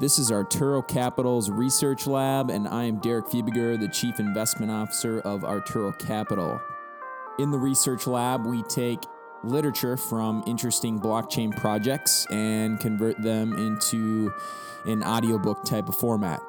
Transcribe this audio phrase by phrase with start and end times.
[0.00, 5.20] This is Arturo Capital's Research Lab, and I am Derek Fiebiger, the Chief Investment Officer
[5.20, 6.58] of Arturo Capital.
[7.38, 9.00] In the Research Lab, we take
[9.44, 14.32] literature from interesting blockchain projects and convert them into
[14.86, 16.40] an audiobook type of format.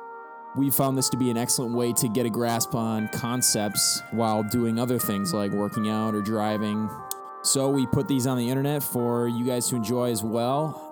[0.55, 4.43] We found this to be an excellent way to get a grasp on concepts while
[4.43, 6.89] doing other things like working out or driving.
[7.41, 10.90] So we put these on the internet for you guys to enjoy as well.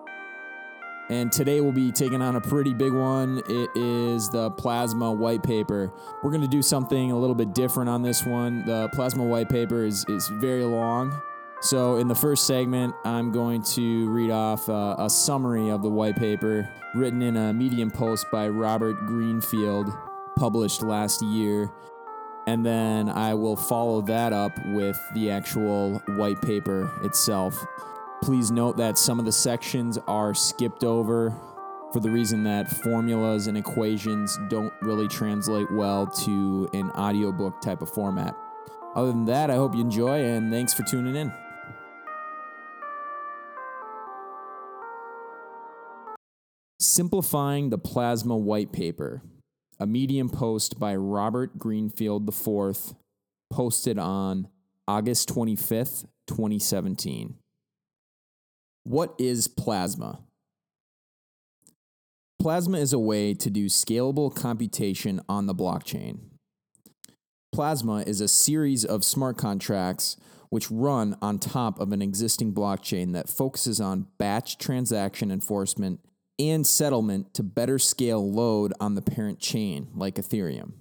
[1.09, 3.41] And today we'll be taking on a pretty big one.
[3.50, 5.91] It is the Plasma white paper.
[6.22, 8.63] We're going to do something a little bit different on this one.
[8.66, 11.20] The Plasma white paper is, is very long.
[11.62, 15.90] So, in the first segment, I'm going to read off uh, a summary of the
[15.90, 19.91] white paper written in a Medium post by Robert Greenfield,
[20.38, 21.69] published last year.
[22.47, 27.66] And then I will follow that up with the actual white paper itself.
[28.22, 31.34] Please note that some of the sections are skipped over
[31.92, 37.81] for the reason that formulas and equations don't really translate well to an audiobook type
[37.81, 38.36] of format.
[38.95, 41.34] Other than that, I hope you enjoy and thanks for tuning in.
[46.80, 49.22] Simplifying the Plasma White Paper,
[49.80, 52.94] a Medium post by Robert Greenfield IV,
[53.50, 54.50] posted on
[54.88, 57.39] August 25th, 2017.
[58.90, 60.22] What is plasma?
[62.42, 66.22] Plasma is a way to do scalable computation on the blockchain.
[67.54, 70.18] Plasma is a series of smart contracts
[70.50, 76.00] which run on top of an existing blockchain that focuses on batch transaction enforcement
[76.40, 80.72] and settlement to better scale load on the parent chain, like Ethereum.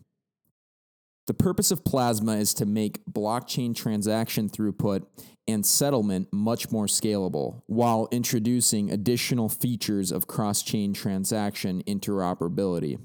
[1.26, 5.04] The purpose of Plasma is to make blockchain transaction throughput
[5.48, 13.00] and settlement much more scalable while introducing additional features of cross chain transaction interoperability.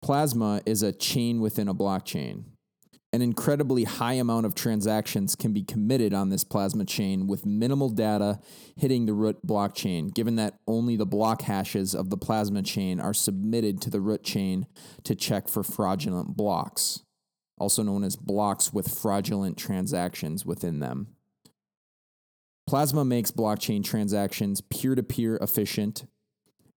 [0.00, 2.44] Plasma is a chain within a blockchain.
[3.12, 7.88] An incredibly high amount of transactions can be committed on this Plasma chain with minimal
[7.88, 8.38] data
[8.76, 13.14] hitting the root blockchain, given that only the block hashes of the Plasma chain are
[13.14, 14.66] submitted to the root chain
[15.04, 17.02] to check for fraudulent blocks
[17.58, 21.08] also known as blocks with fraudulent transactions within them.
[22.68, 26.04] Plasma makes blockchain transactions peer to peer efficient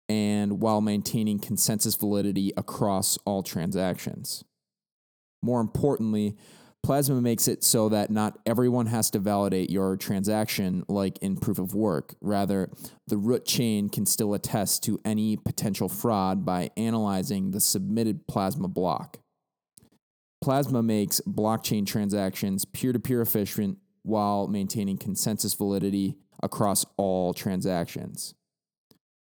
[0.07, 4.43] and while maintaining consensus validity across all transactions.
[5.41, 6.35] More importantly,
[6.83, 11.57] Plasma makes it so that not everyone has to validate your transaction like in proof
[11.57, 12.13] of work.
[12.21, 12.69] Rather,
[13.07, 18.67] the root chain can still attest to any potential fraud by analyzing the submitted Plasma
[18.67, 19.17] block.
[20.39, 28.33] Plasma makes blockchain transactions peer to peer efficient while maintaining consensus validity across all transactions.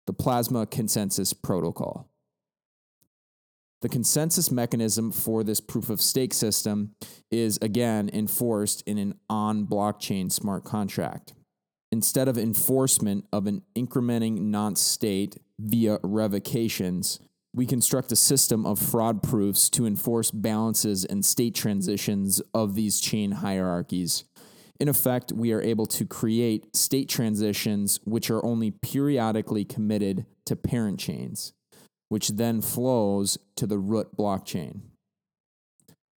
[0.05, 2.09] The Plasma Consensus Protocol.
[3.81, 6.95] The consensus mechanism for this proof of stake system
[7.29, 11.33] is again enforced in an on blockchain smart contract.
[11.91, 17.19] Instead of enforcement of an incrementing nonce state via revocations,
[17.53, 22.99] we construct a system of fraud proofs to enforce balances and state transitions of these
[22.99, 24.25] chain hierarchies.
[24.79, 30.55] In effect, we are able to create state transitions which are only periodically committed to
[30.55, 31.53] parent chains,
[32.09, 34.81] which then flows to the root blockchain.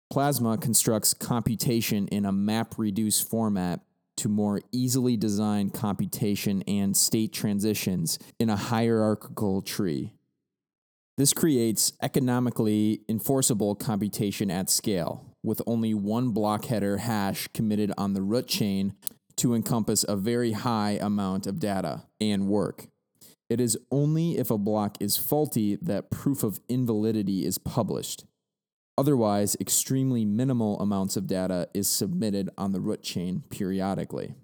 [0.09, 3.81] Plasma constructs computation in a map reduce format
[4.15, 10.13] to more easily design computation and state transitions in a hierarchical tree.
[11.17, 18.13] This creates economically enforceable computation at scale, with only one block header hash committed on
[18.13, 18.93] the root chain
[19.37, 22.87] to encompass a very high amount of data and work.
[23.49, 28.25] It is only if a block is faulty that proof of invalidity is published.
[28.97, 34.35] Otherwise, extremely minimal amounts of data is submitted on the root chain periodically.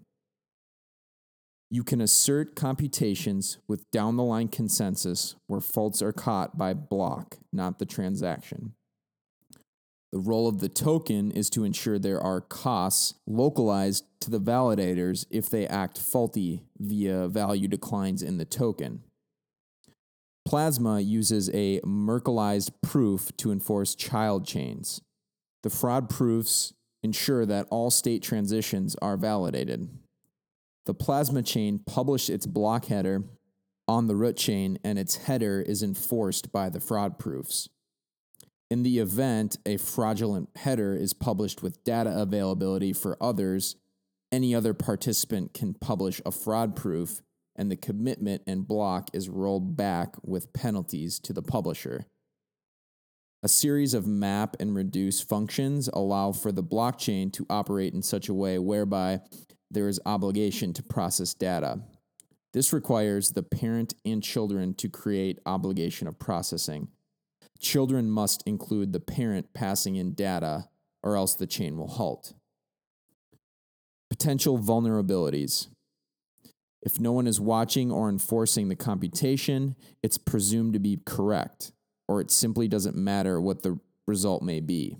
[1.69, 7.39] You can assert computations with down the line consensus where faults are caught by block,
[7.51, 8.75] not the transaction.
[10.13, 15.25] The role of the token is to ensure there are costs localized to the validators
[15.29, 19.03] if they act faulty via value declines in the token.
[20.45, 25.01] Plasma uses a Merkleized proof to enforce child chains.
[25.63, 29.89] The fraud proofs ensure that all state transitions are validated
[30.85, 33.23] the plasma chain published its block header
[33.87, 37.69] on the root chain and its header is enforced by the fraud proofs.
[38.73, 43.75] In the event a fraudulent header is published with data availability for others,
[44.31, 47.21] any other participant can publish a fraud proof
[47.55, 52.07] and the commitment and block is rolled back with penalties to the publisher.
[53.43, 58.27] A series of map and reduce functions allow for the blockchain to operate in such
[58.27, 59.21] a way whereby
[59.69, 61.79] there is obligation to process data.
[62.53, 66.87] This requires the parent and children to create obligation of processing.
[67.63, 70.67] Children must include the parent passing in data,
[71.01, 72.33] or else the chain will halt.
[74.09, 75.67] Potential vulnerabilities.
[76.81, 81.71] If no one is watching or enforcing the computation, it's presumed to be correct,
[82.09, 84.97] or it simply doesn't matter what the result may be.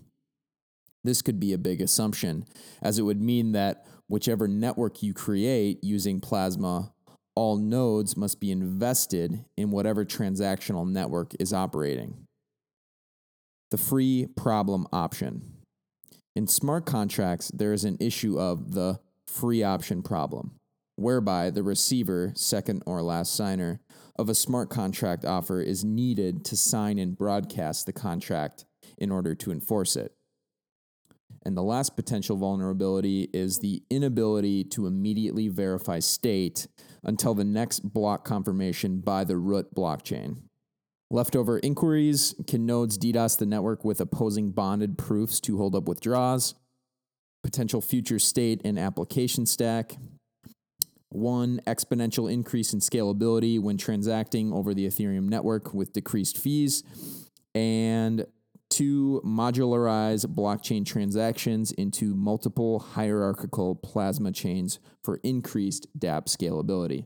[1.04, 2.46] This could be a big assumption,
[2.82, 6.94] as it would mean that whichever network you create using Plasma,
[7.36, 12.26] all nodes must be invested in whatever transactional network is operating.
[13.74, 15.64] The free problem option.
[16.36, 20.60] In smart contracts, there is an issue of the free option problem
[20.96, 23.82] whereby the receiver, second or last signer,
[24.16, 28.66] of a smart contract offer is needed to sign and broadcast the contract
[29.00, 30.14] in order to enforce it.
[31.44, 36.68] And the last potential vulnerability is the inability to immediately verify state
[37.04, 40.44] until the next block confirmation by the root blockchain.
[41.14, 46.56] Leftover inquiries can nodes DDoS the network with opposing bonded proofs to hold up withdraws?
[47.44, 49.98] Potential future state and application stack,
[51.10, 56.82] one, exponential increase in scalability when transacting over the Ethereum network with decreased fees.
[57.54, 58.26] And
[58.72, 67.06] two, modularize blockchain transactions into multiple hierarchical plasma chains for increased dApp scalability.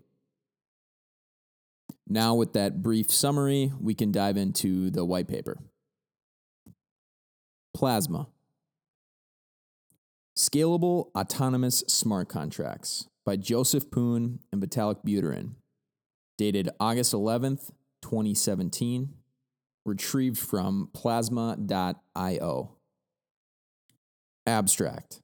[2.07, 5.57] Now, with that brief summary, we can dive into the white paper.
[7.73, 8.27] Plasma.
[10.37, 15.55] Scalable autonomous smart contracts by Joseph Poon and Vitalik Buterin,
[16.37, 19.13] dated August 11th, 2017,
[19.85, 22.71] retrieved from plasma.io.
[24.45, 25.21] Abstract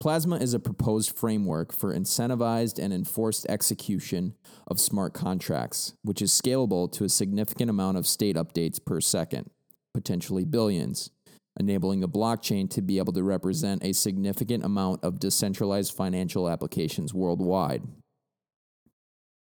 [0.00, 4.34] Plasma is a proposed framework for incentivized and enforced execution
[4.66, 9.50] of smart contracts, which is scalable to a significant amount of state updates per second,
[9.92, 11.10] potentially billions
[11.58, 17.12] enabling the blockchain to be able to represent a significant amount of decentralized financial applications
[17.12, 17.82] worldwide.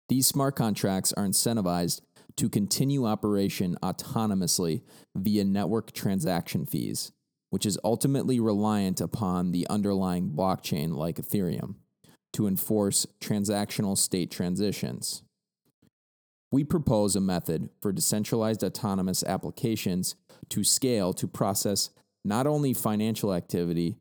[0.09, 2.01] These smart contracts are incentivized
[2.37, 4.83] to continue operation autonomously
[5.15, 7.13] via network transaction fees,
[7.51, 11.75] which is ultimately reliant upon the underlying blockchain like Ethereum
[12.33, 15.23] to enforce transactional state transitions.
[16.53, 20.17] We propose a method for decentralized autonomous applications
[20.49, 21.91] to scale to process
[22.25, 23.97] not only financial activity,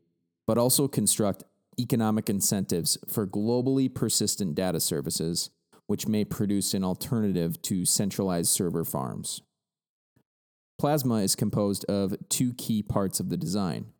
[0.46, 1.44] but also construct
[1.78, 5.50] economic incentives for globally persistent data services,
[5.86, 9.42] which may produce an alternative to centralized server farms.
[10.80, 13.92] Plasma is composed of two key parts of the design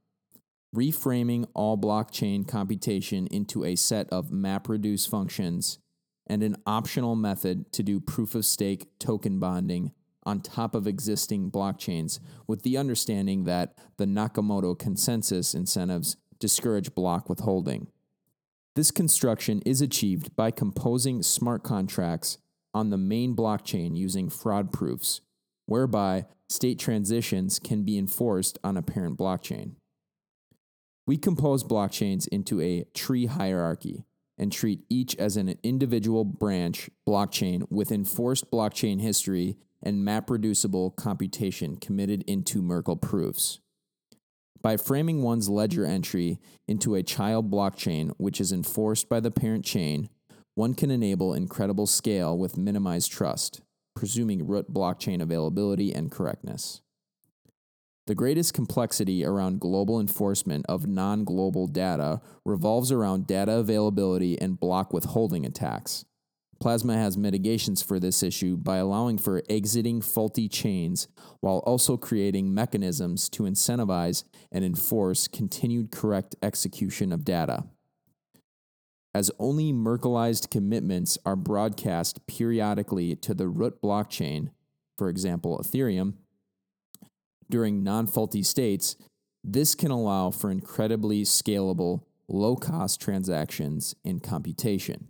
[0.75, 5.79] reframing all blockchain computation into a set of MapReduce functions
[6.27, 9.93] and an optional method to do proof of stake token bonding
[10.25, 17.29] on top of existing blockchains with the understanding that the Nakamoto consensus incentives discourage block
[17.29, 17.89] withholding.
[18.75, 22.39] This construction is achieved by composing smart contracts
[22.73, 25.21] on the main blockchain using fraud proofs,
[25.67, 29.77] whereby state transitions can be enforced on a parent blockchain.
[31.07, 34.05] We compose blockchains into a tree hierarchy
[34.37, 40.91] and treat each as an individual branch blockchain with enforced blockchain history and map reducible
[40.91, 43.61] computation committed into Merkle proofs.
[44.61, 49.65] By framing one's ledger entry into a child blockchain which is enforced by the parent
[49.65, 50.09] chain,
[50.55, 53.63] one can enable incredible scale with minimized trust,
[53.95, 56.83] presuming root blockchain availability and correctness.
[58.07, 64.59] The greatest complexity around global enforcement of non global data revolves around data availability and
[64.59, 66.05] block withholding attacks.
[66.61, 71.09] Plasma has mitigations for this issue by allowing for exiting faulty chains
[71.41, 77.65] while also creating mechanisms to incentivize and enforce continued correct execution of data.
[79.15, 84.51] As only Merkleized commitments are broadcast periodically to the root blockchain,
[84.97, 86.15] for example, Ethereum,
[87.49, 88.97] during non faulty states,
[89.43, 95.09] this can allow for incredibly scalable, low cost transactions in computation.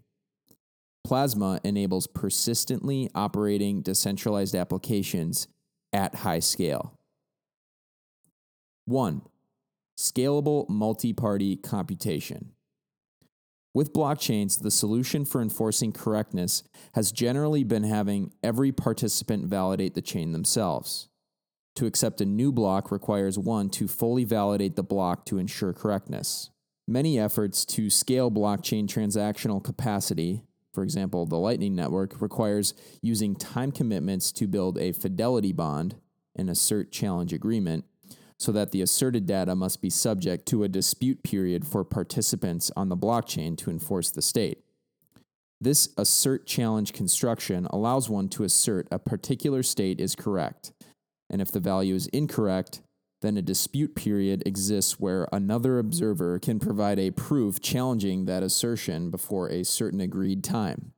[1.04, 5.48] Plasma enables persistently operating decentralized applications
[5.92, 6.94] at high scale.
[8.86, 9.22] 1.
[9.98, 12.52] Scalable multi party computation.
[13.72, 20.02] With blockchains, the solution for enforcing correctness has generally been having every participant validate the
[20.02, 21.08] chain themselves.
[21.76, 26.50] To accept a new block requires one to fully validate the block to ensure correctness.
[26.88, 30.42] Many efforts to scale blockchain transactional capacity,
[30.74, 35.94] for example, the Lightning Network, requires using time commitments to build a fidelity bond,
[36.34, 37.84] an assert challenge agreement,
[38.40, 42.88] so that the asserted data must be subject to a dispute period for participants on
[42.88, 44.64] the blockchain to enforce the state.
[45.60, 50.72] This assert challenge construction allows one to assert a particular state is correct,
[51.28, 52.80] and if the value is incorrect,
[53.20, 59.10] then a dispute period exists where another observer can provide a proof challenging that assertion
[59.10, 60.94] before a certain agreed time.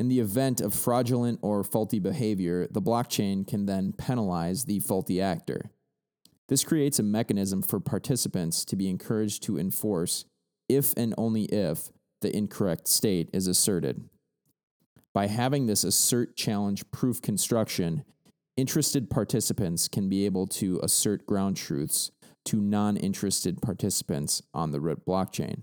[0.00, 5.20] In the event of fraudulent or faulty behavior, the blockchain can then penalize the faulty
[5.22, 5.70] actor.
[6.48, 10.24] This creates a mechanism for participants to be encouraged to enforce
[10.68, 14.08] if and only if the incorrect state is asserted.
[15.12, 18.04] By having this assert challenge proof construction,
[18.56, 22.10] interested participants can be able to assert ground truths
[22.46, 25.62] to non interested participants on the root blockchain.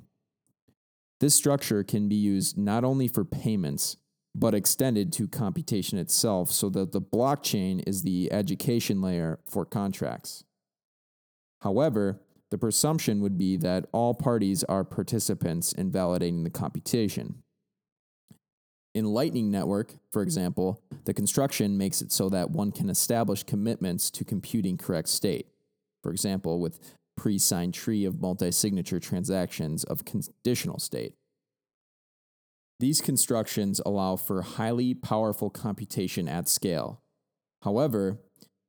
[1.19, 3.97] This structure can be used not only for payments,
[4.35, 10.43] but extended to computation itself so that the blockchain is the adjudication layer for contracts.
[11.63, 12.19] However,
[12.51, 17.41] the presumption would be that all parties are participants in validating the computation.
[18.93, 24.11] In Lightning Network, for example, the construction makes it so that one can establish commitments
[24.11, 25.47] to computing correct state.
[26.03, 31.15] For example, with pre signed tree of multi signature transactions of conditional state.
[32.81, 37.01] These constructions allow for highly powerful computation at scale.
[37.61, 38.19] However,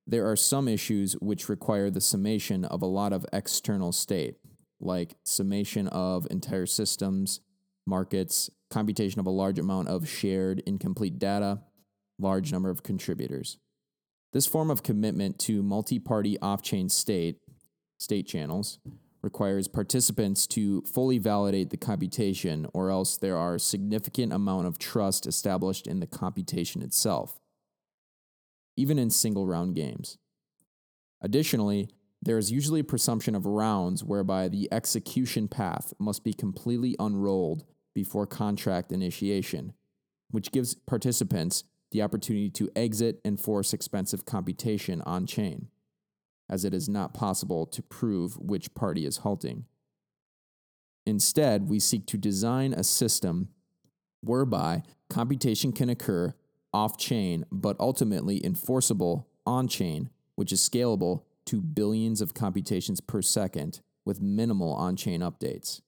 [0.06, 4.36] there are some issues which require the summation of a lot of external state,
[4.80, 7.40] like summation of entire systems,
[7.86, 11.60] markets, computation of a large amount of shared incomplete data,
[12.18, 13.58] large number of contributors.
[14.32, 17.38] This form of commitment to multi party off chain state,
[17.98, 18.78] state channels,
[19.22, 25.26] requires participants to fully validate the computation, or else there are significant amount of trust
[25.26, 27.38] established in the computation itself
[28.76, 30.18] even in single round games.
[31.20, 31.88] Additionally,
[32.22, 37.64] there is usually a presumption of rounds whereby the execution path must be completely unrolled
[37.94, 39.72] before contract initiation,
[40.30, 45.68] which gives participants the opportunity to exit and force expensive computation on chain,
[46.48, 49.64] as it is not possible to prove which party is halting.
[51.06, 53.48] Instead, we seek to design a system
[54.22, 56.34] whereby computation can occur
[56.74, 63.22] off chain, but ultimately enforceable on chain, which is scalable to billions of computations per
[63.22, 65.80] second with minimal on chain updates.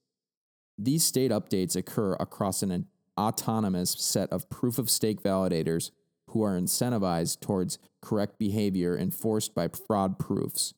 [0.77, 2.87] These state updates occur across an
[3.19, 5.91] autonomous set of proof of stake validators
[6.27, 10.73] who are incentivized towards correct behavior enforced by fraud proofs,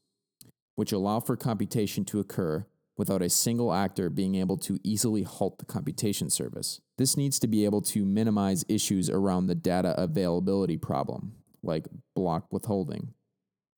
[0.75, 2.65] which allow for computation to occur
[2.99, 6.81] without a single actor being able to easily halt the computation service.
[6.97, 11.31] This needs to be able to minimize issues around the data availability problem,
[11.63, 13.13] like block withholding.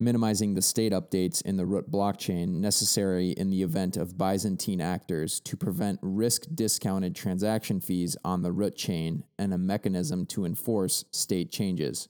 [0.00, 5.38] Minimizing the state updates in the root blockchain necessary in the event of Byzantine actors
[5.42, 11.04] to prevent risk discounted transaction fees on the root chain and a mechanism to enforce
[11.12, 12.08] state changes.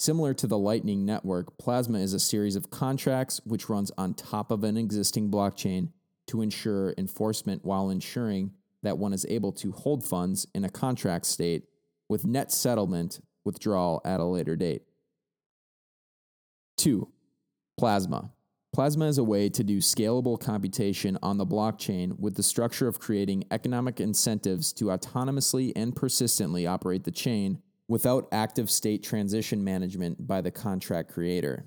[0.00, 4.50] Similar to the Lightning Network, Plasma is a series of contracts which runs on top
[4.50, 5.90] of an existing blockchain
[6.28, 8.52] to ensure enforcement while ensuring
[8.82, 11.64] that one is able to hold funds in a contract state
[12.08, 14.84] with net settlement withdrawal at a later date.
[16.78, 17.06] 2.
[17.76, 18.30] Plasma.
[18.72, 23.00] Plasma is a way to do scalable computation on the blockchain with the structure of
[23.00, 30.24] creating economic incentives to autonomously and persistently operate the chain without active state transition management
[30.24, 31.64] by the contract creator.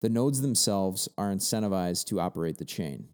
[0.00, 3.08] The nodes themselves are incentivized to operate the chain.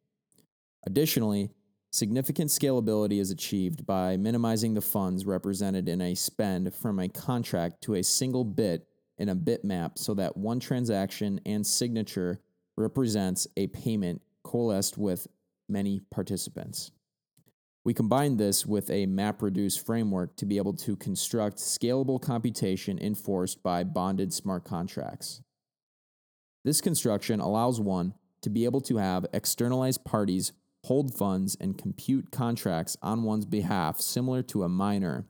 [0.87, 1.51] Additionally,
[1.91, 7.83] significant scalability is achieved by minimizing the funds represented in a spend from a contract
[7.83, 8.87] to a single bit
[9.19, 12.39] in a bitmap so that one transaction and signature
[12.77, 15.27] represents a payment coalesced with
[15.69, 16.93] many participants.
[17.89, 23.63] We combine this with a MapReduce framework to be able to construct scalable computation enforced
[23.63, 25.41] by bonded smart contracts.
[26.67, 30.53] This construction allows one to be able to have externalized parties
[30.85, 35.25] hold funds and compute contracts on one's behalf, similar to a miner.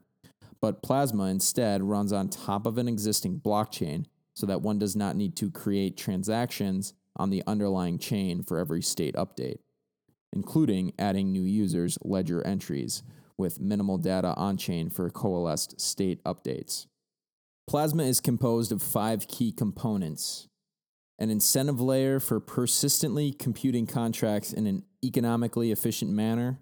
[0.59, 5.15] But Plasma instead runs on top of an existing blockchain so that one does not
[5.15, 9.59] need to create transactions on the underlying chain for every state update.
[10.33, 13.03] Including adding new users' ledger entries
[13.37, 16.87] with minimal data on chain for coalesced state updates.
[17.67, 20.49] Plasma is composed of five key components
[21.19, 26.59] an incentive layer for persistently computing contracts in an economically efficient manner,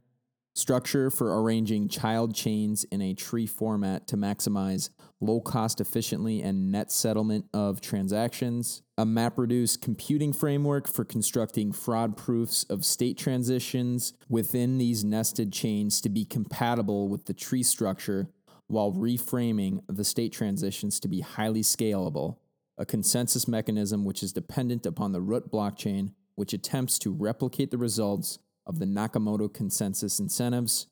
[0.58, 4.90] structure for arranging child chains in a tree format to maximize
[5.22, 12.18] low cost efficiently and net settlement of transactions, a MapReduce computing framework for constructing fraud
[12.18, 18.28] proofs of state transitions within these nested chains to be compatible with the tree structure
[18.66, 22.38] while reframing the state transitions to be highly scalable,
[22.80, 27.78] a consensus mechanism which is dependent upon the root blockchain, which attempts to replicate the
[27.78, 30.86] results of the Nakamoto consensus incentives,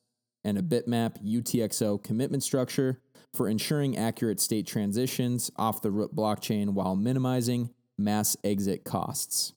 [0.44, 3.02] and a bitmap UTXO commitment structure
[3.34, 9.54] for ensuring accurate state transitions off the root blockchain while minimizing mass exit costs.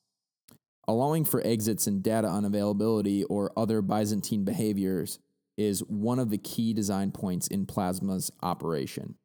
[0.87, 5.19] Allowing for exits and data unavailability or other Byzantine behaviors
[5.57, 9.17] is one of the key design points in Plasma's operation.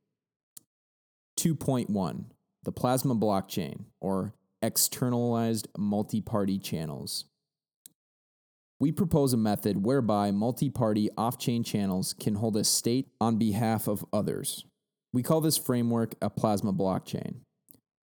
[1.39, 2.25] 2.1
[2.63, 7.25] The Plasma Blockchain, or externalized multi party channels.
[8.83, 13.37] We propose a method whereby multi party off chain channels can hold a state on
[13.37, 14.65] behalf of others.
[15.13, 17.35] We call this framework a plasma blockchain.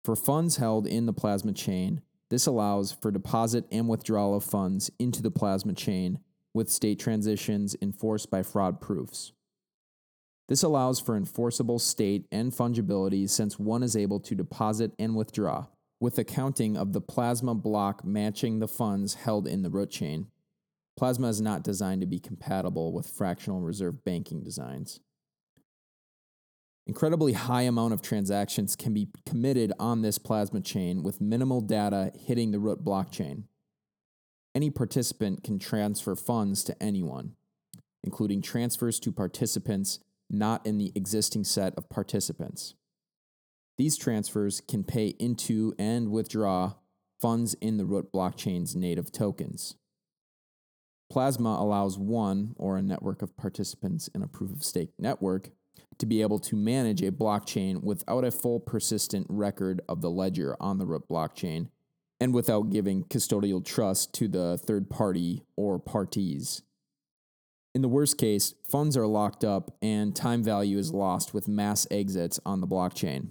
[0.04, 4.92] For funds held in the plasma chain, this allows for deposit and withdrawal of funds
[5.00, 6.20] into the plasma chain
[6.54, 9.32] with state transitions enforced by fraud proofs.
[10.48, 15.66] This allows for enforceable state and fungibility since one is able to deposit and withdraw,
[15.98, 20.28] with accounting of the plasma block matching the funds held in the root chain.
[21.00, 25.00] Plasma is not designed to be compatible with fractional reserve banking designs.
[26.86, 32.12] Incredibly high amount of transactions can be committed on this plasma chain with minimal data
[32.14, 33.44] hitting the root blockchain.
[34.54, 37.34] Any participant can transfer funds to anyone,
[38.04, 42.74] including transfers to participants not in the existing set of participants.
[43.78, 46.74] These transfers can pay into and withdraw
[47.18, 49.76] funds in the root blockchain's native tokens.
[51.10, 55.50] Plasma allows one or a network of participants in a proof of stake network
[55.98, 60.56] to be able to manage a blockchain without a full persistent record of the ledger
[60.60, 61.68] on the root blockchain
[62.20, 66.62] and without giving custodial trust to the third party or parties.
[67.74, 71.88] In the worst case, funds are locked up and time value is lost with mass
[71.90, 73.30] exits on the blockchain.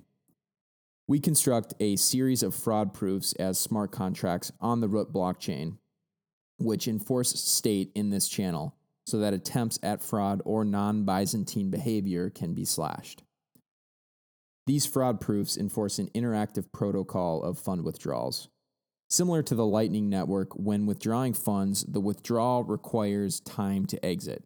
[1.07, 5.77] We construct a series of fraud proofs as smart contracts on the root blockchain
[6.59, 12.29] which enforce state in this channel so that attempts at fraud or non Byzantine behavior
[12.29, 13.23] can be slashed.
[14.67, 18.49] These fraud proofs enforce an interactive protocol of fund withdrawals.
[19.09, 24.43] Similar to the Lightning Network, when withdrawing funds, the withdrawal requires time to exit.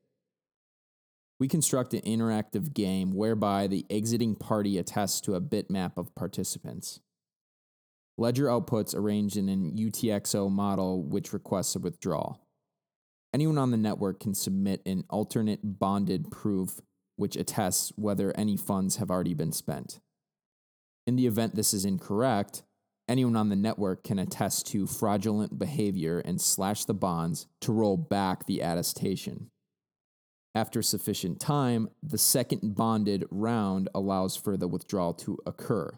[1.39, 7.01] We construct an interactive game whereby the exiting party attests to a bitmap of participants.
[8.17, 12.39] Ledger outputs arranged in an UTXO model which requests a withdrawal.
[13.33, 16.79] Anyone on the network can submit an alternate bonded proof
[17.15, 19.99] which attests whether any funds have already been spent.
[21.07, 22.63] In the event this is incorrect,
[23.09, 27.97] anyone on the network can attest to fraudulent behavior and slash the bonds to roll
[27.97, 29.49] back the attestation.
[30.53, 35.97] After sufficient time, the second bonded round allows for the withdrawal to occur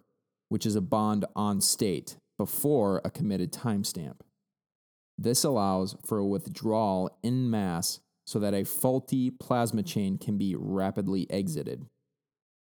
[0.50, 4.20] which is a bond on state before a committed timestamp.
[5.18, 10.56] This allows for a withdrawal in mass so that a faulty plasma chain can be
[10.58, 11.86] rapidly exited.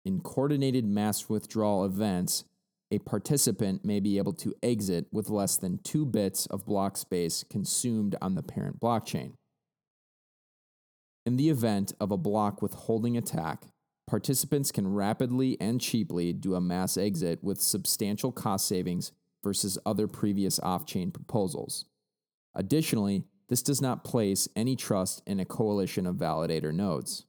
[0.06, 2.46] In coordinated mass withdrawal events,
[2.92, 7.44] a participant may be able to exit with less than two bits of block space
[7.50, 9.34] consumed on the parent blockchain.
[11.26, 13.66] In the event of a block withholding attack,
[14.10, 19.12] participants can rapidly and cheaply do a mass exit with substantial cost savings
[19.44, 21.86] versus other previous off chain proposals.
[22.56, 27.26] Additionally, this does not place any trust in a coalition of validator nodes.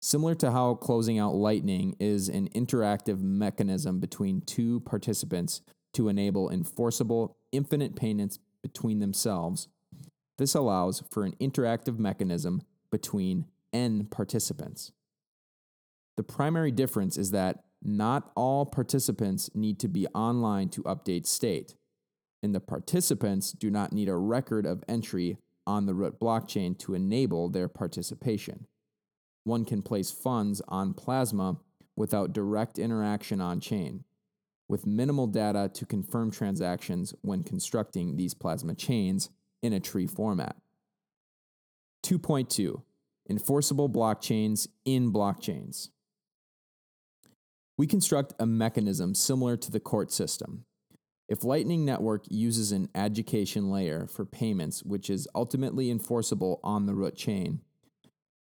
[0.00, 5.60] Similar to how closing out Lightning is an interactive mechanism between two participants
[5.92, 9.68] to enable enforceable infinite payments between themselves,
[10.38, 14.92] this allows for an interactive mechanism between n participants.
[16.16, 21.74] The primary difference is that not all participants need to be online to update state,
[22.42, 26.94] and the participants do not need a record of entry on the root blockchain to
[26.94, 28.66] enable their participation.
[29.44, 31.58] One can place funds on Plasma
[31.96, 34.04] without direct interaction on chain,
[34.68, 39.30] with minimal data to confirm transactions when constructing these Plasma chains,
[39.62, 40.56] in a tree format.
[42.02, 42.82] 2.2
[43.28, 45.90] Enforceable blockchains in blockchains.
[47.80, 50.66] We construct a mechanism similar to the court system.
[51.30, 56.94] If Lightning Network uses an adjudication layer for payments, which is ultimately enforceable on the
[56.94, 57.62] root chain,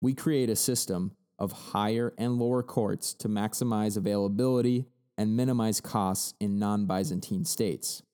[0.01, 4.87] we create a system of higher and lower courts to maximize availability
[5.18, 8.05] and minimize costs in non Byzantine states.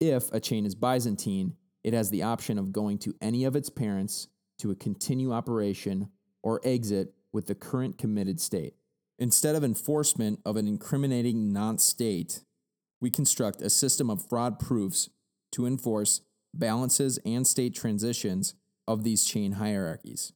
[0.00, 3.70] If a chain is Byzantine, it has the option of going to any of its
[3.70, 6.10] parents to a continue operation
[6.42, 8.74] or exit with the current committed state.
[9.18, 12.42] Instead of enforcement of an incriminating nonce state,
[13.00, 15.08] we construct a system of fraud proofs
[15.52, 16.20] to enforce
[16.52, 18.54] balances and state transitions
[18.86, 20.32] of these chain hierarchies.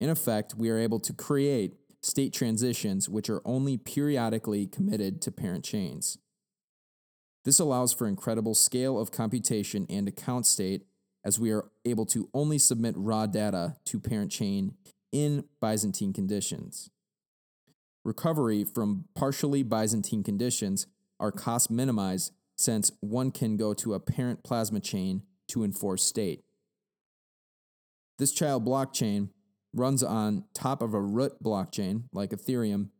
[0.00, 5.30] In effect, we are able to create state transitions which are only periodically committed to
[5.30, 6.16] parent chains.
[7.44, 10.86] This allows for incredible scale of computation and account state
[11.24, 14.74] as we are able to only submit raw data to parent chain
[15.12, 16.90] in Byzantine conditions.
[18.04, 20.86] Recovery from partially Byzantine conditions
[21.18, 26.44] are cost minimized since one can go to a parent plasma chain to enforce state.
[28.18, 29.30] This child blockchain
[29.74, 32.90] runs on top of a root blockchain like Ethereum,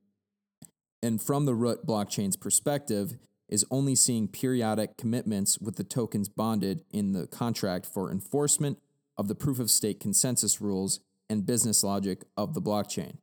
[1.03, 6.85] and from the root blockchain's perspective, is only seeing periodic commitments with the tokens bonded
[6.93, 8.79] in the contract for enforcement
[9.19, 13.17] of the proof of stake consensus rules and business logic of the blockchain.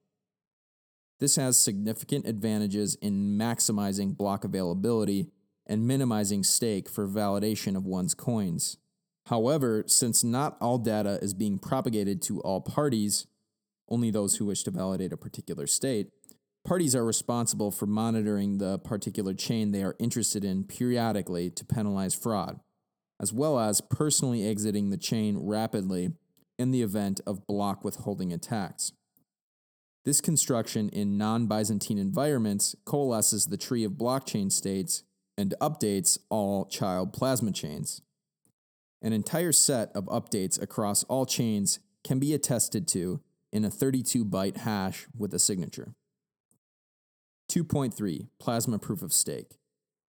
[1.19, 5.27] This has significant advantages in maximizing block availability
[5.65, 8.77] and minimizing stake for validation of one's coins.
[9.25, 13.27] However, since not all data is being propagated to all parties,
[13.89, 16.09] only those who wish to validate a particular state,
[16.63, 22.13] parties are responsible for monitoring the particular chain they are interested in periodically to penalize
[22.13, 22.59] fraud,
[23.19, 26.11] as well as personally exiting the chain rapidly
[26.59, 28.93] in the event of block withholding attacks.
[30.07, 35.03] This construction in non Byzantine environments coalesces the tree of blockchain states
[35.37, 38.01] and updates all child plasma chains.
[39.01, 43.19] An entire set of updates across all chains can be attested to
[43.51, 45.93] in a 32 byte hash with a signature.
[47.51, 49.57] 2.3 Plasma Proof of Stake.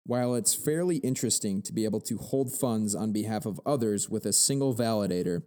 [0.07, 4.25] While it's fairly interesting to be able to hold funds on behalf of others with
[4.25, 5.43] a single validator,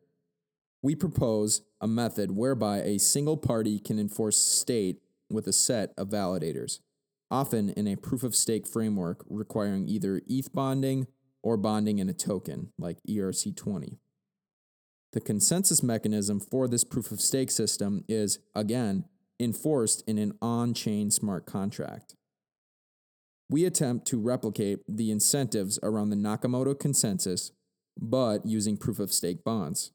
[0.81, 6.09] we propose a method whereby a single party can enforce state with a set of
[6.09, 6.79] validators,
[7.31, 11.07] often in a proof of stake framework requiring either ETH bonding
[11.41, 13.97] or bonding in a token, like ERC20.
[15.13, 19.05] The consensus mechanism for this proof of stake system is, again,
[19.39, 22.15] enforced in an on chain smart contract.
[23.49, 27.51] We attempt to replicate the incentives around the Nakamoto consensus,
[27.97, 29.91] but using proof of stake bonds.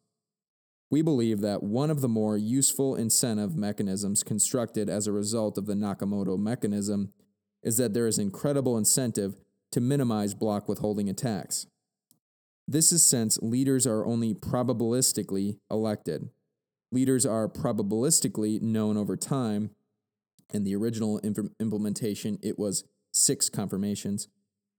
[0.91, 5.67] We believe that one of the more useful incentive mechanisms constructed as a result of
[5.67, 7.13] the Nakamoto mechanism
[7.63, 9.37] is that there is incredible incentive
[9.71, 11.67] to minimize block withholding attacks.
[12.67, 16.31] This is since leaders are only probabilistically elected.
[16.91, 19.71] Leaders are probabilistically known over time.
[20.53, 24.29] In the original imp- implementation, it was six confirmations.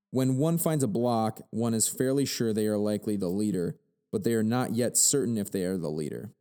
[0.10, 3.78] When one finds a block, one is fairly sure they are likely the leader,
[4.12, 6.32] but they are not yet certain if they are the leader.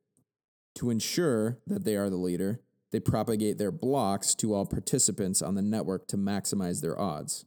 [0.76, 5.54] To ensure that they are the leader, they propagate their blocks to all participants on
[5.54, 7.44] the network to maximize their odds.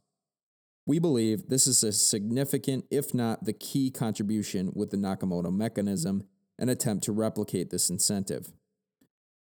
[0.86, 6.24] We believe this is a significant, if not the key contribution with the Nakamoto mechanism,
[6.58, 8.52] an attempt to replicate this incentive.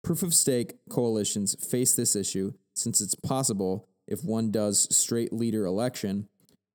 [0.03, 5.65] Proof of stake coalitions face this issue since it's possible, if one does straight leader
[5.65, 6.27] election,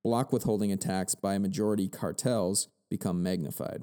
[0.04, 3.82] block withholding attacks by majority cartels become magnified.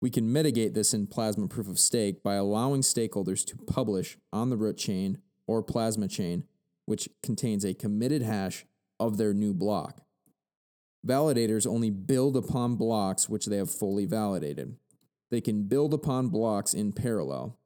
[0.00, 4.48] We can mitigate this in Plasma Proof of Stake by allowing stakeholders to publish on
[4.48, 6.44] the root chain or Plasma chain,
[6.86, 8.64] which contains a committed hash
[9.00, 10.02] of their new block.
[11.04, 14.76] Validators only build upon blocks which they have fully validated.
[15.32, 17.58] They can build upon blocks in parallel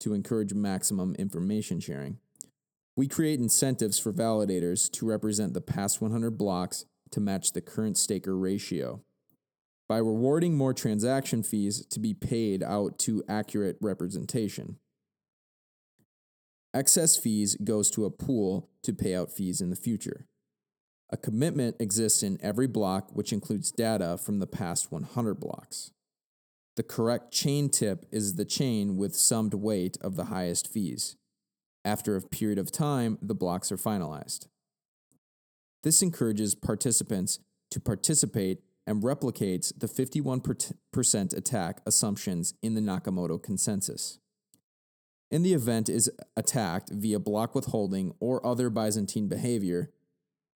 [0.00, 2.18] to encourage maximum information sharing.
[2.96, 7.96] We create incentives for validators to represent the past 100 blocks to match the current
[7.96, 9.00] staker ratio
[9.88, 14.78] by rewarding more transaction fees to be paid out to accurate representation.
[16.72, 20.26] Excess fees goes to a pool to pay out fees in the future.
[21.10, 25.92] A commitment exists in every block, which includes data from the past 100 blocks.
[26.76, 31.16] The correct chain tip is the chain with summed weight of the highest fees.
[31.84, 34.48] After a period of time, the blocks are finalized.
[35.84, 37.38] This encourages participants
[37.70, 44.18] to participate and replicates the 51% attack assumptions in the Nakamoto consensus.
[45.30, 49.90] In the event is attacked via block withholding or other Byzantine behavior,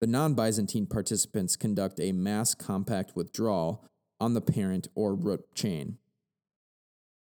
[0.00, 3.84] the non Byzantine participants conduct a mass compact withdrawal
[4.20, 5.98] on the parent or root chain.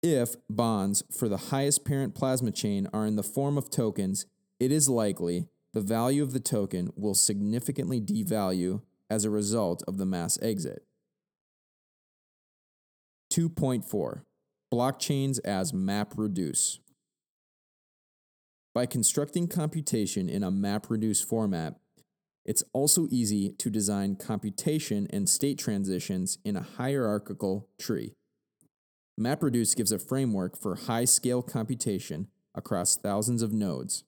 [0.03, 4.25] If bonds for the highest parent plasma chain are in the form of tokens,
[4.60, 9.97] it is likely the value of the token will significantly devalue as a result of
[9.97, 10.87] the mass exit.
[13.38, 14.21] 2.4
[14.73, 16.80] Blockchains as map reduce.
[18.73, 21.76] By constructing computation in a map reduce format,
[22.45, 28.13] it's also easy to design computation and state transitions in a hierarchical tree.
[29.19, 34.04] MapReduce gives a framework for high scale computation across thousands of nodes.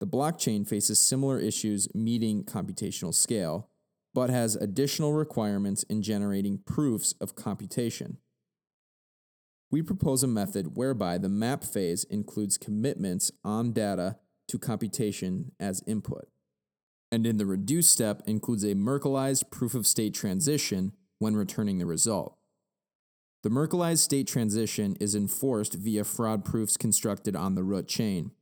[0.00, 3.68] The blockchain faces similar issues meeting computational scale,
[4.14, 8.18] but has additional requirements in generating proofs of computation.
[9.70, 15.82] We propose a method whereby the map phase includes commitments on data to computation as
[15.86, 16.28] input,
[17.10, 21.86] and in the reduce step includes a Merkleized proof of state transition when returning the
[21.86, 22.36] result.
[23.42, 28.32] The Merkleized state transition is enforced via fraud proofs constructed on the root chain.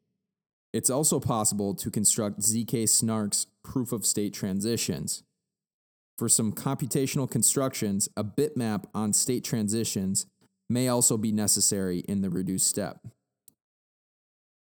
[0.72, 5.22] It's also possible to construct ZK snarks proof of state transitions.
[6.20, 10.26] For some computational constructions, a bitmap on state transitions
[10.68, 12.98] may also be necessary in the reduced step.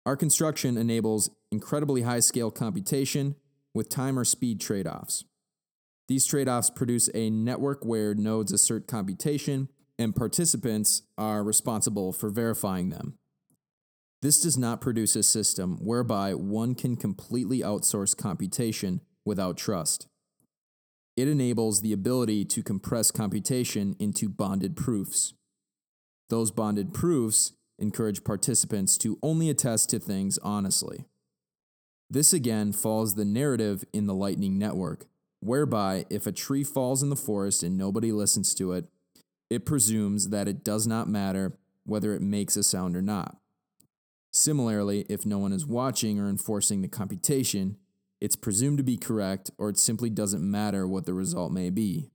[0.04, 3.36] Our construction enables incredibly high scale computation
[3.72, 5.24] with time or speed trade offs.
[6.08, 12.28] These trade offs produce a network where nodes assert computation and participants are responsible for
[12.28, 13.14] verifying them.
[14.20, 20.06] This does not produce a system whereby one can completely outsource computation without trust.
[21.16, 25.32] It enables the ability to compress computation into bonded proofs.
[26.28, 31.06] Those bonded proofs encourage participants to only attest to things honestly.
[32.10, 35.06] This again follows the narrative in the Lightning Network,
[35.40, 38.86] whereby if a tree falls in the forest and nobody listens to it,
[39.48, 43.36] it presumes that it does not matter whether it makes a sound or not.
[44.32, 47.76] Similarly, if no one is watching or enforcing the computation,
[48.20, 52.10] it's presumed to be correct or it simply doesn't matter what the result may be.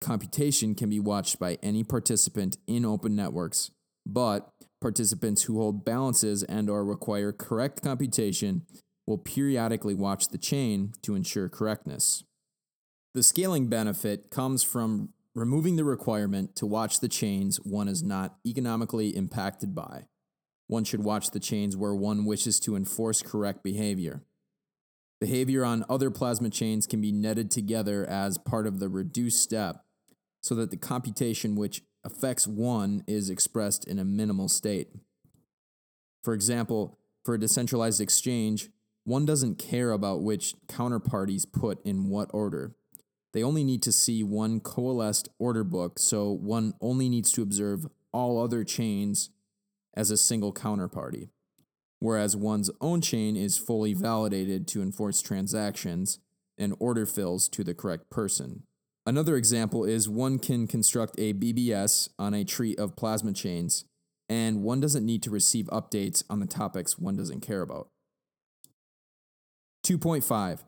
[0.00, 3.70] Computation can be watched by any participant in open networks,
[4.04, 8.62] but participants who hold balances and or require correct computation
[9.06, 12.24] will periodically watch the chain to ensure correctness.
[13.14, 18.36] The scaling benefit comes from removing the requirement to watch the chains one is not
[18.46, 20.04] economically impacted by.
[20.66, 24.22] One should watch the chains where one wishes to enforce correct behavior.
[25.20, 29.84] Behavior on other plasma chains can be netted together as part of the reduced step
[30.40, 34.88] so that the computation which affects one is expressed in a minimal state.
[36.22, 38.68] For example, for a decentralized exchange,
[39.04, 42.76] one doesn't care about which counterparties put in what order.
[43.32, 47.86] They only need to see one coalesced order book, so one only needs to observe
[48.12, 49.30] all other chains
[49.94, 51.28] as a single counterparty.
[51.98, 56.18] Whereas one's own chain is fully validated to enforce transactions
[56.58, 58.62] and order fills to the correct person.
[59.06, 63.84] Another example is one can construct a BBS on a tree of plasma chains,
[64.28, 67.88] and one doesn't need to receive updates on the topics one doesn't care about.
[69.84, 70.60] 2.5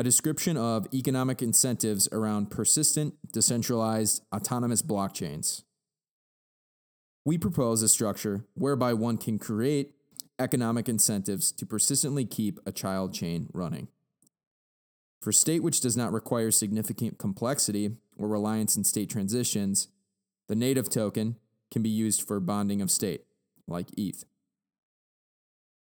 [0.00, 5.64] a description of economic incentives around persistent, decentralized, autonomous blockchains.
[7.26, 9.92] We propose a structure whereby one can create
[10.40, 13.88] economic incentives to persistently keep a child chain running.
[15.20, 19.88] For state which does not require significant complexity or reliance in state transitions,
[20.48, 21.36] the native token
[21.70, 23.24] can be used for bonding of state,
[23.68, 24.24] like ETH.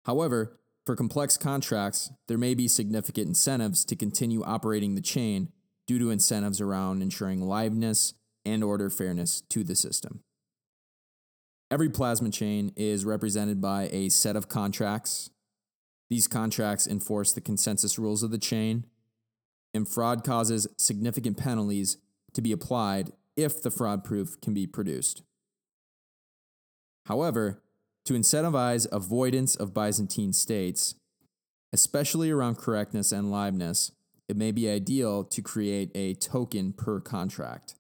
[0.06, 5.52] However, for complex contracts, there may be significant incentives to continue operating the chain
[5.86, 8.14] due to incentives around ensuring liveness
[8.46, 10.22] and order fairness to the system.
[11.70, 15.32] Every plasma chain is represented by a set of contracts.
[16.10, 18.86] These contracts enforce the consensus rules of the chain,
[19.74, 21.98] and fraud causes significant penalties
[22.34, 25.24] to be applied if the fraud proof can be produced.
[27.08, 27.62] However,
[28.06, 30.96] to incentivize avoidance of Byzantine states,
[31.74, 33.92] especially around correctness and liveness,
[34.30, 37.76] it may be ideal to create a token per contract.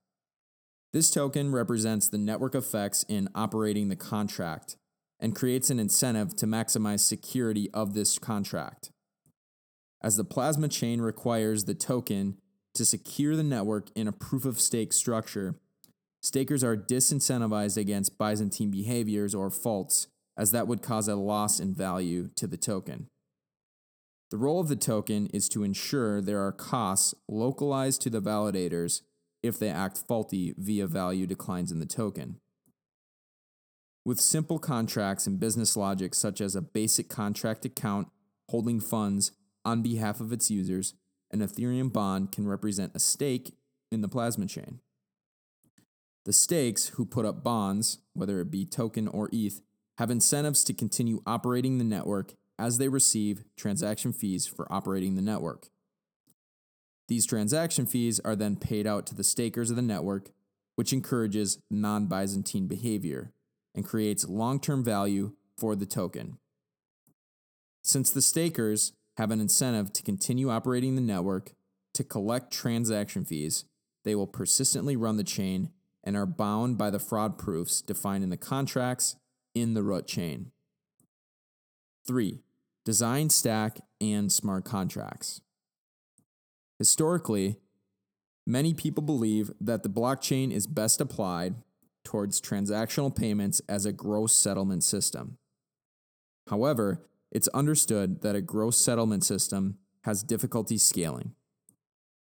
[0.93, 4.77] This token represents the network effects in operating the contract
[5.19, 8.91] and creates an incentive to maximize security of this contract.
[10.01, 12.37] As the plasma chain requires the token
[12.75, 15.55] to secure the network in a proof of stake structure,
[16.21, 21.73] stakers are disincentivized against Byzantine behaviors or faults, as that would cause a loss in
[21.73, 23.07] value to the token.
[24.29, 29.01] The role of the token is to ensure there are costs localized to the validators
[29.47, 32.39] if they act faulty via value declines in the token.
[34.05, 38.07] With simple contracts and business logic such as a basic contract account
[38.49, 39.31] holding funds
[39.65, 40.93] on behalf of its users,
[41.31, 43.53] an Ethereum bond can represent a stake
[43.91, 44.79] in the plasma chain.
[46.25, 49.61] The stakes who put up bonds, whether it be token or ETH,
[49.97, 55.21] have incentives to continue operating the network as they receive transaction fees for operating the
[55.21, 55.69] network.
[57.07, 60.31] These transaction fees are then paid out to the stakers of the network,
[60.75, 63.31] which encourages non Byzantine behavior
[63.73, 66.37] and creates long term value for the token.
[67.83, 71.53] Since the stakers have an incentive to continue operating the network
[71.93, 73.65] to collect transaction fees,
[74.03, 75.71] they will persistently run the chain
[76.03, 79.15] and are bound by the fraud proofs defined in the contracts
[79.55, 80.51] in the root chain.
[82.05, 82.39] 3.
[82.85, 85.41] Design, stack, and smart contracts.
[86.79, 87.57] Historically,
[88.45, 91.55] many people believe that the blockchain is best applied
[92.03, 95.37] towards transactional payments as a gross settlement system.
[96.49, 101.33] However, it's understood that a gross settlement system has difficulty scaling.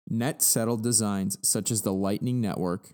[0.08, 2.94] Net settled designs such as the Lightning Network,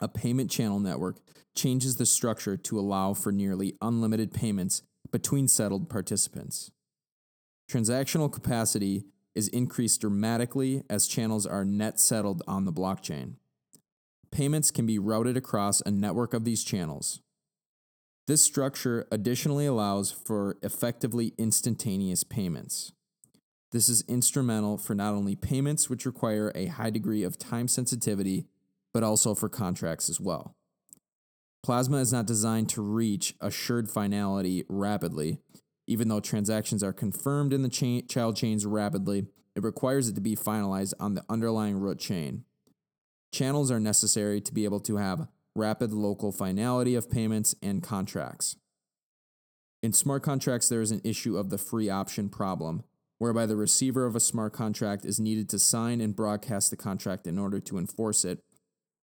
[0.00, 1.18] a payment channel network,
[1.54, 6.70] changes the structure to allow for nearly unlimited payments between settled participants.
[7.70, 9.04] Transactional capacity
[9.38, 13.36] is increased dramatically as channels are net settled on the blockchain.
[14.32, 17.20] Payments can be routed across a network of these channels.
[18.26, 22.92] This structure additionally allows for effectively instantaneous payments.
[23.70, 28.46] This is instrumental for not only payments, which require a high degree of time sensitivity,
[28.92, 30.56] but also for contracts as well.
[31.62, 35.38] Plasma is not designed to reach assured finality rapidly.
[35.88, 40.20] Even though transactions are confirmed in the chain, child chains rapidly, it requires it to
[40.20, 42.44] be finalized on the underlying root chain.
[43.32, 48.56] Channels are necessary to be able to have rapid local finality of payments and contracts.
[49.82, 52.84] In smart contracts, there is an issue of the free option problem,
[53.16, 57.26] whereby the receiver of a smart contract is needed to sign and broadcast the contract
[57.26, 58.44] in order to enforce it,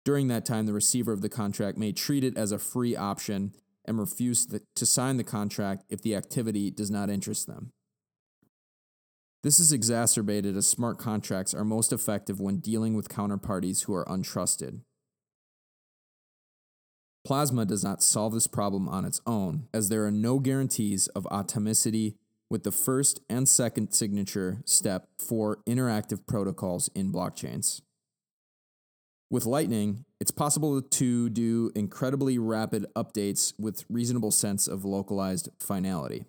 [0.05, 3.53] during that time, the receiver of the contract may treat it as a free option
[3.91, 7.73] and refuse to sign the contract if the activity does not interest them.
[9.43, 14.05] This is exacerbated as smart contracts are most effective when dealing with counterparties who are
[14.05, 14.83] untrusted.
[17.25, 21.25] Plasma does not solve this problem on its own, as there are no guarantees of
[21.25, 22.15] atomicity
[22.49, 27.81] with the first and second signature step for interactive protocols in blockchains.
[29.33, 36.25] With Lightning, it's possible to do incredibly rapid updates with reasonable sense of localized finality.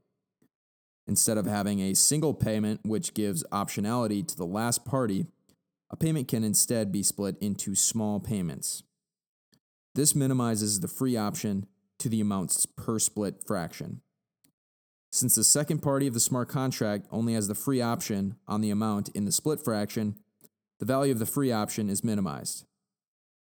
[1.08, 5.26] Instead of having a single payment which gives optionality to the last party,
[5.90, 8.84] a payment can instead be split into small payments.
[9.96, 11.66] This minimizes the free option
[11.98, 14.02] to the amounts per split fraction.
[15.12, 18.70] Since the second party of the smart contract only has the free option on the
[18.70, 20.18] amount in the split fraction,
[20.80, 22.66] the value of the free option is minimized.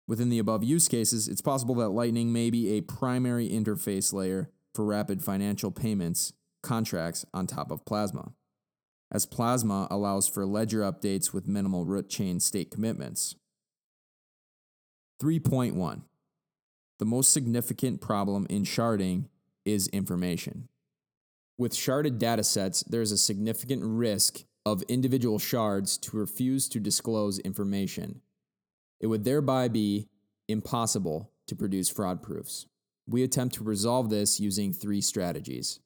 [0.06, 4.50] Within the above use cases, it's possible that Lightning may be a primary interface layer
[4.74, 8.32] for rapid financial payments contracts on top of Plasma,
[9.10, 13.36] as Plasma allows for ledger updates with minimal root chain state commitments.
[15.22, 16.02] 3.1
[16.98, 19.28] The most significant problem in sharding
[19.64, 20.68] is information.
[21.56, 27.38] With sharded datasets, there is a significant risk of individual shards to refuse to disclose
[27.40, 28.22] information,
[29.00, 30.08] it would thereby be
[30.48, 32.66] impossible to produce fraud proofs.
[33.06, 35.80] We attempt to resolve this using three strategies.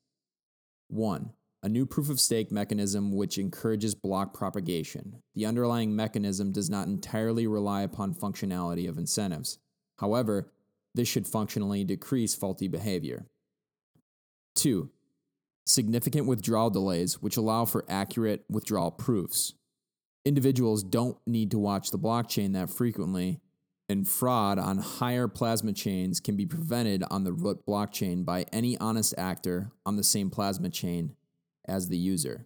[0.88, 1.32] One,
[1.62, 5.22] a new proof of stake mechanism which encourages block propagation.
[5.34, 9.58] The underlying mechanism does not entirely rely upon functionality of incentives.
[9.98, 10.52] However,
[10.94, 13.26] this should functionally decrease faulty behavior.
[14.54, 14.90] Two,
[15.66, 19.54] significant withdrawal delays which allow for accurate withdrawal proofs
[20.28, 23.40] individuals don't need to watch the blockchain that frequently,
[23.88, 28.76] and fraud on higher plasma chains can be prevented on the root blockchain by any
[28.78, 31.16] honest actor on the same plasma chain
[31.66, 32.44] as the user.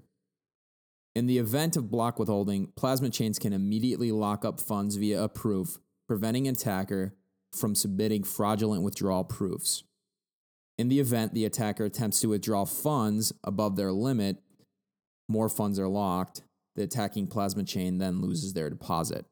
[1.14, 5.28] In the event of block withholding, plasma chains can immediately lock up funds via a
[5.28, 7.14] proof, preventing an attacker
[7.52, 9.82] from submitting fraudulent withdrawal proofs.
[10.78, 14.38] In the event the attacker attempts to withdraw funds above their limit,
[15.28, 16.42] more funds are locked,
[16.76, 19.26] the attacking plasma chain then loses their deposit.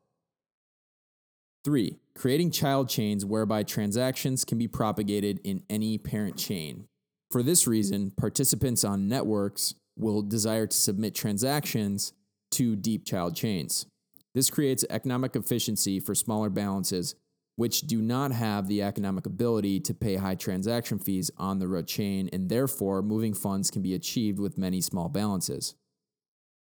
[1.65, 6.87] Three, creating child chains whereby transactions can be propagated in any parent chain.
[7.31, 12.13] For this reason, participants on networks will desire to submit transactions
[12.53, 13.87] to deep child chains.
[14.35, 17.15] This creates economic efficiency for smaller balances,
[17.57, 21.87] which do not have the economic ability to pay high transaction fees on the root
[21.87, 25.75] chain, and therefore moving funds can be achieved with many small balances.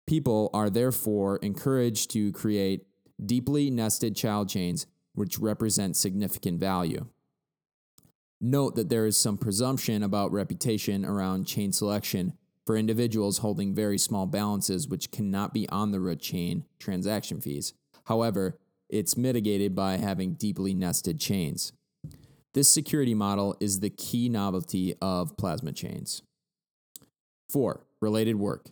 [0.07, 2.85] People are therefore encouraged to create
[3.23, 7.07] deeply nested child chains which represent significant value.
[8.41, 12.33] Note that there is some presumption about reputation around chain selection
[12.65, 17.73] for individuals holding very small balances which cannot be on the root chain transaction fees.
[18.05, 21.73] However, it's mitigated by having deeply nested chains.
[22.53, 26.21] This security model is the key novelty of plasma chains.
[27.49, 27.81] 4.
[28.01, 28.69] Related work.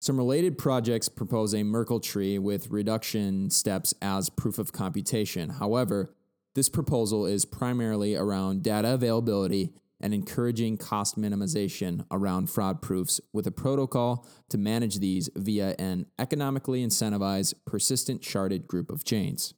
[0.00, 5.50] Some related projects propose a Merkle tree with reduction steps as proof of computation.
[5.50, 6.14] However,
[6.54, 13.46] this proposal is primarily around data availability and encouraging cost minimization around fraud proofs with
[13.48, 19.54] a protocol to manage these via an economically incentivized, persistent sharded group of chains.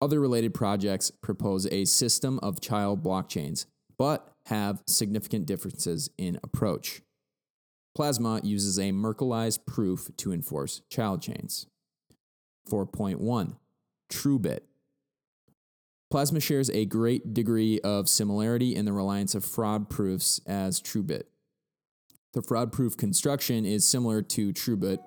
[0.00, 3.66] Other related projects propose a system of child blockchains,
[3.98, 7.02] but have significant differences in approach.
[7.94, 11.66] Plasma uses a Merkleized proof to enforce child chains.
[12.70, 13.56] 4.1
[14.10, 14.60] TrueBit.
[16.10, 21.24] Plasma shares a great degree of similarity in the reliance of fraud proofs as TrueBit.
[22.32, 24.98] The fraud proof construction is similar to TrueBit,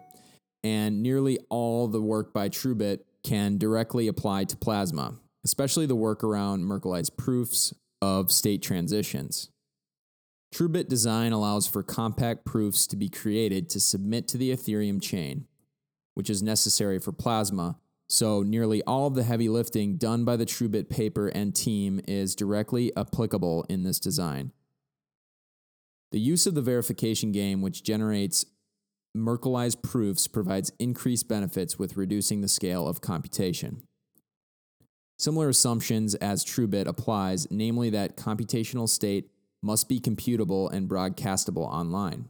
[0.63, 6.23] and nearly all the work by TrueBit can directly apply to Plasma, especially the work
[6.23, 9.49] around Merkleized proofs of state transitions.
[10.53, 15.45] TrueBit design allows for compact proofs to be created to submit to the Ethereum chain,
[16.13, 17.77] which is necessary for Plasma.
[18.09, 22.35] So, nearly all of the heavy lifting done by the TrueBit paper and team is
[22.35, 24.53] directly applicable in this design.
[26.11, 28.45] The use of the verification game, which generates
[29.15, 33.81] Merkleized proofs, provides increased benefits with reducing the scale of computation.
[35.19, 39.31] Similar assumptions as TrueBit applies, namely that computational state
[39.61, 42.29] must be computable and broadcastable online.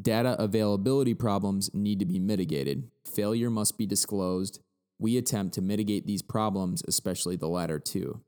[0.00, 2.90] Data availability problems need to be mitigated.
[3.04, 4.60] Failure must be disclosed.
[4.98, 8.20] We attempt to mitigate these problems, especially the latter two.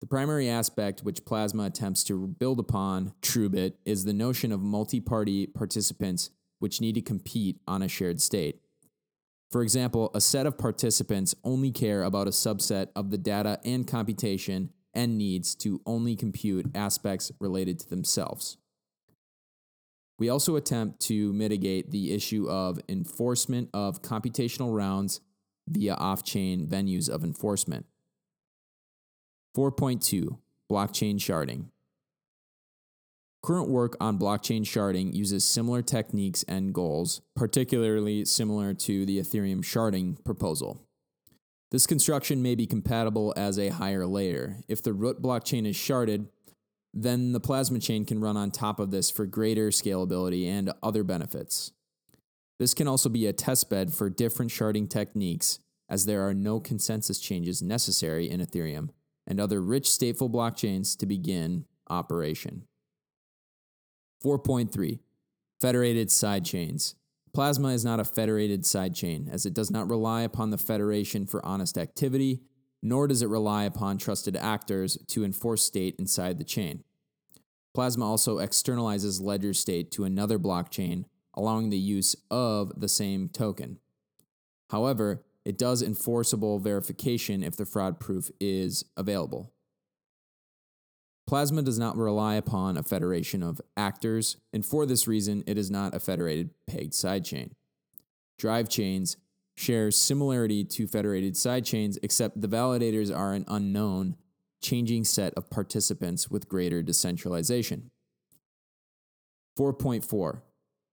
[0.00, 5.00] The primary aspect which Plasma attempts to build upon TrueBit is the notion of multi
[5.00, 8.60] party participants which need to compete on a shared state.
[9.50, 13.86] For example, a set of participants only care about a subset of the data and
[13.86, 18.56] computation and needs to only compute aspects related to themselves.
[20.18, 25.20] We also attempt to mitigate the issue of enforcement of computational rounds
[25.68, 27.86] via off chain venues of enforcement.
[29.56, 30.38] 4.2
[30.70, 31.66] Blockchain Sharding.
[33.42, 39.62] Current work on blockchain sharding uses similar techniques and goals, particularly similar to the Ethereum
[39.62, 40.80] sharding proposal.
[41.74, 44.58] This construction may be compatible as a higher layer.
[44.68, 46.28] If the root blockchain is sharded,
[46.92, 51.02] then the plasma chain can run on top of this for greater scalability and other
[51.02, 51.72] benefits.
[52.60, 55.58] This can also be a testbed for different sharding techniques,
[55.88, 58.90] as there are no consensus changes necessary in Ethereum
[59.26, 62.68] and other rich stateful blockchains to begin operation.
[64.24, 65.00] 4.3
[65.60, 66.94] Federated sidechains.
[67.34, 71.44] Plasma is not a federated sidechain, as it does not rely upon the federation for
[71.44, 72.42] honest activity,
[72.80, 76.84] nor does it rely upon trusted actors to enforce state inside the chain.
[77.74, 83.80] Plasma also externalizes ledger state to another blockchain, allowing the use of the same token.
[84.70, 89.53] However, it does enforceable verification if the fraud proof is available.
[91.26, 95.70] Plasma does not rely upon a federation of actors, and for this reason, it is
[95.70, 97.52] not a federated pegged sidechain.
[98.38, 99.16] Drive chains
[99.56, 104.16] share similarity to federated sidechains, except the validators are an unknown,
[104.62, 107.90] changing set of participants with greater decentralization.
[109.58, 110.42] 4.4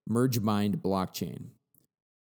[0.08, 1.50] Merge Mined Blockchain.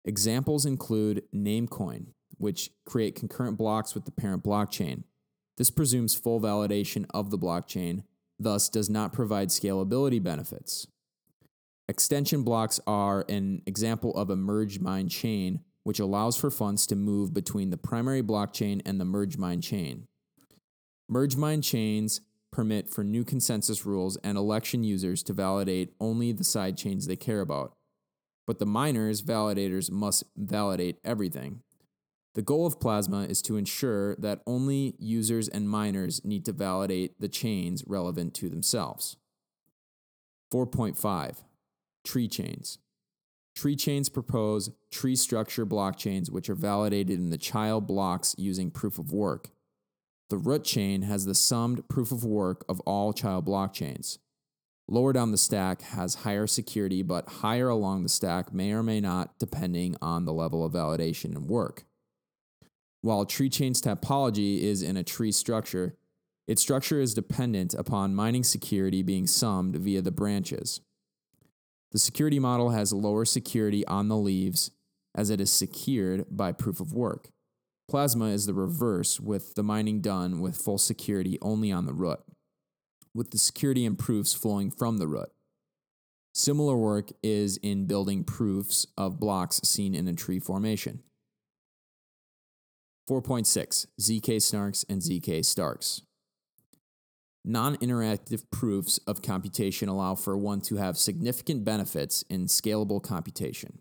[0.04, 5.04] Examples include Namecoin, which create concurrent blocks with the parent blockchain.
[5.58, 8.04] This presumes full validation of the blockchain,
[8.38, 10.88] thus, does not provide scalability benefits.
[11.88, 16.96] Extension blocks are an example of a merge mine chain, which allows for funds to
[16.96, 20.06] move between the primary blockchain and the merge mine chain.
[21.08, 26.44] Merge mine chains permit for new consensus rules and election users to validate only the
[26.44, 27.74] side chains they care about.
[28.46, 31.62] but the miners, validators, must validate everything.
[32.36, 37.20] The goal of Plasma is to ensure that only users and miners need to validate
[37.20, 39.16] the chains relevant to themselves.
[40.54, 41.44] 4.5
[42.04, 42.78] Tree chains.
[43.56, 49.00] Tree chains propose tree structure blockchains which are validated in the child blocks using proof
[49.00, 49.52] of work.
[50.30, 54.18] The root chain has the summed proof of work of all child blockchains.
[54.90, 59.00] Lower down the stack has higher security, but higher along the stack may or may
[59.00, 61.86] not, depending on the level of validation and work.
[63.06, 65.96] While tree chain's topology is in a tree structure,
[66.48, 70.82] its structure is dependent upon mining security being summed via the branches.
[71.92, 74.72] The security model has lower security on the leaves
[75.14, 77.30] as it is secured by proof of work.
[77.88, 82.22] Plasma is the reverse, with the mining done with full security only on the root
[83.14, 85.30] with the security and proofs flowing from the root.
[86.34, 91.04] Similar work is in building proofs of blocks seen in a tree formation.
[93.10, 96.02] 4.6 ZK Snarks and ZK Starks.
[97.44, 103.80] Non interactive proofs of computation allow for one to have significant benefits in scalable computation.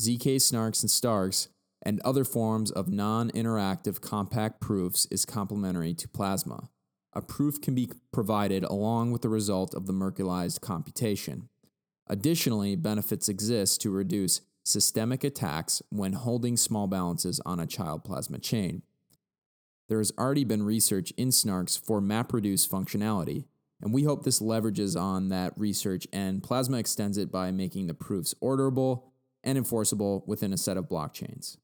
[0.00, 1.48] ZK Snarks and Starks
[1.82, 6.68] and other forms of non interactive compact proofs is complementary to Plasma
[7.16, 11.48] a proof can be provided along with the result of the Merkleized computation.
[12.06, 18.38] Additionally, benefits exist to reduce systemic attacks when holding small balances on a child plasma
[18.38, 18.82] chain.
[19.88, 23.44] There has already been research in SNARKs for MapReduce functionality,
[23.80, 27.94] and we hope this leverages on that research and Plasma extends it by making the
[27.94, 29.04] proofs orderable
[29.44, 31.58] and enforceable within a set of blockchains.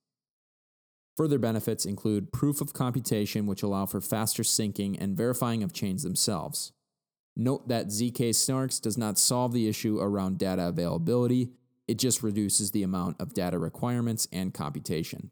[1.16, 6.02] Further benefits include proof of computation, which allow for faster syncing and verifying of chains
[6.02, 6.72] themselves.
[7.36, 11.50] Note that ZK Snarks does not solve the issue around data availability,
[11.88, 15.30] it just reduces the amount of data requirements and computation.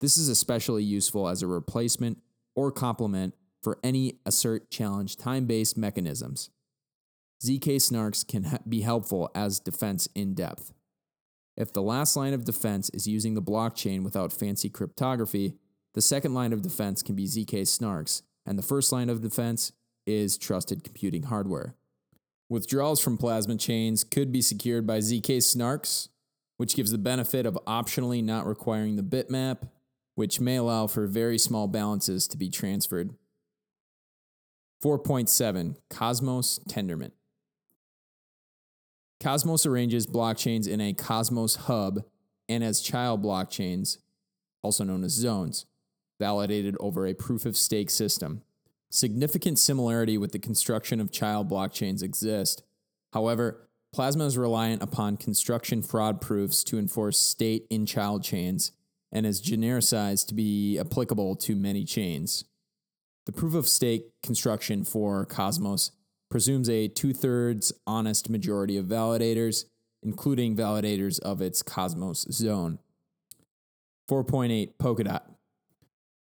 [0.00, 2.18] This is especially useful as a replacement
[2.54, 6.50] or complement for any assert challenge time based mechanisms.
[7.44, 10.72] ZK Snarks can ha- be helpful as defense in depth.
[11.56, 15.54] If the last line of defense is using the blockchain without fancy cryptography,
[15.94, 19.72] the second line of defense can be ZK snarks, and the first line of defense
[20.06, 21.74] is trusted computing hardware.
[22.48, 26.08] Withdrawals from plasma chains could be secured by ZK snarks,
[26.56, 29.68] which gives the benefit of optionally not requiring the bitmap,
[30.14, 33.14] which may allow for very small balances to be transferred.
[34.82, 37.12] 4.7 Cosmos Tendermint.
[39.20, 42.04] Cosmos arranges blockchains in a Cosmos hub
[42.48, 43.98] and as child blockchains,
[44.62, 45.66] also known as zones,
[46.18, 48.42] validated over a proof of stake system.
[48.90, 52.62] Significant similarity with the construction of child blockchains exist.
[53.12, 58.72] However, Plasma is reliant upon construction fraud proofs to enforce state in child chains
[59.10, 62.44] and is genericized to be applicable to many chains.
[63.26, 65.92] The proof of stake construction for Cosmos
[66.30, 69.64] presumes a two thirds honest majority of validators,
[70.02, 72.78] including validators of its Cosmos zone.
[74.10, 75.22] 4.8 Polkadot.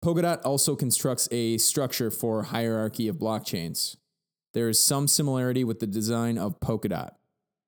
[0.03, 3.97] Polkadot also constructs a structure for hierarchy of blockchains.
[4.53, 7.11] There is some similarity with the design of Polkadot.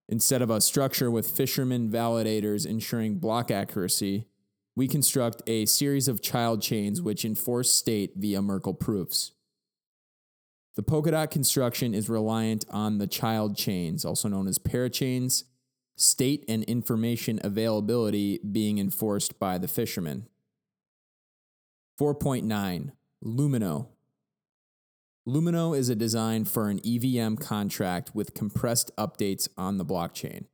[0.08, 4.28] Instead of a structure with fisherman validators ensuring block accuracy,
[4.78, 9.34] we construct a series of child chains which enforce state via Merkle proofs.
[10.76, 15.44] The Polkadot construction is reliant on the child chains, also known as parachains,
[15.98, 20.28] state and information availability being enforced by the fishermen.
[22.02, 22.94] 4.9
[23.24, 23.90] Lumino.
[25.28, 30.46] Lumino is a design for an EVM contract with compressed updates on the blockchain.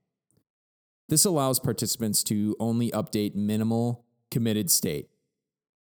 [1.08, 5.08] This allows participants to only update minimal committed state.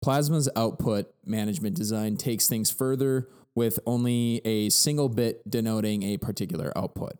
[0.03, 6.73] Plasma's output management design takes things further with only a single bit denoting a particular
[6.75, 7.19] output.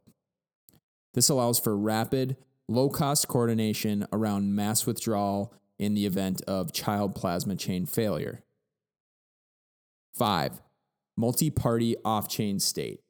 [1.13, 2.39] This allows for rapid,
[2.69, 8.45] low cost coordination around mass withdrawal in the event of child plasma chain failure.
[10.15, 10.61] 5.
[11.17, 13.01] Multi party off chain state.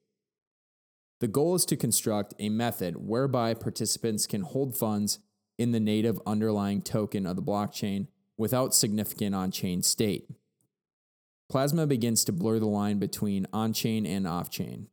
[1.18, 5.18] The goal is to construct a method whereby participants can hold funds
[5.58, 8.06] in the native underlying token of the blockchain
[8.38, 10.30] without significant on chain state.
[11.50, 14.86] Plasma begins to blur the line between on chain and off chain.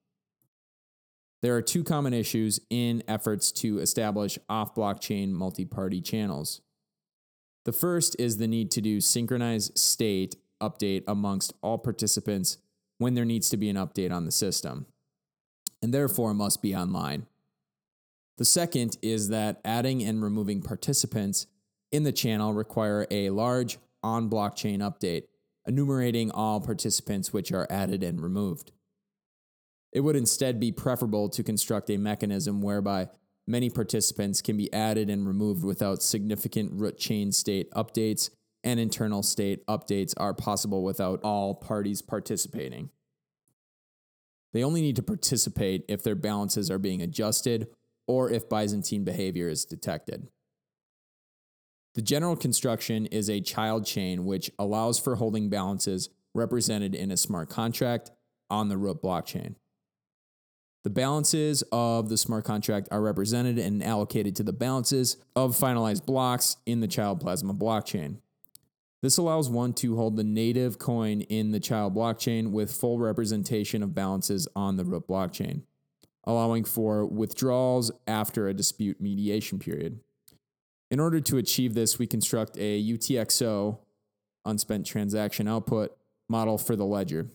[1.43, 6.61] There are two common issues in efforts to establish off blockchain multi party channels.
[7.67, 12.59] The first is the need to do synchronized state update amongst all participants
[12.97, 14.85] when there needs to be an update on the system,
[15.81, 17.25] and therefore must be online.
[18.37, 21.45] The second is that adding and removing participants
[21.91, 25.23] in the channel require a large on blockchain update,
[25.67, 28.71] enumerating all participants which are added and removed.
[29.91, 33.09] It would instead be preferable to construct a mechanism whereby
[33.47, 38.29] many participants can be added and removed without significant root chain state updates,
[38.63, 42.89] and internal state updates are possible without all parties participating.
[44.53, 47.67] They only need to participate if their balances are being adjusted
[48.07, 50.29] or if Byzantine behavior is detected.
[51.95, 57.17] The general construction is a child chain which allows for holding balances represented in a
[57.17, 58.11] smart contract
[58.49, 59.55] on the root blockchain.
[60.87, 66.05] The balances of the smart contract are represented and allocated to the balances of finalized
[66.05, 68.19] blocks in the child plasma blockchain.
[69.01, 73.83] This allows one to hold the native coin in the child blockchain with full representation
[73.83, 75.63] of balances on the root blockchain,
[76.23, 79.99] allowing for withdrawals after a dispute mediation period.
[80.89, 83.77] In order to achieve this, we construct a UTXO,
[84.45, 85.97] unspent transaction output,
[86.29, 87.27] model for the ledger.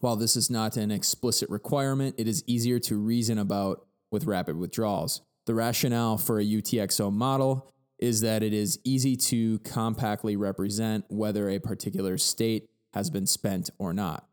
[0.00, 4.56] While this is not an explicit requirement, it is easier to reason about with rapid
[4.56, 5.22] withdrawals.
[5.46, 11.48] The rationale for a UTXO model is that it is easy to compactly represent whether
[11.48, 14.26] a particular state has been spent or not.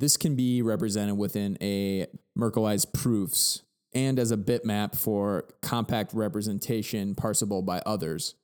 [0.00, 2.06] This can be represented within a
[2.36, 3.62] Merkleized proofs
[3.92, 8.34] and as a bitmap for compact representation parsable by others.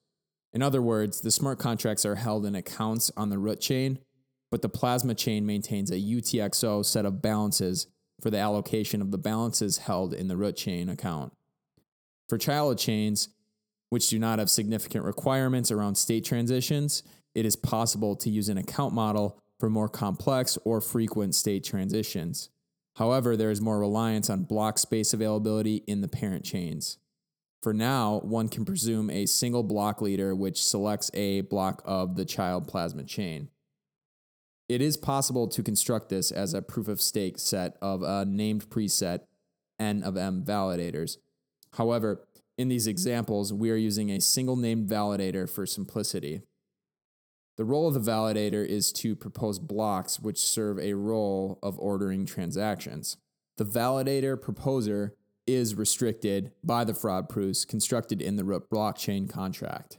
[0.52, 3.98] In other words, the smart contracts are held in accounts on the root chain,
[4.50, 7.86] but the plasma chain maintains a UTXO set of balances
[8.20, 11.32] for the allocation of the balances held in the root chain account.
[12.28, 13.28] For child chains,
[13.88, 17.02] which do not have significant requirements around state transitions,
[17.34, 22.50] it is possible to use an account model for more complex or frequent state transitions.
[22.96, 26.98] However, there is more reliance on block space availability in the parent chains.
[27.62, 32.24] For now, one can presume a single block leader which selects a block of the
[32.24, 33.48] child plasma chain.
[34.70, 38.70] It is possible to construct this as a proof of stake set of a named
[38.70, 39.22] preset
[39.80, 41.16] n of m validators.
[41.72, 42.24] However,
[42.56, 46.42] in these examples, we are using a single named validator for simplicity.
[47.56, 52.24] The role of the validator is to propose blocks which serve a role of ordering
[52.24, 53.16] transactions.
[53.56, 55.16] The validator proposer
[55.48, 59.98] is restricted by the fraud proofs constructed in the blockchain contract.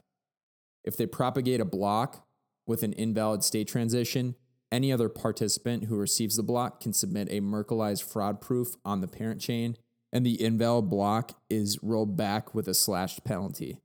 [0.85, 2.25] If they propagate a block
[2.65, 4.35] with an invalid state transition,
[4.71, 9.07] any other participant who receives the block can submit a Merkleized fraud proof on the
[9.07, 9.77] parent chain
[10.13, 13.79] and the invalid block is rolled back with a slashed penalty.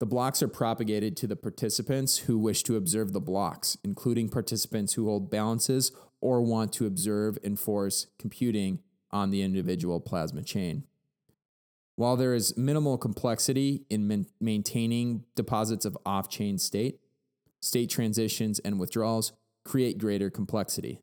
[0.00, 4.94] The blocks are propagated to the participants who wish to observe the blocks, including participants
[4.94, 8.80] who hold balances or want to observe and force computing
[9.12, 10.84] on the individual plasma chain.
[11.94, 16.98] While there is minimal complexity in maintaining deposits of off chain state,
[17.62, 19.32] state transitions and withdrawals
[19.64, 21.00] create greater complexity.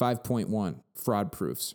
[0.00, 1.74] 5.1 Fraud Proofs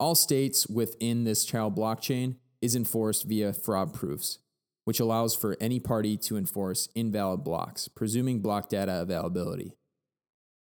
[0.00, 4.38] all states within this child blockchain is enforced via fraud proofs,
[4.84, 9.76] which allows for any party to enforce invalid blocks, presuming block data availability.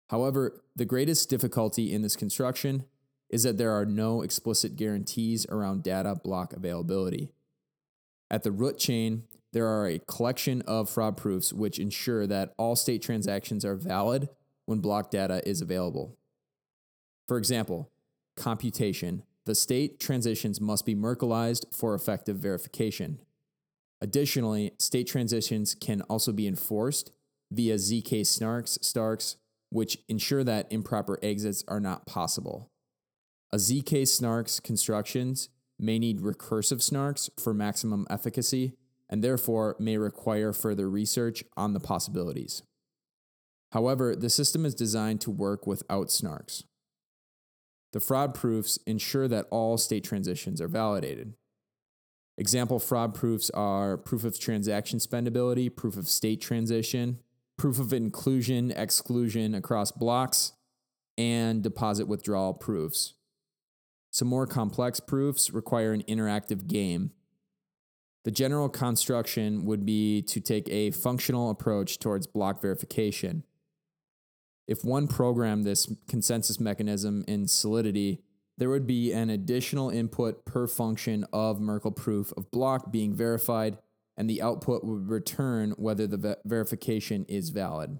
[0.10, 2.86] However, the greatest difficulty in this construction
[3.30, 7.32] is that there are no explicit guarantees around data block availability.
[8.30, 9.24] At the root chain,
[9.54, 14.28] there are a collection of fraud proofs which ensure that all state transactions are valid
[14.66, 16.18] when block data is available.
[17.28, 17.91] For example,
[18.36, 23.20] computation, the state transitions must be Merkleized for effective verification.
[24.01, 27.12] Additionally, state transitions can also be enforced
[27.51, 29.38] via ZK snarks, starks,
[29.70, 32.72] which ensure that improper exits are not possible.
[33.51, 38.74] A ZK snarks constructions may need recursive snarks for maximum efficacy
[39.10, 42.64] and therefore may require further research on the possibilities.
[43.72, 46.64] However, the system is designed to work without snarks.
[47.91, 51.34] The fraud proofs ensure that all state transitions are validated.
[52.38, 57.20] Example fraud proofs are proof of transaction spendability, proof of state transition,
[57.58, 60.54] proof of inclusion, exclusion across blocks,
[61.18, 63.14] and deposit withdrawal proofs.
[64.10, 67.12] Some more complex proofs require an interactive game.
[68.24, 73.43] The general construction would be to take a functional approach towards block verification
[74.67, 78.21] if one programmed this consensus mechanism in Solidity,
[78.57, 83.78] there would be an additional input per function of Merkle proof of block being verified,
[84.15, 87.99] and the output would return whether the ve- verification is valid.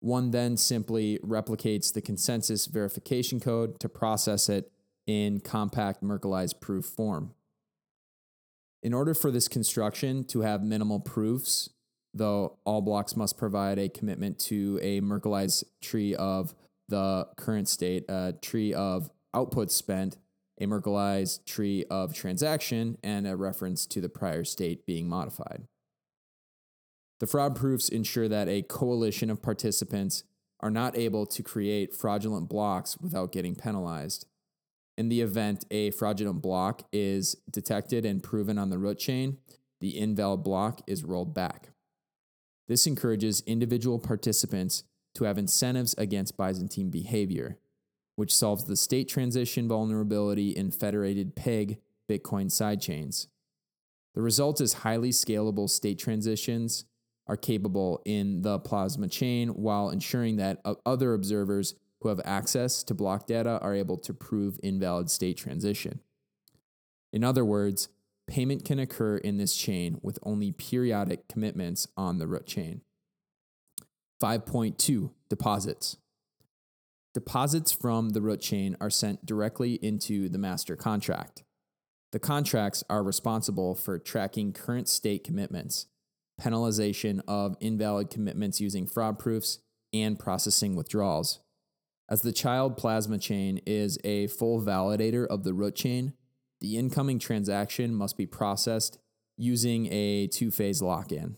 [0.00, 4.70] One then simply replicates the consensus verification code to process it
[5.06, 7.34] in compact Merkleized proof form.
[8.82, 11.70] In order for this construction to have minimal proofs,
[12.14, 16.54] though all blocks must provide a commitment to a Merkleized tree of
[16.88, 20.16] the current state, a tree of output spent,
[20.60, 25.64] a Merkleized tree of transaction, and a reference to the prior state being modified.
[27.20, 30.22] The fraud proofs ensure that a coalition of participants
[30.60, 34.26] are not able to create fraudulent blocks without getting penalized.
[34.98, 39.38] In the event a fraudulent block is detected and proven on the root chain,
[39.80, 41.68] the invalid block is rolled back.
[42.66, 44.82] This encourages individual participants
[45.14, 47.58] to have incentives against Byzantine behavior,
[48.16, 51.78] which solves the state transition vulnerability in federated PEG
[52.10, 53.28] Bitcoin sidechains.
[54.16, 56.86] The result is highly scalable state transitions
[57.28, 62.94] are capable in the Plasma chain while ensuring that other observers who have access to
[62.94, 66.00] block data are able to prove invalid state transition.
[67.12, 67.88] In other words,
[68.26, 72.82] payment can occur in this chain with only periodic commitments on the root chain.
[74.22, 75.96] 5.2 Deposits.
[77.14, 81.42] Deposits from the root chain are sent directly into the master contract.
[82.12, 85.86] The contracts are responsible for tracking current state commitments,
[86.40, 89.58] penalization of invalid commitments using fraud proofs,
[89.92, 91.40] and processing withdrawals.
[92.10, 96.14] As the child plasma chain is a full validator of the root chain,
[96.60, 98.98] the incoming transaction must be processed
[99.36, 101.36] using a two phase lock in.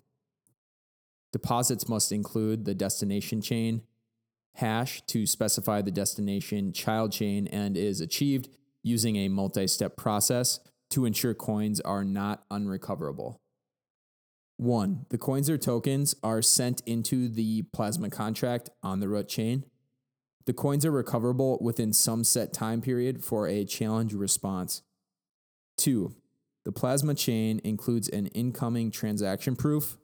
[1.33, 3.83] Deposits must include the destination chain
[4.55, 8.49] hash to specify the destination child chain and is achieved
[8.83, 10.61] using a multi step process
[10.91, 13.41] to ensure coins are not unrecoverable.
[14.57, 19.65] One, the coins or tokens are sent into the plasma contract on the root chain.
[20.51, 24.83] The coins are recoverable within some set time period for a challenge response.
[25.77, 26.17] Two,
[26.65, 29.97] the plasma chain includes an incoming transaction proof.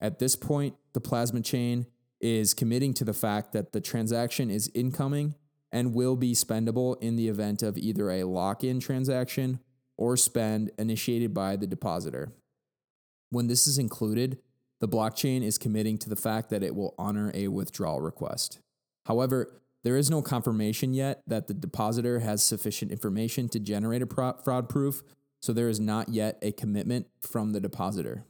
[0.00, 1.86] At this point, the plasma chain
[2.20, 5.36] is committing to the fact that the transaction is incoming
[5.70, 9.60] and will be spendable in the event of either a lock in transaction
[9.96, 12.32] or spend initiated by the depositor.
[13.30, 14.38] When this is included,
[14.80, 18.58] the blockchain is committing to the fact that it will honor a withdrawal request.
[19.04, 24.34] However, there is no confirmation yet that the depositor has sufficient information to generate a
[24.42, 25.04] fraud proof,
[25.40, 28.24] so there is not yet a commitment from the depositor.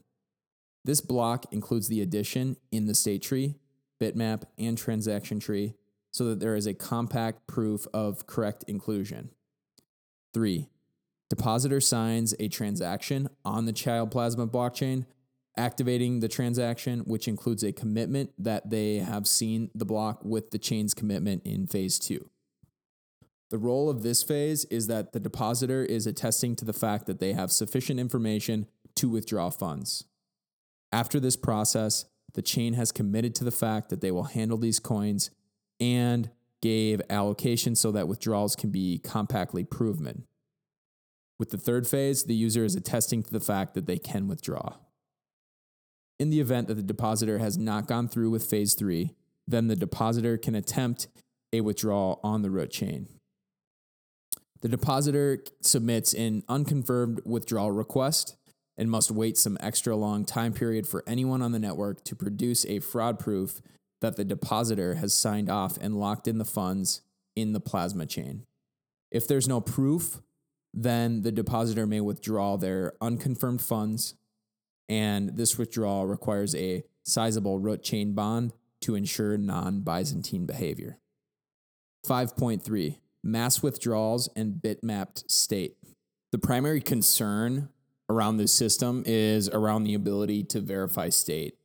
[0.85, 3.55] This block includes the addition in the state tree,
[3.99, 5.73] bitmap, and transaction tree
[6.11, 9.31] so that there is a compact proof of correct inclusion.
[10.35, 10.69] 3.
[11.27, 15.07] Depositor signs a transaction on the Child Plasma blockchain
[15.57, 20.59] activating the transaction, which includes a commitment that they have seen the block with the
[20.59, 22.29] chain's commitment in phase two.
[23.49, 27.19] The role of this phase is that the depositor is attesting to the fact that
[27.19, 30.03] they have sufficient information to withdraw funds.
[30.91, 34.79] After this process, the chain has committed to the fact that they will handle these
[34.79, 35.31] coins
[35.79, 36.29] and
[36.61, 40.25] gave allocation so that withdrawals can be compactly proven.
[41.39, 44.73] With the third phase, the user is attesting to the fact that they can withdraw.
[46.19, 49.13] In the event that the depositor has not gone through with phase three,
[49.47, 51.07] then the depositor can attempt
[51.53, 53.07] a withdrawal on the root chain.
[54.61, 58.35] The depositor submits an unconfirmed withdrawal request
[58.77, 62.65] and must wait some extra long time period for anyone on the network to produce
[62.65, 63.61] a fraud proof
[64.01, 67.01] that the depositor has signed off and locked in the funds
[67.35, 68.43] in the plasma chain.
[69.11, 70.21] If there's no proof,
[70.73, 74.15] then the depositor may withdraw their unconfirmed funds
[74.89, 80.99] and this withdrawal requires a sizable root chain bond to ensure non Byzantine behavior.
[82.05, 85.75] 5.3 Mass withdrawals and bitmapped state.
[86.31, 87.69] The primary concern
[88.09, 91.55] around this system is around the ability to verify state.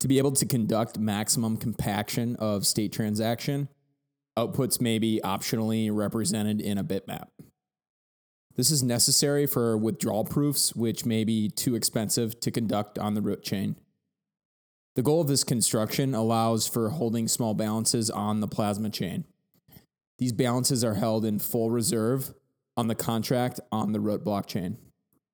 [0.00, 3.68] To be able to conduct maximum compaction of state transaction,
[4.38, 7.28] outputs may be optionally represented in a bitmap.
[8.60, 13.22] This is necessary for withdrawal proofs, which may be too expensive to conduct on the
[13.22, 13.76] root chain.
[14.96, 19.24] The goal of this construction allows for holding small balances on the plasma chain.
[20.18, 22.34] These balances are held in full reserve
[22.76, 24.76] on the contract on the root blockchain,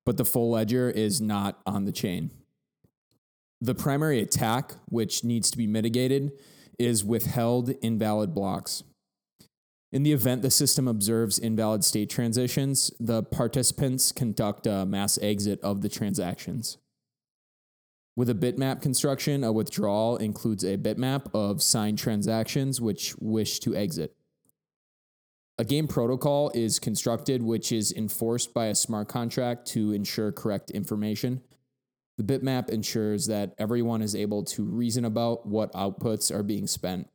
[0.05, 2.31] but the full ledger is not on the chain.
[3.59, 6.31] The primary attack, which needs to be mitigated,
[6.79, 8.83] is withheld invalid blocks.
[9.91, 15.61] In the event the system observes invalid state transitions, the participants conduct a mass exit
[15.61, 16.77] of the transactions.
[18.15, 23.75] With a bitmap construction, a withdrawal includes a bitmap of signed transactions which wish to
[23.75, 24.15] exit.
[25.59, 30.69] A game protocol is constructed, which is enforced by a smart contract to ensure correct
[30.71, 31.41] information.
[32.17, 37.07] The bitmap ensures that everyone is able to reason about what outputs are being spent.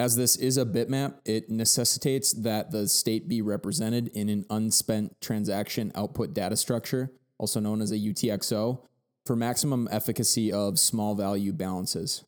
[0.00, 5.20] As this is a bitmap, it necessitates that the state be represented in an unspent
[5.20, 8.80] transaction output data structure, also known as a UTXO,
[9.26, 12.24] for maximum efficacy of small value balances.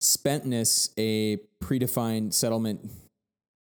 [0.00, 2.88] Spentness, a predefined settlement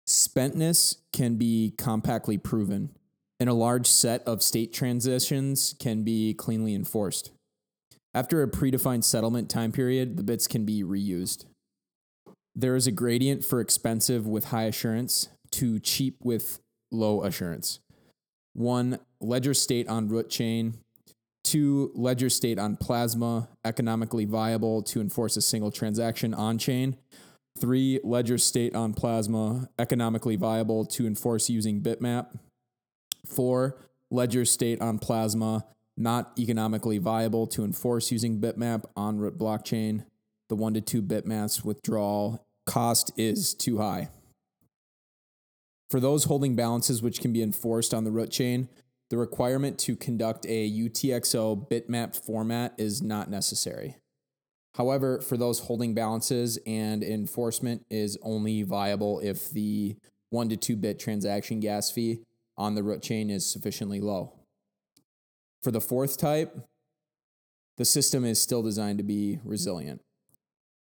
[0.09, 2.91] Spentness can be compactly proven,
[3.39, 7.31] and a large set of state transitions can be cleanly enforced.
[8.15, 11.45] After a predefined settlement time period, the bits can be reused.
[12.59, 16.59] There is a gradient for expensive with high assurance to cheap with
[16.91, 17.79] low assurance.
[18.53, 20.79] One, ledger state on root chain.
[21.45, 26.97] Two, ledger state on plasma, economically viable to enforce a single transaction on chain.
[27.61, 32.39] Three, ledger state on Plasma, economically viable to enforce using Bitmap.
[33.25, 33.79] Four,
[34.11, 35.65] ledger state on Plasma,
[35.97, 40.05] not economically viable to enforce using Bitmap on root blockchain.
[40.49, 44.11] The one to two bitmaps withdrawal cost is too high.
[45.91, 48.69] For those holding balances which can be enforced on the root chain,
[49.11, 53.97] the requirement to conduct a UTXO bitmap format is not necessary.
[54.75, 59.97] However, for those holding balances and enforcement is only viable if the
[60.29, 62.21] one to two bit transaction gas fee
[62.59, 64.35] on the root chain is sufficiently low.
[65.63, 66.55] For the fourth type,
[67.79, 70.03] the system is still designed to be resilient.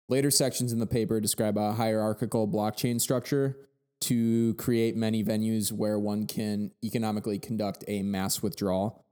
[0.09, 3.57] Later sections in the paper describe a hierarchical blockchain structure
[3.99, 9.03] to create many venues where one can economically conduct a mass withdrawal.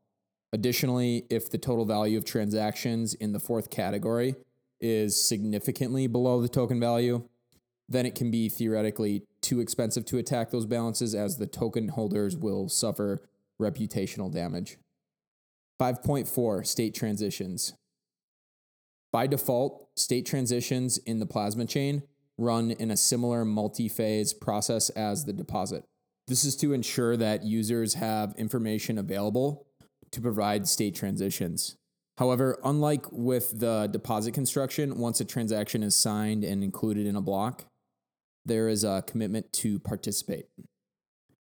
[0.54, 4.36] Additionally, if the total value of transactions in the fourth category
[4.80, 7.28] is significantly below the token value,
[7.89, 12.38] then it can be theoretically too expensive to attack those balances as the token holders
[12.38, 13.22] will suffer
[13.62, 14.78] reputational damage.
[15.80, 17.74] 5.4 State transitions.
[19.16, 22.03] By default, state transitions in the plasma chain
[22.38, 25.86] run in a similar multi phase process as the deposit.
[26.28, 29.68] This is to ensure that users have information available
[30.11, 31.78] to provide state transitions.
[32.18, 37.22] However, unlike with the deposit construction, once a transaction is signed and included in a
[37.22, 37.63] block,
[38.43, 40.47] there is a commitment to participate.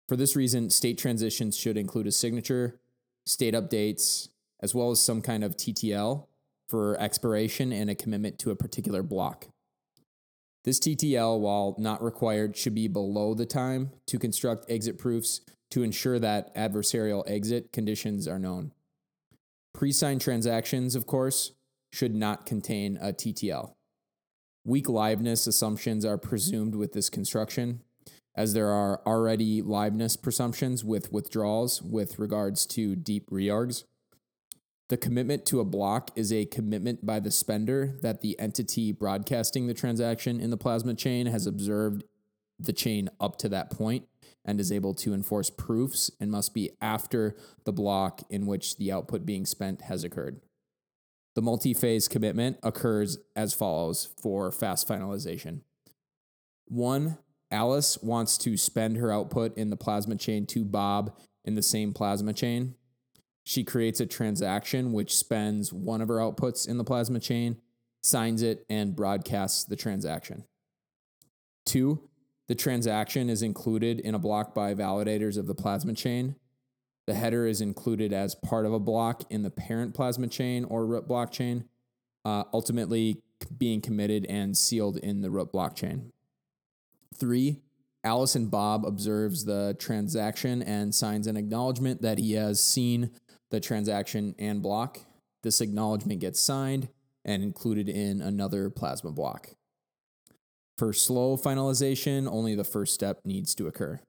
[0.08, 2.78] For this reason, state transitions should include a signature,
[3.26, 4.28] state updates,
[4.60, 6.27] as well as some kind of TTL
[6.68, 9.48] for expiration and a commitment to a particular block.
[10.64, 15.40] This TTL, while not required, should be below the time to construct exit proofs
[15.70, 18.72] to ensure that adversarial exit conditions are known.
[19.72, 21.52] Pre signed transactions, of course,
[21.92, 23.72] should not contain a TTL.
[24.64, 27.80] Weak liveness assumptions are presumed with this construction,
[28.36, 33.84] as there are already liveness presumptions with withdrawals with regards to deep reorgs.
[34.88, 39.66] The commitment to a block is a commitment by the spender that the entity broadcasting
[39.66, 42.04] the transaction in the plasma chain has observed
[42.58, 44.08] the chain up to that point
[44.44, 48.90] and is able to enforce proofs and must be after the block in which the
[48.90, 50.40] output being spent has occurred.
[51.34, 55.60] The multi phase commitment occurs as follows for fast finalization.
[56.64, 57.18] One,
[57.50, 61.14] Alice wants to spend her output in the plasma chain to Bob
[61.44, 62.74] in the same plasma chain.
[63.48, 67.56] She creates a transaction which spends one of her outputs in the plasma chain,
[68.02, 70.44] signs it, and broadcasts the transaction.
[71.64, 72.10] Two,
[72.48, 76.36] the transaction is included in a block by validators of the plasma chain.
[77.06, 80.84] The header is included as part of a block in the parent plasma chain or
[80.84, 81.64] root blockchain,
[82.26, 83.22] uh, ultimately
[83.56, 86.10] being committed and sealed in the root blockchain.
[87.16, 87.62] Three,
[88.04, 93.10] Alice and Bob observes the transaction and signs an acknowledgement that he has seen
[93.50, 95.00] the transaction and block.
[95.42, 96.88] This acknowledgement gets signed
[97.24, 99.50] and included in another plasma block.
[100.76, 104.00] For slow finalization, only the first step needs to occur.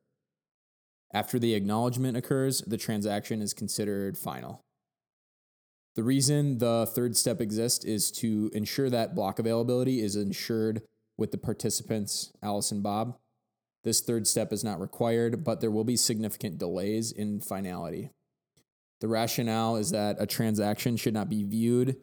[1.14, 4.62] After the acknowledgement occurs, the transaction is considered final.
[5.96, 10.84] The reason the third step exists is to ensure that block availability is ensured
[11.18, 13.18] with the participants, Alice and Bob.
[13.84, 18.12] This third step is not required, but there will be significant delays in finality.
[19.02, 21.98] The rationale is that a transaction should not be viewed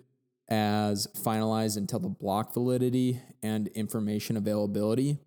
[0.49, 5.19] as finalized until the block validity and information availability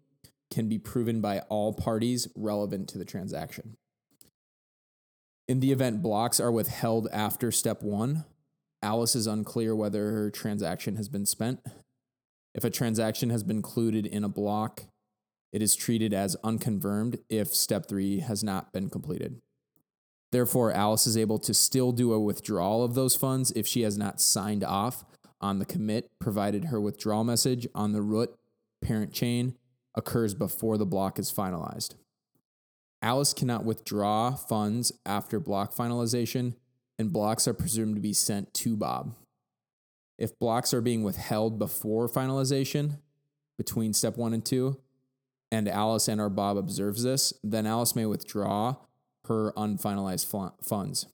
[0.51, 3.77] can be proven by all parties relevant to the transaction.
[5.47, 8.25] In the event blocks are withheld after step one,
[8.81, 11.59] Alice is unclear whether her transaction has been spent.
[12.55, 14.83] If a transaction has been included in a block
[15.51, 19.41] it is treated as unconfirmed if step three has not been completed.
[20.31, 23.97] Therefore, Alice is able to still do a withdrawal of those funds if she has
[23.97, 25.03] not signed off
[25.41, 28.35] on the commit, provided her withdrawal message on the root
[28.81, 29.55] parent chain
[29.95, 31.95] occurs before the block is finalized.
[33.01, 36.55] Alice cannot withdraw funds after block finalization,
[36.97, 39.15] and blocks are presumed to be sent to Bob.
[40.17, 42.99] If blocks are being withheld before finalization,
[43.57, 44.79] between step one and two,
[45.51, 48.75] and Alice and or Bob observes this, then Alice may withdraw
[49.29, 50.25] her unfinalized
[50.61, 51.05] funds.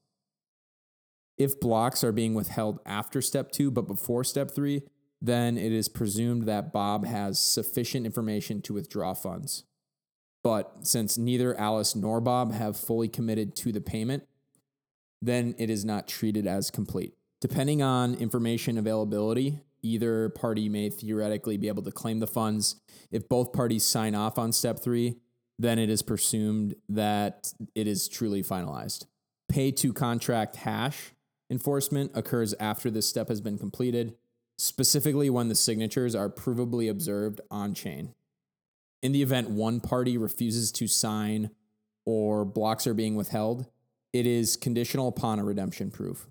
[1.38, 4.84] If blocks are being withheld after step two but before step three,
[5.22, 9.66] then it is presumed that Bob has sufficient information to withdraw funds.
[10.43, 14.24] But since neither Alice nor Bob have fully committed to the payment,
[15.22, 17.13] then it is not treated as complete.
[17.41, 22.76] Depending on information availability, either party may theoretically be able to claim the funds.
[23.11, 25.18] If both parties sign off on step three,
[25.58, 29.06] then it is presumed that it is truly finalized.
[29.49, 31.14] Pay to contract hash
[31.49, 34.16] enforcement occurs after this step has been completed,
[34.58, 38.14] specifically when the signatures are provably observed on chain.
[39.03, 41.51] In the event one party refuses to sign
[42.06, 43.68] or blocks are being withheld,
[44.14, 46.28] it is conditional upon a redemption proof.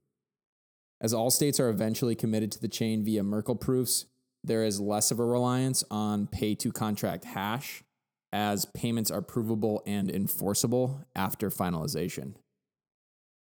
[1.00, 4.06] As all states are eventually committed to the chain via Merkle proofs,
[4.42, 7.84] there is less of a reliance on pay to contract hash
[8.34, 12.34] as payments are provable and enforceable after finalization.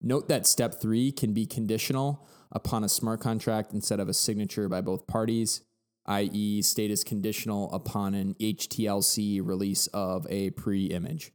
[0.03, 4.69] Note that step three can be conditional upon a smart contract instead of a signature
[4.69, 5.63] by both parties,
[6.07, 11.31] i.e., state is conditional upon an HTLC release of a pre image.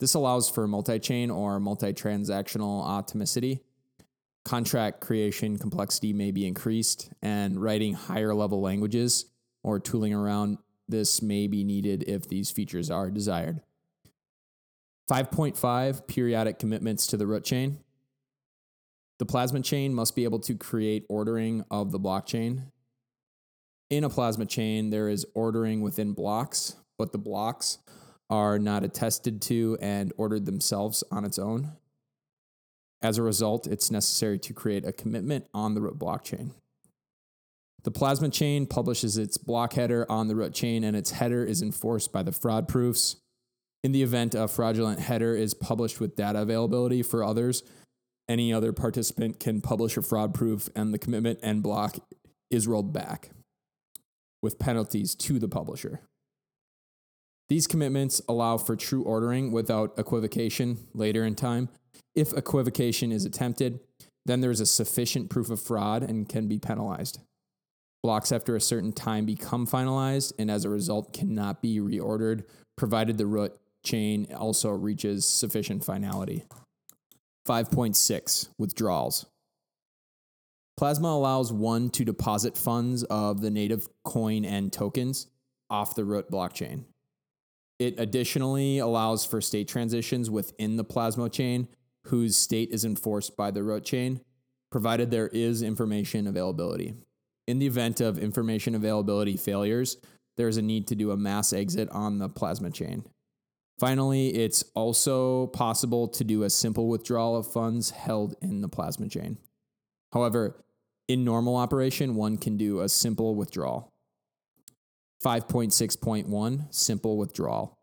[0.00, 3.60] This allows for multi chain or multi transactional atomicity
[4.44, 9.26] contract creation complexity may be increased, and writing higher level languages
[9.62, 10.58] or tooling around
[10.88, 13.60] this may be needed if these features are desired.
[15.10, 17.78] 5.5 periodic commitments to the root chain.
[19.18, 22.72] The plasma chain must be able to create ordering of the blockchain.
[23.90, 27.78] In a plasma chain, there is ordering within blocks, but the blocks
[28.30, 31.72] are not attested to and ordered themselves on its own.
[33.02, 36.52] As a result, it's necessary to create a commitment on the root blockchain.
[37.84, 41.62] The plasma chain publishes its block header on the root chain, and its header is
[41.62, 43.16] enforced by the fraud proofs.
[43.82, 47.64] In the event a fraudulent header is published with data availability for others,
[48.28, 51.98] any other participant can publish a fraud proof, and the commitment and block
[52.50, 53.30] is rolled back
[54.42, 56.00] with penalties to the publisher.
[57.48, 61.68] These commitments allow for true ordering without equivocation later in time,
[62.14, 63.80] if equivocation is attempted,
[64.24, 67.18] then there is a sufficient proof of fraud and can be penalized.
[68.02, 72.44] Blocks after a certain time become finalized and as a result cannot be reordered,
[72.76, 76.44] provided the root chain also reaches sufficient finality.
[77.46, 79.26] 5.6 Withdrawals.
[80.76, 85.28] Plasma allows one to deposit funds of the native coin and tokens
[85.70, 86.84] off the root blockchain.
[87.78, 91.68] It additionally allows for state transitions within the Plasma chain
[92.06, 94.20] whose state is enforced by the root chain,
[94.70, 96.94] provided there is information availability.
[97.46, 99.96] In the event of information availability failures,
[100.36, 103.04] there is a need to do a mass exit on the plasma chain.
[103.78, 109.08] Finally, it's also possible to do a simple withdrawal of funds held in the plasma
[109.08, 109.38] chain.
[110.12, 110.62] However,
[111.08, 113.92] in normal operation, one can do a simple withdrawal.
[115.24, 117.78] 5.6.1 Simple withdrawal.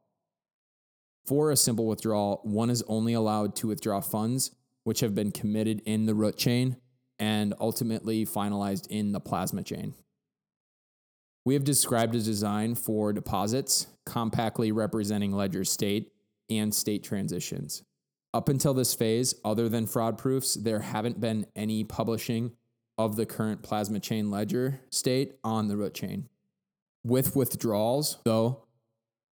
[1.25, 4.51] For a simple withdrawal, one is only allowed to withdraw funds
[4.83, 6.77] which have been committed in the root chain
[7.19, 9.93] and ultimately finalized in the plasma chain.
[11.45, 16.11] We have described a design for deposits, compactly representing ledger state
[16.49, 17.83] and state transitions.
[18.33, 22.51] Up until this phase, other than fraud proofs, there haven't been any publishing
[22.97, 26.29] of the current plasma chain ledger state on the root chain.
[27.03, 28.65] With withdrawals, though,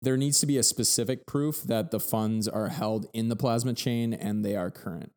[0.02, 3.74] there needs to be a specific proof that the funds are held in the plasma
[3.74, 5.12] chain and they are current.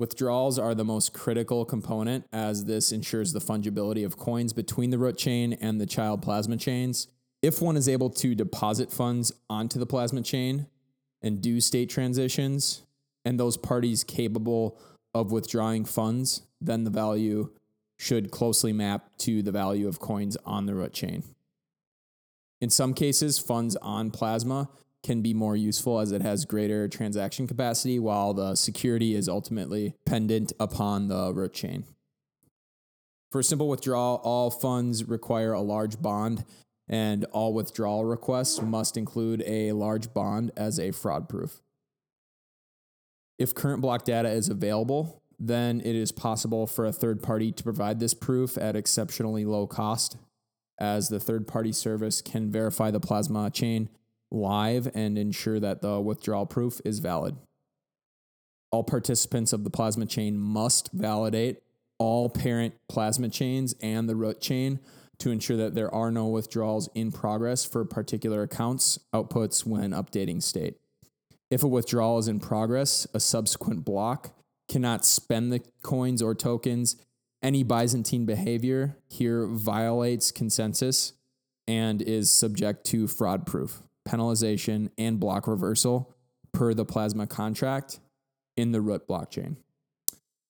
[0.00, 4.96] Withdrawals are the most critical component as this ensures the fungibility of coins between the
[4.96, 7.06] root chain and the child plasma chains.
[7.42, 10.68] If one is able to deposit funds onto the plasma chain
[11.20, 12.82] and do state transitions,
[13.26, 14.78] and those parties capable
[15.12, 17.50] of withdrawing funds, then the value
[17.98, 21.24] should closely map to the value of coins on the root chain.
[22.58, 24.70] In some cases, funds on Plasma
[25.02, 29.94] can be more useful as it has greater transaction capacity, while the security is ultimately
[30.04, 31.84] pendant upon the root chain.
[33.32, 36.44] For a simple withdrawal, all funds require a large bond
[36.90, 41.62] and all withdrawal requests must include a large bond as a fraud proof.
[43.38, 47.62] If current block data is available, then it is possible for a third party to
[47.62, 50.16] provide this proof at exceptionally low cost,
[50.78, 53.88] as the third party service can verify the plasma chain
[54.30, 57.36] live and ensure that the withdrawal proof is valid.
[58.70, 61.62] All participants of the plasma chain must validate
[61.98, 64.80] all parent plasma chains and the root chain
[65.18, 70.42] to ensure that there are no withdrawals in progress for particular accounts outputs when updating
[70.42, 70.76] state.
[71.50, 74.32] If a withdrawal is in progress, a subsequent block
[74.68, 76.96] cannot spend the coins or tokens.
[77.42, 81.12] Any Byzantine behavior here violates consensus
[81.66, 86.14] and is subject to fraud proof, penalization, and block reversal
[86.52, 88.00] per the plasma contract
[88.56, 89.56] in the root blockchain.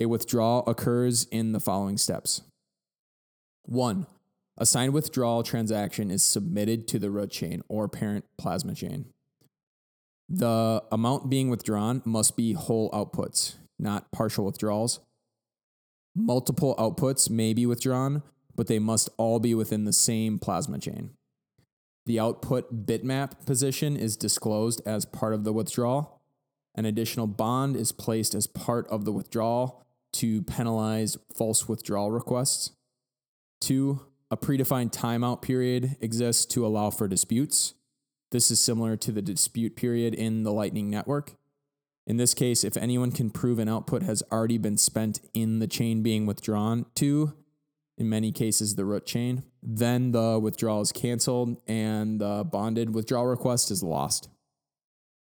[0.01, 2.43] A withdrawal occurs in the following steps.
[3.65, 4.07] One,
[4.57, 9.07] a signed withdrawal transaction is submitted to the root chain or parent plasma chain.
[10.29, 15.01] The amount being withdrawn must be whole outputs, not partial withdrawals.
[16.15, 18.23] Multiple outputs may be withdrawn,
[18.55, 21.11] but they must all be within the same plasma chain.
[22.07, 26.21] The output bitmap position is disclosed as part of the withdrawal.
[26.75, 32.73] An additional bond is placed as part of the withdrawal to penalize false withdrawal requests.
[33.61, 37.75] Two, a predefined timeout period exists to allow for disputes.
[38.31, 41.35] This is similar to the dispute period in the Lightning Network.
[42.07, 45.67] In this case, if anyone can prove an output has already been spent in the
[45.67, 47.35] chain being withdrawn to,
[47.99, 53.27] in many cases the root chain, then the withdrawal is canceled and the bonded withdrawal
[53.27, 54.29] request is lost.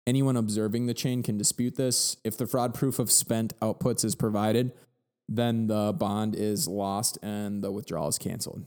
[0.07, 2.17] Anyone observing the chain can dispute this.
[2.25, 4.73] If the fraud proof of spent outputs is provided,
[5.29, 8.67] then the bond is lost and the withdrawal is canceled.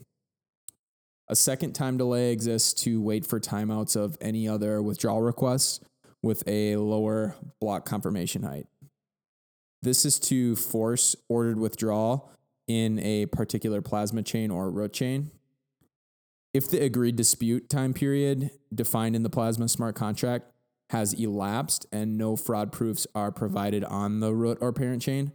[1.28, 5.80] A second time delay exists to wait for timeouts of any other withdrawal requests
[6.22, 8.66] with a lower block confirmation height.
[9.82, 12.30] This is to force ordered withdrawal
[12.66, 15.30] in a particular plasma chain or root chain.
[16.56, 20.50] If the agreed dispute time period defined in the plasma smart contract
[20.88, 25.32] has elapsed and no fraud proofs are provided on the root or parent chain,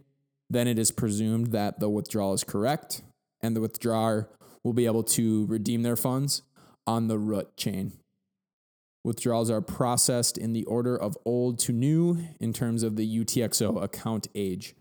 [0.50, 3.02] then it is presumed that the withdrawal is correct
[3.40, 4.30] and the withdrawer
[4.64, 6.42] will be able to redeem their funds
[6.88, 7.92] on the root chain.
[9.04, 13.80] Withdrawals are processed in the order of old to new in terms of the UTXO
[13.80, 14.74] account age.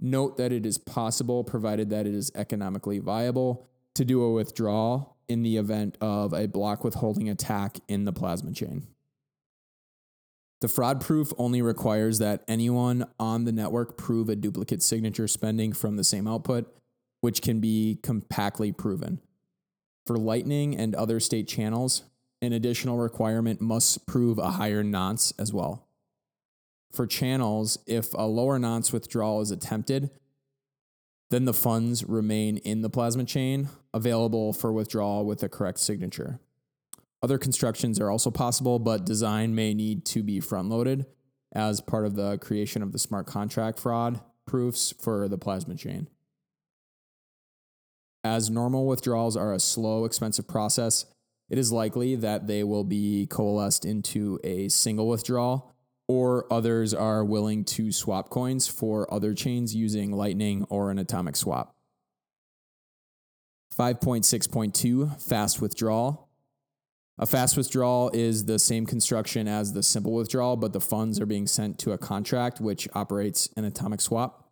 [0.00, 5.16] Note that it is possible, provided that it is economically viable, to do a withdrawal
[5.28, 8.86] in the event of a block withholding attack in the plasma chain.
[10.60, 15.72] The fraud proof only requires that anyone on the network prove a duplicate signature spending
[15.72, 16.72] from the same output,
[17.20, 19.20] which can be compactly proven.
[20.06, 22.04] For Lightning and other state channels,
[22.40, 25.88] an additional requirement must prove a higher nonce as well.
[26.92, 30.10] For channels, if a lower nonce withdrawal is attempted,
[31.32, 36.38] then the funds remain in the plasma chain, available for withdrawal with the correct signature.
[37.22, 41.06] Other constructions are also possible, but design may need to be front loaded
[41.50, 46.06] as part of the creation of the smart contract fraud proofs for the plasma chain.
[48.22, 51.06] As normal withdrawals are a slow, expensive process,
[51.48, 55.71] it is likely that they will be coalesced into a single withdrawal,
[56.12, 61.36] or others are willing to swap coins for other chains using Lightning or an atomic
[61.36, 61.74] swap.
[63.74, 66.28] 5.6.2 Fast Withdrawal
[67.18, 71.26] a fast withdrawal is the same construction as the simple withdrawal, but the funds are
[71.26, 74.50] being sent to a contract which operates an atomic swap.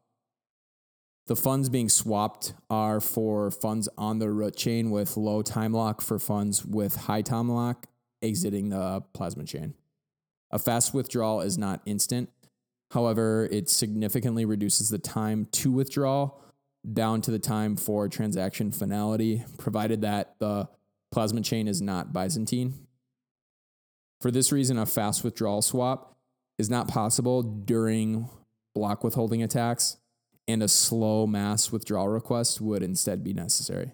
[1.27, 6.01] The funds being swapped are for funds on the root chain with low time lock
[6.01, 7.87] for funds with high time lock
[8.23, 9.74] exiting the plasma chain.
[10.51, 12.31] A fast withdrawal is not instant.
[12.90, 16.32] However, it significantly reduces the time to withdraw
[16.93, 20.68] down to the time for transaction finality, provided that the
[21.12, 22.86] Plasma chain is not Byzantine.
[24.20, 26.16] For this reason, a fast withdrawal swap
[26.59, 28.28] is not possible during
[28.74, 29.97] block withholding attacks,
[30.47, 33.93] and a slow mass withdrawal request would instead be necessary.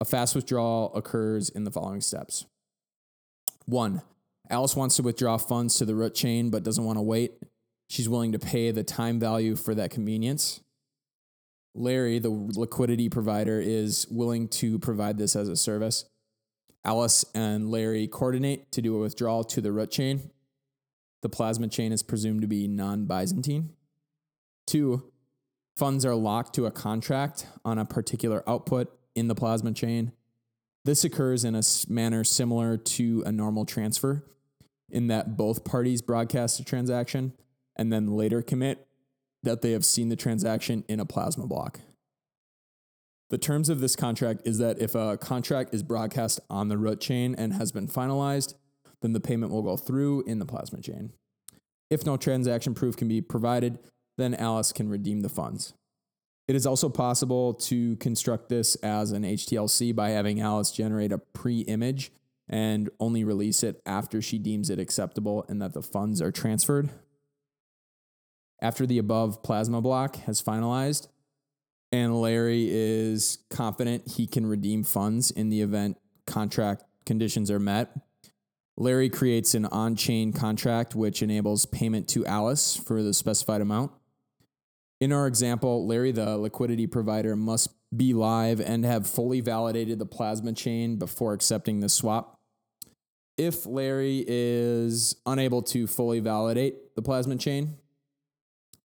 [0.00, 2.46] A fast withdrawal occurs in the following steps.
[3.66, 4.02] One,
[4.52, 7.32] Alice wants to withdraw funds to the root chain but doesn't want to wait.
[7.88, 10.60] She's willing to pay the time value for that convenience.
[11.74, 16.04] Larry, the liquidity provider, is willing to provide this as a service.
[16.84, 20.30] Alice and Larry coordinate to do a withdrawal to the root chain.
[21.22, 23.70] The plasma chain is presumed to be non Byzantine.
[24.66, 25.12] Two,
[25.76, 30.12] funds are locked to a contract on a particular output in the plasma chain.
[30.84, 34.24] This occurs in a manner similar to a normal transfer,
[34.92, 37.32] in that both parties broadcast a transaction
[37.74, 38.86] and then later commit
[39.42, 41.80] that they have seen the transaction in a plasma block.
[43.30, 47.00] The terms of this contract is that if a contract is broadcast on the root
[47.00, 48.54] chain and has been finalized,
[49.00, 51.12] then the payment will go through in the plasma chain.
[51.90, 53.78] If no transaction proof can be provided,
[54.18, 55.72] then Alice can redeem the funds.
[56.46, 61.18] It is also possible to construct this as an HTLC by having Alice generate a
[61.18, 62.12] pre image
[62.52, 66.90] and only release it after she deems it acceptable and that the funds are transferred.
[68.60, 71.08] After the above plasma block has finalized,
[71.90, 75.96] and Larry is confident he can redeem funds in the event
[76.26, 77.90] contract conditions are met,
[78.76, 83.92] Larry creates an on chain contract which enables payment to Alice for the specified amount.
[85.00, 90.06] In our example, Larry, the liquidity provider, must be live and have fully validated the
[90.06, 92.31] plasma chain before accepting the swap.
[93.36, 97.76] If Larry is unable to fully validate the plasma chain,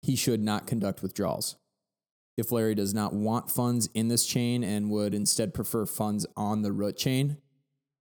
[0.02, 1.56] he should not conduct withdrawals.
[2.36, 6.62] If Larry does not want funds in this chain and would instead prefer funds on
[6.62, 7.38] the root chain,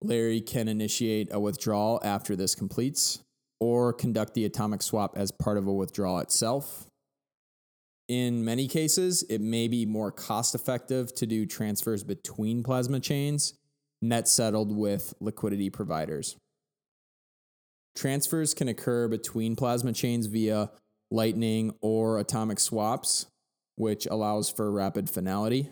[0.01, 3.23] Larry can initiate a withdrawal after this completes
[3.59, 6.87] or conduct the atomic swap as part of a withdrawal itself
[8.07, 13.53] in many cases, it may be more cost effective to do transfers between plasma chains,
[14.01, 16.35] net settled with liquidity providers.
[17.95, 20.69] Transfers can occur between plasma chains via
[21.09, 23.25] lightning or atomic swaps,
[23.75, 25.71] which allows for rapid finality.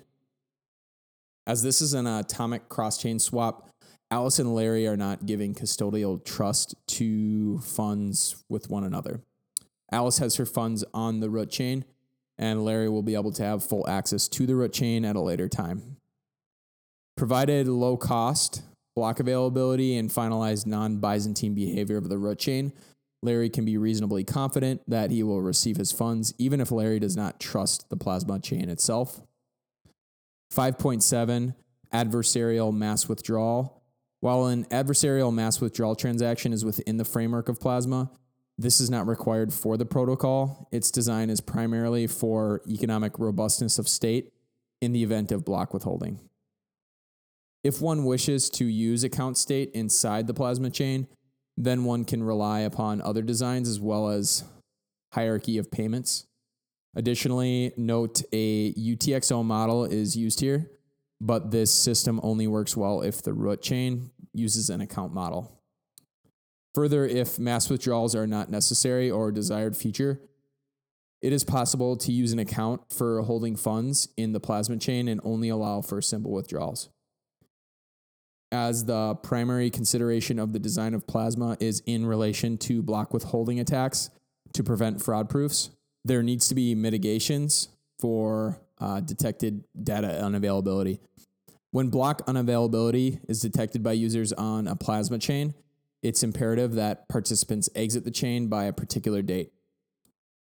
[1.45, 3.69] As this is an atomic cross chain swap,
[4.09, 9.21] Alice and Larry are not giving custodial trust to funds with one another.
[9.91, 11.85] Alice has her funds on the root chain,
[12.37, 15.21] and Larry will be able to have full access to the root chain at a
[15.21, 15.97] later time.
[17.17, 18.61] Provided low cost,
[18.95, 22.73] block availability, and finalized non Byzantine behavior of the root chain,
[23.23, 27.15] Larry can be reasonably confident that he will receive his funds, even if Larry does
[27.15, 29.21] not trust the plasma chain itself.
[30.53, 31.55] 5.7
[31.93, 33.81] Adversarial mass withdrawal.
[34.19, 38.11] While an adversarial mass withdrawal transaction is within the framework of plasma,
[38.57, 40.67] this is not required for the protocol.
[40.71, 44.31] Its design is primarily for economic robustness of state
[44.81, 46.19] in the event of block withholding.
[47.65, 51.07] If one wishes to use account state inside the plasma chain,
[51.57, 54.43] then one can rely upon other designs as well as
[55.13, 56.27] hierarchy of payments.
[56.95, 60.69] Additionally, note a UTXO model is used here,
[61.19, 65.59] but this system only works well if the root chain uses an account model.
[66.75, 70.21] Further, if mass withdrawals are not necessary or desired feature,
[71.23, 75.19] it is possible to use an account for holding funds in the plasma chain and
[75.23, 76.89] only allow for simple withdrawals.
[78.51, 83.59] As the primary consideration of the design of plasma is in relation to block withholding
[83.59, 84.09] attacks
[84.53, 85.71] to prevent fraud proofs,
[86.03, 87.69] there needs to be mitigations
[87.99, 90.99] for uh, detected data unavailability.
[91.71, 95.53] When block unavailability is detected by users on a plasma chain,
[96.01, 99.51] it's imperative that participants exit the chain by a particular date.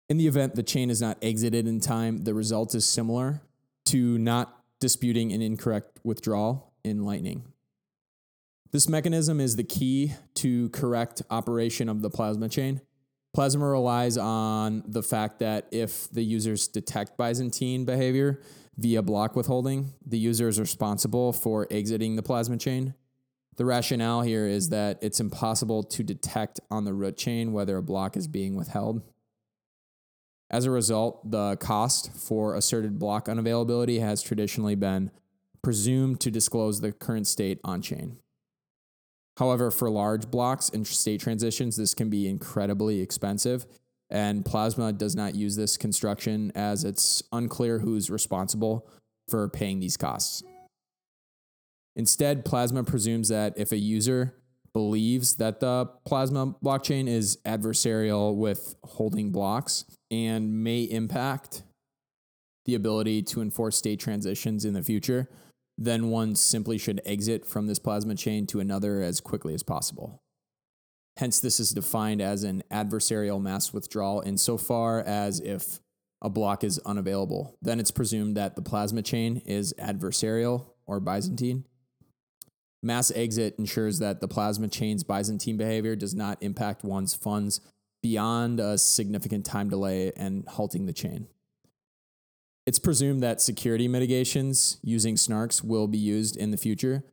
[0.08, 3.40] In the event the chain is not exited in time, the result is similar
[3.86, 7.44] to not disputing an incorrect withdrawal in Lightning.
[8.77, 12.82] This mechanism is the key to correct operation of the plasma chain.
[13.32, 18.43] Plasma relies on the fact that if the users detect Byzantine behavior
[18.77, 22.93] via block withholding, the user is responsible for exiting the plasma chain.
[23.57, 27.82] The rationale here is that it's impossible to detect on the root chain whether a
[27.82, 29.01] block is being withheld.
[30.51, 35.12] As a result, the cost for asserted block unavailability has traditionally been
[35.62, 38.19] presumed to disclose the current state on chain.
[39.36, 43.66] However, for large blocks and state transitions, this can be incredibly expensive,
[44.08, 48.88] and Plasma does not use this construction as it's unclear who's responsible
[49.28, 50.42] for paying these costs.
[51.96, 54.34] Instead, Plasma presumes that if a user
[54.72, 61.62] believes that the Plasma blockchain is adversarial with holding blocks and may impact
[62.66, 65.28] the ability to enforce state transitions in the future,
[65.78, 70.23] then one simply should exit from this Plasma chain to another as quickly as possible.
[71.19, 75.81] Hence, this is defined as an adversarial mass withdrawal insofar as if
[76.23, 81.65] a block is unavailable, then it's presumed that the plasma chain is adversarial or Byzantine,
[82.86, 87.61] Mass exit ensures that the plasma chain's Byzantine behavior does not impact one's funds
[88.01, 91.27] beyond a significant time delay and halting the chain.
[92.66, 97.05] It's presumed that security mitigations using snarks will be used in the future,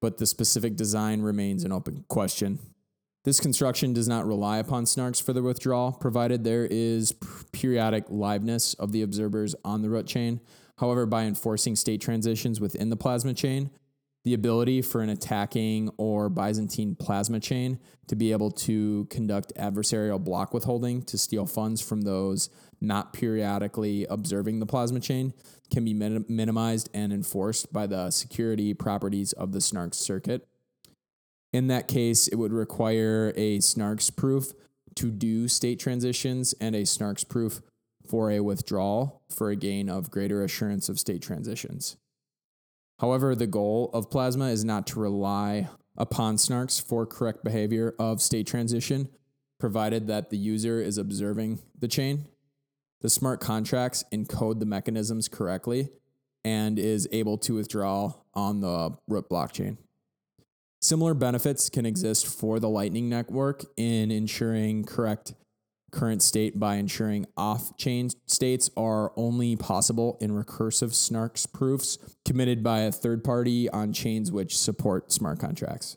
[0.00, 2.58] but the specific design remains an open question.
[3.22, 7.14] This construction does not rely upon snarks for the withdrawal, provided there is
[7.52, 10.40] periodic liveness of the observers on the root chain.
[10.78, 13.70] However, by enforcing state transitions within the plasma chain,
[14.24, 17.78] the ability for an attacking or Byzantine plasma chain
[18.08, 22.50] to be able to conduct adversarial block withholding to steal funds from those
[22.80, 25.32] not periodically observing the plasma chain
[25.70, 30.46] can be min- minimized and enforced by the security properties of the SNARKs circuit.
[31.52, 34.52] In that case, it would require a SNARKs proof
[34.96, 37.60] to do state transitions and a SNARKs proof
[38.06, 41.96] for a withdrawal for a gain of greater assurance of state transitions.
[43.00, 48.22] However, the goal of Plasma is not to rely upon SNARKs for correct behavior of
[48.22, 49.08] state transition,
[49.58, 52.26] provided that the user is observing the chain.
[53.00, 55.90] The smart contracts encode the mechanisms correctly
[56.44, 59.76] and is able to withdraw on the root blockchain.
[60.80, 65.34] Similar benefits can exist for the Lightning Network in ensuring correct
[65.90, 72.62] current state by ensuring off chain states are only possible in recursive SNARKs proofs committed
[72.62, 75.96] by a third party on chains which support smart contracts.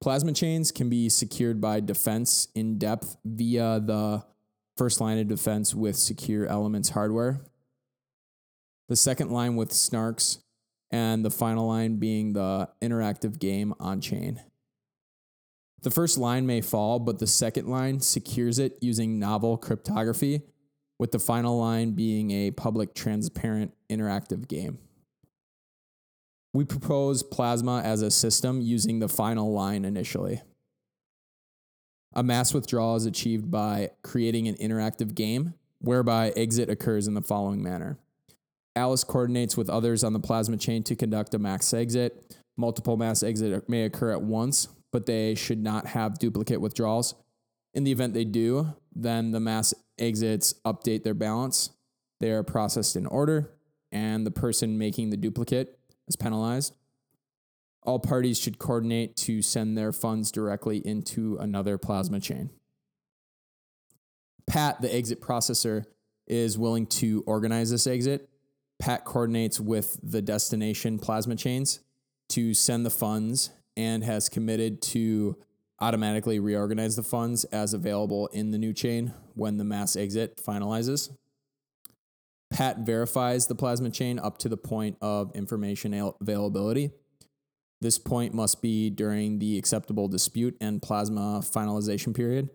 [0.00, 4.24] Plasma chains can be secured by defense in depth via the
[4.76, 7.40] first line of defense with secure elements hardware,
[8.88, 10.38] the second line with snarks,
[10.90, 14.40] and the final line being the interactive game on chain.
[15.82, 20.42] The first line may fall, but the second line secures it using novel cryptography,
[20.98, 24.78] with the final line being a public, transparent, interactive game.
[26.54, 30.40] We propose Plasma as a system using the final line initially.
[32.16, 37.20] A mass withdrawal is achieved by creating an interactive game whereby exit occurs in the
[37.20, 37.98] following manner.
[38.74, 42.34] Alice coordinates with others on the plasma chain to conduct a mass exit.
[42.56, 47.14] Multiple mass exit may occur at once, but they should not have duplicate withdrawals.
[47.74, 51.68] In the event they do, then the mass exits update their balance.
[52.20, 53.50] They are processed in order,
[53.92, 55.78] and the person making the duplicate
[56.08, 56.74] is penalized.
[57.86, 62.50] All parties should coordinate to send their funds directly into another plasma chain.
[64.46, 65.84] Pat, the exit processor,
[66.26, 68.28] is willing to organize this exit.
[68.78, 71.80] Pat coordinates with the destination plasma chains
[72.30, 75.36] to send the funds and has committed to
[75.80, 81.10] automatically reorganize the funds as available in the new chain when the mass exit finalizes.
[82.50, 86.90] Pat verifies the plasma chain up to the point of information availability.
[87.80, 92.50] This point must be during the acceptable dispute and plasma finalization period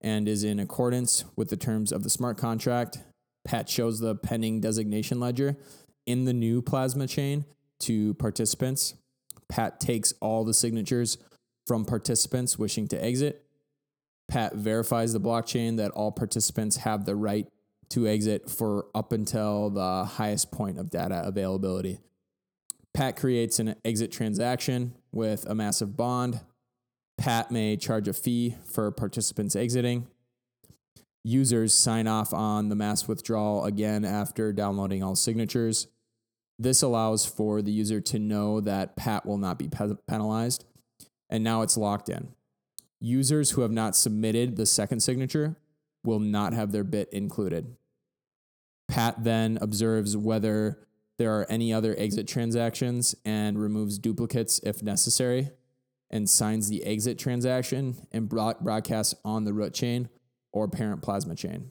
[0.00, 2.98] and is in accordance with the terms of the smart contract.
[3.44, 5.56] Pat shows the pending designation ledger
[6.06, 7.44] in the new plasma chain
[7.80, 8.94] to participants.
[9.48, 11.18] Pat takes all the signatures
[11.66, 13.44] from participants wishing to exit.
[14.28, 17.46] Pat verifies the blockchain that all participants have the right
[17.90, 21.98] to exit for up until the highest point of data availability.
[22.94, 26.40] Pat creates an exit transaction with a massive bond.
[27.18, 30.06] Pat may charge a fee for participants exiting.
[31.24, 35.88] Users sign off on the mass withdrawal again after downloading all signatures.
[36.58, 39.68] This allows for the user to know that Pat will not be
[40.06, 40.64] penalized,
[41.28, 42.28] and now it's locked in.
[43.00, 45.56] Users who have not submitted the second signature
[46.04, 47.74] will not have their bit included.
[48.86, 50.78] Pat then observes whether
[51.18, 55.50] there are any other exit transactions and removes duplicates if necessary
[56.10, 60.08] and signs the exit transaction and broadcasts on the root chain
[60.52, 61.70] or parent plasma chain.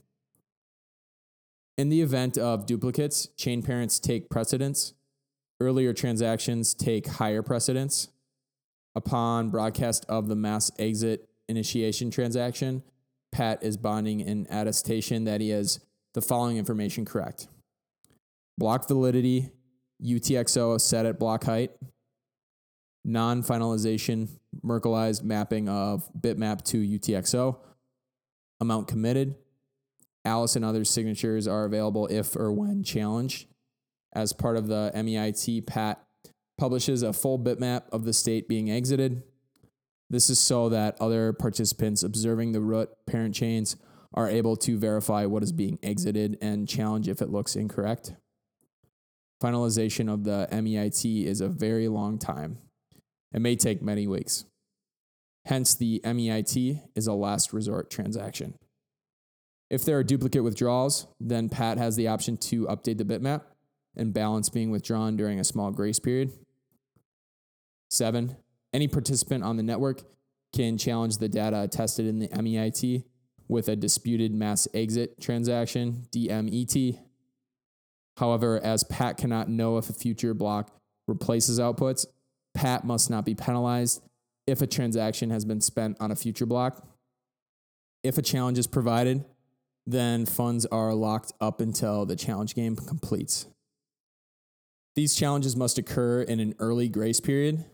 [1.77, 4.93] In the event of duplicates, chain parents take precedence.
[5.59, 8.09] Earlier transactions take higher precedence.
[8.95, 12.83] Upon broadcast of the mass exit initiation transaction,
[13.31, 15.79] Pat is bonding an attestation that he has
[16.13, 17.47] the following information correct
[18.57, 19.49] block validity,
[20.03, 21.71] UTXO set at block height,
[23.05, 24.29] non finalization,
[24.63, 27.57] Merkleized mapping of bitmap to UTXO,
[28.59, 29.35] amount committed.
[30.25, 33.47] Alice and others' signatures are available if or when challenged.
[34.13, 36.01] As part of the MEIT, Pat
[36.57, 39.23] publishes a full bitmap of the state being exited.
[40.09, 43.75] This is so that other participants observing the root parent chains
[44.13, 48.13] are able to verify what is being exited and challenge if it looks incorrect
[49.43, 52.59] finalization of the MEIT is a very long time.
[53.33, 54.45] It may take many weeks.
[55.45, 58.53] Hence, the MEIT is a last resort transaction.
[59.69, 63.41] If there are duplicate withdrawals, then Pat has the option to update the bitmap
[63.95, 66.31] and balance being withdrawn during a small grace period.
[67.89, 68.37] Seven,
[68.71, 70.03] any participant on the network
[70.55, 73.03] can challenge the data attested in the MEIT
[73.47, 76.99] with a disputed mass exit transaction, DMET.
[78.17, 80.71] However, as Pat cannot know if a future block
[81.07, 82.05] replaces outputs,
[82.53, 84.01] Pat must not be penalized
[84.45, 86.85] if a transaction has been spent on a future block.
[88.03, 89.25] If a challenge is provided,
[89.85, 93.47] then funds are locked up until the challenge game completes.
[94.95, 97.65] These challenges must occur in an early grace period.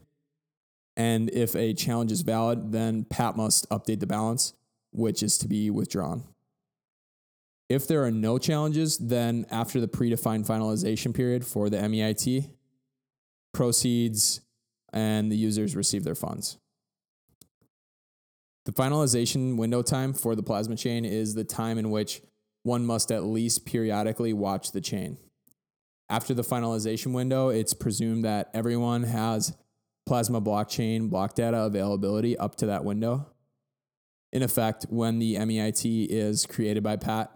[0.96, 4.54] And if a challenge is valid, then Pat must update the balance,
[4.92, 6.24] which is to be withdrawn.
[7.70, 12.50] If there are no challenges, then after the predefined finalization period for the MEIT,
[13.54, 14.42] proceeds
[14.92, 16.58] and the users receive their funds.
[18.66, 22.22] The finalization window time for the plasma chain is the time in which
[22.64, 25.18] one must at least periodically watch the chain.
[26.10, 29.56] After the finalization window, it's presumed that everyone has
[30.08, 33.28] plasma blockchain block data availability up to that window.
[34.32, 37.32] In effect, when the MEIT is created by Pat,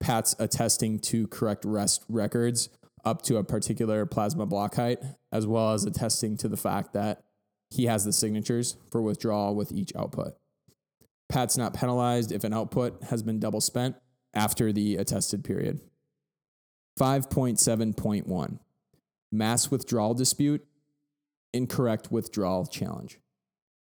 [0.00, 2.68] Pat's attesting to correct rest records
[3.04, 4.98] up to a particular plasma block height,
[5.32, 7.22] as well as attesting to the fact that
[7.70, 10.34] he has the signatures for withdrawal with each output.
[11.28, 13.96] Pat's not penalized if an output has been double spent
[14.34, 15.80] after the attested period.
[16.98, 18.58] 5.7.1
[19.32, 20.64] Mass withdrawal dispute,
[21.52, 23.18] incorrect withdrawal challenge.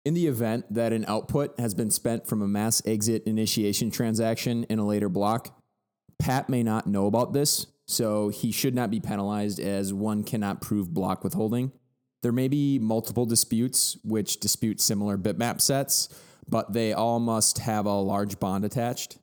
[0.04, 4.64] In the event that an output has been spent from a mass exit initiation transaction
[4.64, 5.59] in a later block,
[6.20, 10.60] Pat may not know about this so he should not be penalized as one cannot
[10.60, 11.72] prove block withholding.
[12.22, 16.08] There may be multiple disputes which dispute similar bitmap sets,
[16.48, 19.18] but they all must have a large bond attached.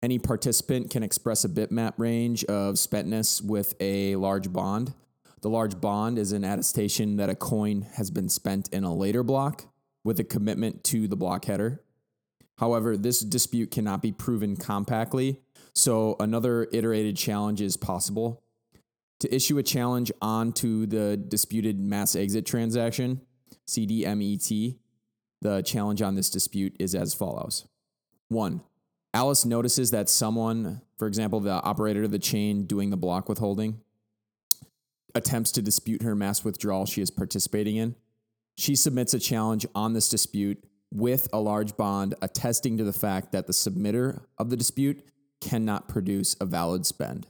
[0.00, 4.94] Any participant can express a bitmap range of spentness with a large bond.
[5.40, 9.22] The large bond is an attestation that a coin has been spent in a later
[9.22, 9.64] block
[10.04, 11.82] with a commitment to the block header.
[12.58, 15.40] However, this dispute cannot be proven compactly
[15.74, 18.42] so another iterated challenge is possible.
[19.20, 23.20] To issue a challenge onto the disputed mass exit transaction,
[23.66, 24.76] CDMET,
[25.40, 27.66] the challenge on this dispute is as follows.
[28.28, 28.62] One,
[29.12, 33.80] Alice notices that someone, for example, the operator of the chain doing the block withholding,
[35.14, 37.94] attempts to dispute her mass withdrawal she is participating in.
[38.56, 43.32] She submits a challenge on this dispute with a large bond attesting to the fact
[43.32, 45.04] that the submitter of the dispute
[45.44, 47.26] cannot produce a valid spend.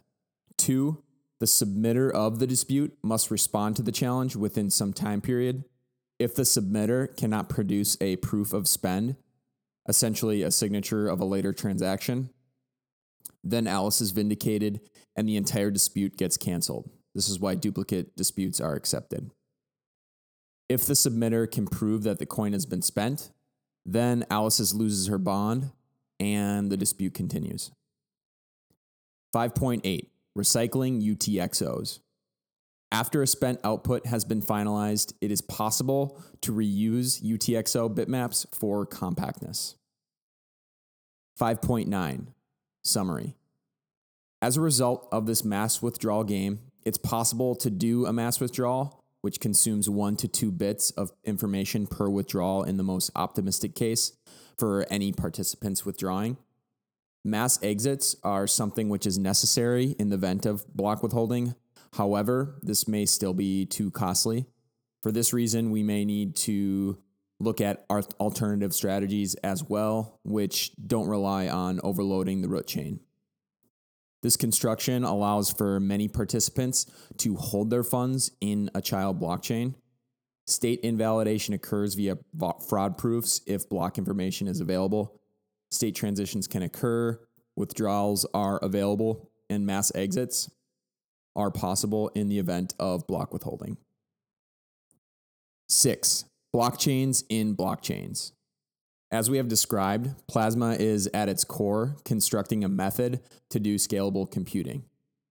[0.57, 1.03] Two,
[1.41, 5.65] the submitter of the dispute must respond to the challenge within some time period.
[6.20, 9.16] If the submitter cannot produce a proof of spend,
[9.89, 12.31] essentially a signature of a later transaction,
[13.43, 14.81] then Alice is vindicated
[15.16, 16.89] and the entire dispute gets canceled.
[17.16, 19.32] This is why duplicate disputes are accepted.
[20.69, 23.31] If the submitter can prove that the coin has been spent,
[23.85, 25.73] then Alice loses her bond
[26.20, 27.73] and the dispute continues.
[29.35, 30.06] 5.8
[30.39, 31.98] Recycling UTXOs.
[32.93, 38.86] After a spent output has been finalized, it is possible to reuse UTXO bitmaps for
[38.86, 39.74] compactness.
[41.40, 42.27] 5.9
[42.85, 43.35] Summary.
[44.40, 49.02] As a result of this mass withdrawal game, it's possible to do a mass withdrawal,
[49.23, 54.12] which consumes one to two bits of information per withdrawal in the most optimistic case
[54.56, 56.36] for any participants withdrawing.
[57.24, 61.55] Mass exits are something which is necessary in the event of block withholding.
[61.94, 64.46] However, this may still be too costly.
[65.02, 66.98] For this reason, we may need to
[67.40, 73.01] look at our alternative strategies as well, which don't rely on overloading the root chain.
[74.22, 76.86] This construction allows for many participants
[77.18, 79.74] to hold their funds in a child blockchain.
[80.46, 82.18] State invalidation occurs via
[82.68, 85.20] fraud proofs if block information is available
[85.74, 87.20] state transitions can occur,
[87.56, 90.51] withdrawals are available, and mass exits
[91.36, 93.76] are possible in the event of block withholding.
[95.68, 96.24] Six,
[96.55, 98.32] blockchains in blockchains.
[99.10, 103.20] As we have described, Plasma is at its core constructing a method
[103.51, 104.84] to do scalable computing.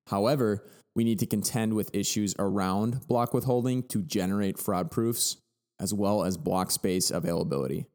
[0.08, 0.66] However,
[0.96, 5.38] we need to contend with issues around block withholding to generate fraud proofs,
[5.80, 7.88] as well as block space availability.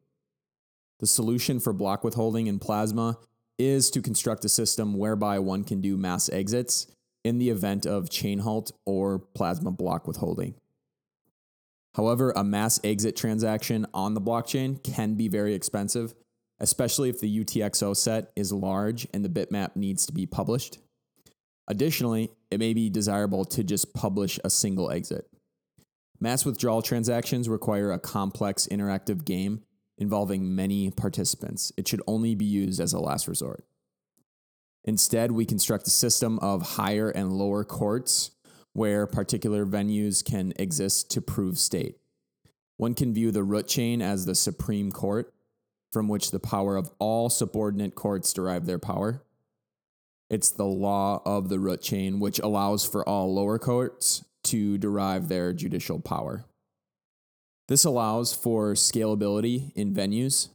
[0.99, 3.19] The solution for block withholding in Plasma
[3.59, 6.87] is to construct a system whereby one can do mass exits
[7.25, 10.55] in the event of chain halt or plasma block withholding.
[11.95, 16.15] However, a mass exit transaction on the blockchain can be very expensive,
[16.61, 20.79] especially if the UTXO set is large and the bitmap needs to be published.
[21.67, 25.29] Additionally, it may be desirable to just publish a single exit.
[26.21, 29.63] Mass withdrawal transactions require a complex interactive game
[29.99, 31.73] involving many participants.
[31.77, 33.65] It should only be used as a last resort.
[34.85, 38.31] Instead, we construct a system of higher and lower courts
[38.73, 41.97] where particular venues can exist to prove state.
[42.77, 45.35] One can view the root chain as the supreme court,
[45.93, 49.25] from which the power of all subordinate courts derive their power.
[50.31, 55.29] It's the law of the root chain, which allows for all lower courts to derive
[55.29, 56.45] their judicial power.
[57.69, 60.49] This allows for scalability in venues.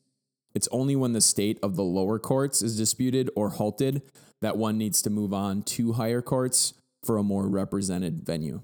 [0.56, 4.02] It's only when the state of the lower courts is disputed or halted
[4.42, 6.74] that one needs to move on to higher courts
[7.04, 8.62] for a more represented venue.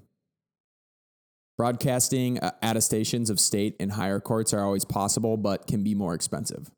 [1.56, 6.14] Broadcasting uh, attestations of state in higher courts are always possible, but can be more
[6.14, 6.70] expensive.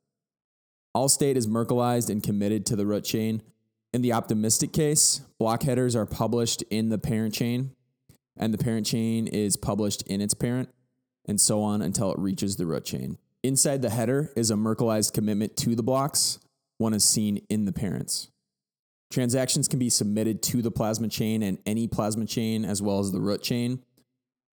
[0.94, 3.42] All state is Merkleized and committed to the root chain.
[3.92, 7.72] In the optimistic case, block headers are published in the parent chain,
[8.36, 10.68] and the parent chain is published in its parent,
[11.26, 13.18] and so on until it reaches the root chain.
[13.42, 16.38] Inside the header is a Merkleized commitment to the blocks.
[16.78, 18.28] One is seen in the parents.
[19.10, 23.12] Transactions can be submitted to the plasma chain and any plasma chain as well as
[23.12, 23.82] the root chain.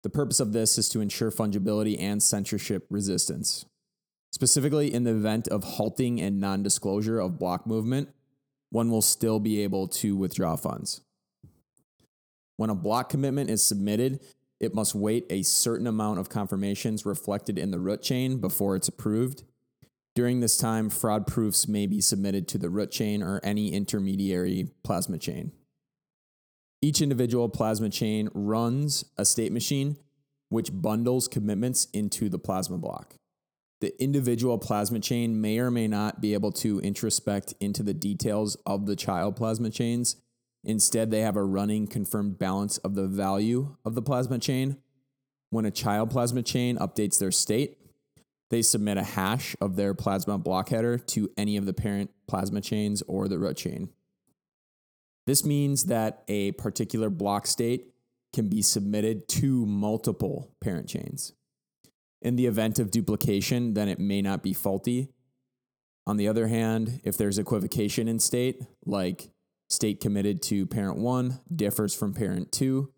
[0.02, 3.64] The purpose of this is to ensure fungibility and censorship resistance.
[4.32, 8.10] Specifically, in the event of halting and non disclosure of block movement,
[8.70, 11.00] one will still be able to withdraw funds.
[12.56, 14.20] When a block commitment is submitted,
[14.64, 18.88] it must wait a certain amount of confirmations reflected in the root chain before it's
[18.88, 19.44] approved.
[20.14, 24.70] During this time, fraud proofs may be submitted to the root chain or any intermediary
[24.82, 25.52] plasma chain.
[26.80, 29.96] Each individual plasma chain runs a state machine
[30.50, 33.14] which bundles commitments into the plasma block.
[33.80, 38.56] The individual plasma chain may or may not be able to introspect into the details
[38.64, 40.16] of the child plasma chains.
[40.64, 44.78] Instead, they have a running confirmed balance of the value of the plasma chain.
[45.50, 47.78] When a child plasma chain updates their state,
[48.50, 52.60] they submit a hash of their plasma block header to any of the parent plasma
[52.60, 53.90] chains or the root chain.
[55.26, 57.94] This means that a particular block state
[58.32, 61.32] can be submitted to multiple parent chains.
[62.20, 65.10] In the event of duplication, then it may not be faulty.
[66.06, 69.30] On the other hand, if there's equivocation in state, like
[69.68, 72.92] state committed to parent one differs from parent two,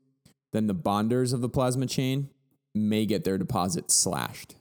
[0.52, 2.30] then the bonders of the plasma chain
[2.74, 4.56] may get their deposit slashed.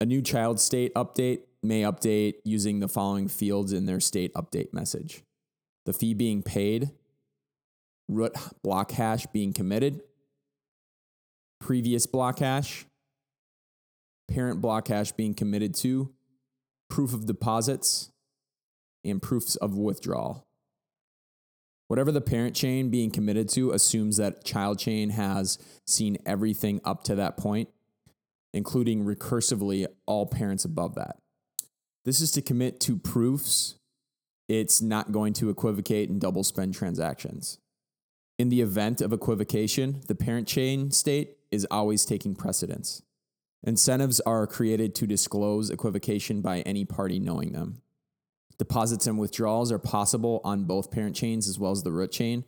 [0.00, 4.72] A new child state update may update using the following fields in their state update
[4.72, 5.22] message
[5.86, 6.90] the fee being paid,
[8.08, 10.02] root block hash being committed,
[11.60, 12.84] previous block hash,
[14.28, 16.12] parent block hash being committed to,
[16.90, 18.10] proof of deposits,
[19.10, 20.46] and proofs of withdrawal.
[21.88, 27.04] Whatever the parent chain being committed to assumes that child chain has seen everything up
[27.04, 27.68] to that point
[28.56, 31.18] including recursively all parents above that.
[32.06, 33.74] This is to commit to proofs.
[34.48, 37.58] It's not going to equivocate and double spend transactions.
[38.38, 43.02] In the event of equivocation, the parent chain state is always taking precedence.
[43.62, 47.82] Incentives are created to disclose equivocation by any party knowing them.
[48.58, 52.44] Deposits and withdrawals are possible on both parent chains as well as the root chain.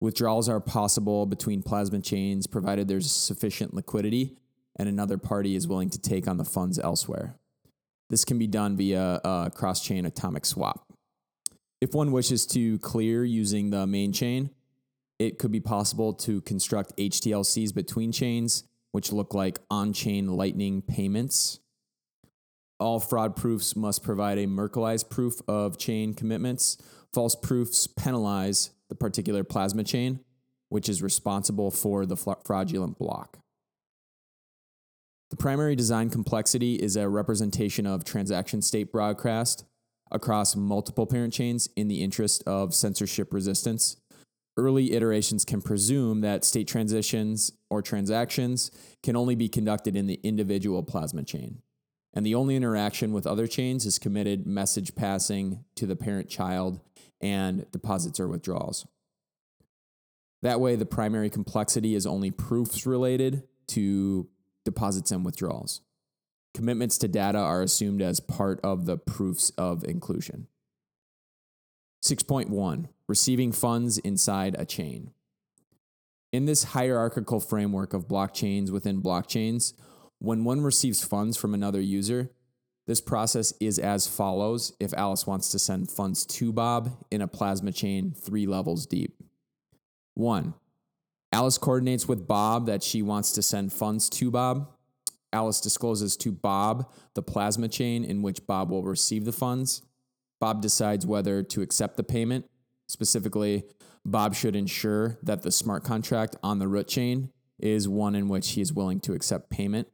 [0.00, 4.36] Withdrawals are possible between plasma chains provided there's sufficient liquidity
[4.76, 7.36] and another party is willing to take on the funds elsewhere.
[8.10, 10.92] This can be done via a cross chain atomic swap.
[11.80, 14.50] If one wishes to clear using the main chain,
[15.18, 20.82] it could be possible to construct HTLCs between chains, which look like on chain lightning
[20.82, 21.60] payments.
[22.80, 26.76] All fraud proofs must provide a Merkleized proof of chain commitments.
[27.12, 30.20] False proofs penalize the particular plasma chain,
[30.68, 33.38] which is responsible for the fraudulent block.
[35.30, 39.64] The primary design complexity is a representation of transaction state broadcast
[40.10, 43.96] across multiple parent chains in the interest of censorship resistance.
[44.56, 48.70] Early iterations can presume that state transitions or transactions
[49.02, 51.62] can only be conducted in the individual plasma chain.
[52.14, 56.80] And the only interaction with other chains is committed message passing to the parent child
[57.20, 58.86] and deposits or withdrawals.
[60.42, 64.28] That way, the primary complexity is only proofs related to
[64.64, 65.80] deposits and withdrawals.
[66.54, 70.46] Commitments to data are assumed as part of the proofs of inclusion.
[72.04, 75.10] 6.1 Receiving funds inside a chain.
[76.32, 79.72] In this hierarchical framework of blockchains within blockchains,
[80.24, 82.30] when one receives funds from another user,
[82.86, 87.28] this process is as follows if Alice wants to send funds to Bob in a
[87.28, 89.16] plasma chain three levels deep.
[90.14, 90.54] One,
[91.32, 94.68] Alice coordinates with Bob that she wants to send funds to Bob.
[95.32, 99.82] Alice discloses to Bob the plasma chain in which Bob will receive the funds.
[100.40, 102.48] Bob decides whether to accept the payment.
[102.86, 103.64] Specifically,
[104.04, 108.52] Bob should ensure that the smart contract on the root chain is one in which
[108.52, 109.88] he is willing to accept payment.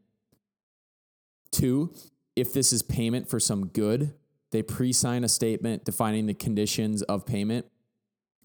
[1.53, 1.95] Two,
[2.37, 4.15] if this is payment for some good,
[4.53, 7.67] they pre sign a statement defining the conditions of payment.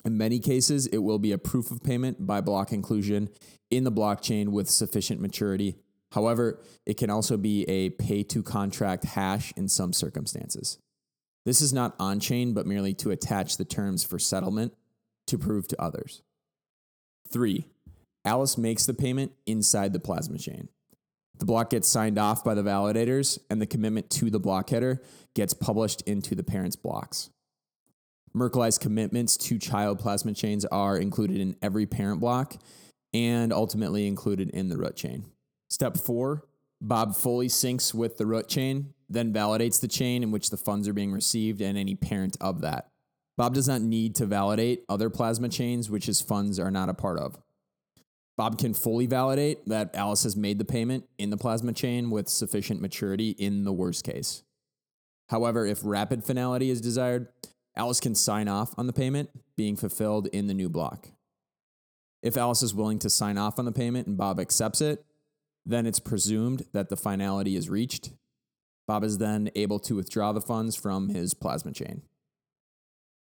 [0.03, 3.29] In many cases, it will be a proof of payment by block inclusion
[3.71, 5.75] in the blockchain with sufficient maturity.
[6.11, 10.77] However, it can also be a pay to contract hash in some circumstances.
[11.43, 14.73] This is not on chain, but merely to attach the terms for settlement
[15.27, 16.21] to prove to others.
[17.29, 17.67] Three,
[18.23, 20.69] Alice makes the payment inside the plasma chain.
[21.37, 25.01] The block gets signed off by the validators, and the commitment to the block header
[25.33, 27.29] gets published into the parent's blocks.
[28.35, 32.55] Merkleized commitments to child plasma chains are included in every parent block
[33.13, 35.25] and ultimately included in the root chain.
[35.69, 36.45] Step four
[36.81, 40.87] Bob fully syncs with the root chain, then validates the chain in which the funds
[40.87, 42.89] are being received and any parent of that.
[43.37, 46.93] Bob does not need to validate other plasma chains which his funds are not a
[46.93, 47.37] part of.
[48.37, 52.27] Bob can fully validate that Alice has made the payment in the plasma chain with
[52.27, 54.43] sufficient maturity in the worst case.
[55.29, 57.29] However, if rapid finality is desired,
[57.77, 61.09] Alice can sign off on the payment being fulfilled in the new block.
[62.21, 65.05] If Alice is willing to sign off on the payment and Bob accepts it,
[65.65, 68.11] then it's presumed that the finality is reached.
[68.87, 72.01] Bob is then able to withdraw the funds from his plasma chain.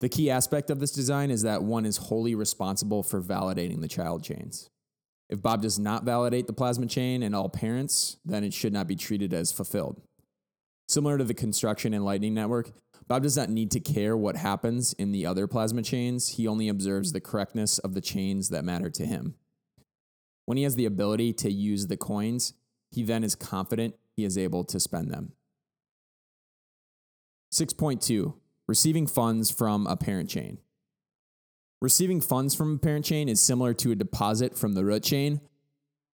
[0.01, 3.89] The key aspect of this design is that one is wholly responsible for validating the
[3.89, 4.71] child chains.
[5.33, 8.87] If Bob does not validate the plasma chain and all parents, then it should not
[8.87, 10.03] be treated as fulfilled.
[10.89, 12.73] Similar to the construction in Lightning Network,
[13.09, 16.37] Bob does not need to care what happens in the other plasma chains.
[16.37, 19.37] He only observes the correctness of the chains that matter to him.
[20.45, 22.53] When he has the ability to use the coins,
[22.91, 25.33] he then is confident he is able to spend them.
[27.55, 28.35] 6.2
[28.67, 30.59] Receiving funds from a parent chain.
[31.83, 35.41] Receiving funds from a parent chain is similar to a deposit from the root chain.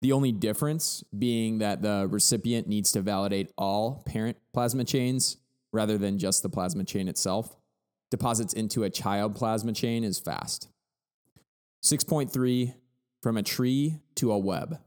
[0.02, 5.38] The only difference being that the recipient needs to validate all parent plasma chains
[5.72, 7.56] rather than just the plasma chain itself.
[8.10, 10.68] Deposits into a child plasma chain is fast.
[11.82, 12.74] 6.3
[13.22, 14.80] From a tree to a web.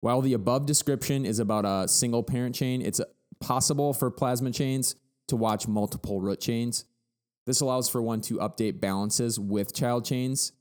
[0.00, 3.00] While the above description is about a single parent chain, it's
[3.38, 4.96] possible for plasma chains
[5.28, 6.84] to watch multiple root chains.
[7.46, 10.52] This allows for one to update balances with child chains.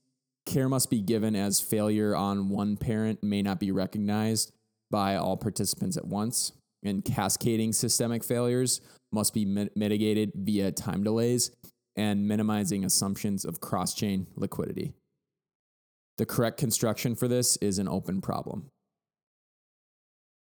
[0.46, 4.52] Care must be given as failure on one parent may not be recognized
[4.92, 6.52] by all participants at once,
[6.84, 8.82] and cascading systemic failures
[9.12, 11.50] must be mit- mitigated via time delays
[11.96, 14.94] and minimizing assumptions of cross chain liquidity.
[16.18, 18.70] The correct construction for this is an open problem.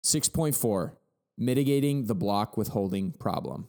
[0.05, 0.93] 6.4
[1.39, 3.69] Mitigating the block withholding problem.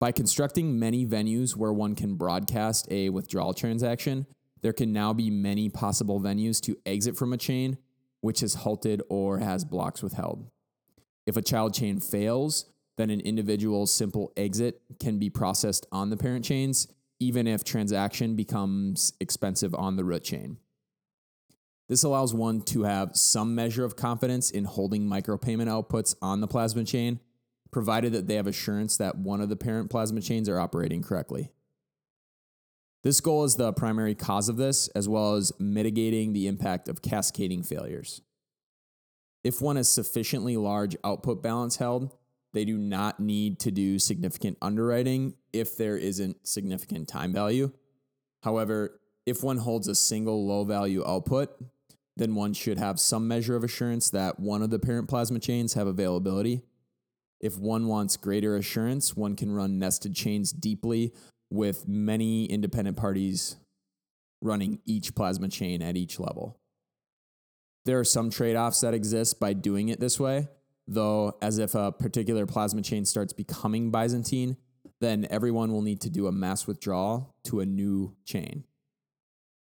[0.00, 4.26] By constructing many venues where one can broadcast a withdrawal transaction,
[4.62, 7.78] there can now be many possible venues to exit from a chain
[8.20, 10.50] which has halted or has blocks withheld.
[11.26, 12.66] If a child chain fails,
[12.96, 16.88] then an individual's simple exit can be processed on the parent chains,
[17.20, 20.58] even if transaction becomes expensive on the root chain.
[21.88, 26.48] This allows one to have some measure of confidence in holding micropayment outputs on the
[26.48, 27.18] plasma chain
[27.70, 31.50] provided that they have assurance that one of the parent plasma chains are operating correctly.
[33.02, 37.02] This goal is the primary cause of this, as well as mitigating the impact of
[37.02, 38.22] cascading failures.
[39.44, 42.16] If one has sufficiently large output balance held,
[42.52, 47.70] they do not need to do significant underwriting if there isn't significant time value.
[48.42, 51.50] However, if one holds a single low value output,
[52.16, 55.74] then one should have some measure of assurance that one of the parent plasma chains
[55.74, 56.64] have availability
[57.40, 61.12] if one wants greater assurance, one can run nested chains deeply
[61.50, 63.56] with many independent parties
[64.42, 66.58] running each plasma chain at each level.
[67.84, 70.48] There are some trade offs that exist by doing it this way,
[70.86, 74.56] though, as if a particular plasma chain starts becoming Byzantine,
[75.00, 78.64] then everyone will need to do a mass withdrawal to a new chain.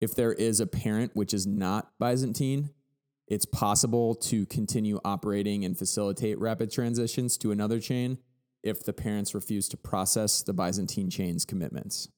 [0.02, 2.72] If there is a parent which is not Byzantine,
[3.34, 8.20] it's possible to continue operating and facilitate rapid transitions to another chain
[8.62, 12.10] if the parents refuse to process the Byzantine chain's commitments.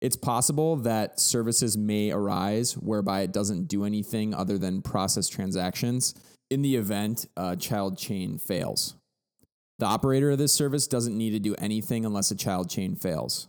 [0.00, 6.14] It's possible that services may arise whereby it doesn't do anything other than process transactions
[6.48, 8.96] in the event a child chain fails.
[9.78, 13.48] The operator of this service doesn't need to do anything unless a child chain fails.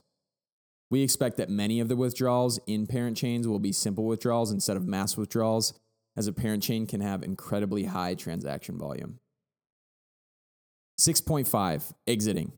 [0.89, 4.75] We expect that many of the withdrawals in parent chains will be simple withdrawals instead
[4.75, 5.73] of mass withdrawals,
[6.15, 9.19] as a parent chain can have incredibly high transaction volume.
[10.99, 12.53] 6.5 Exiting.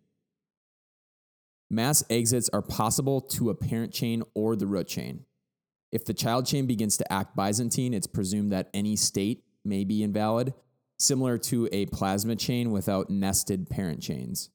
[1.70, 5.26] Mass exits are possible to a parent chain or the root chain.
[5.92, 10.04] If the child chain begins to act Byzantine, it's presumed that any state may be
[10.04, 10.54] invalid,
[11.00, 14.50] similar to a plasma chain without nested parent chains.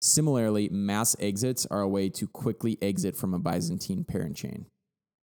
[0.00, 4.66] Similarly, mass exits are a way to quickly exit from a Byzantine parent chain.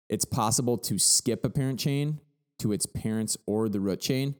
[0.08, 2.20] It's possible to skip a parent chain
[2.58, 4.34] to its parents or the root chain.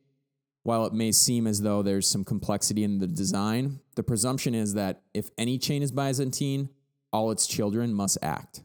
[0.63, 4.75] While it may seem as though there's some complexity in the design, the presumption is
[4.75, 6.71] that if any chain is Byzantine,
[7.13, 8.63] all its children must act.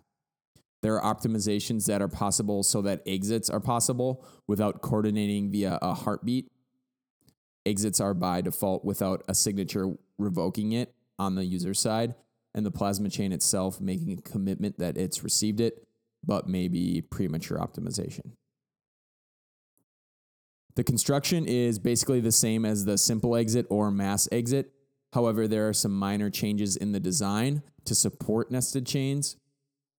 [0.81, 5.93] There are optimizations that are possible so that exits are possible without coordinating via a
[5.93, 6.51] heartbeat.
[7.65, 12.15] Exits are by default without a signature revoking it on the user side,
[12.55, 15.87] and the plasma chain itself making a commitment that it's received it,
[16.23, 18.31] but maybe premature optimization.
[20.75, 24.71] The construction is basically the same as the simple exit or mass exit.
[25.13, 29.35] However, there are some minor changes in the design to support nested chains.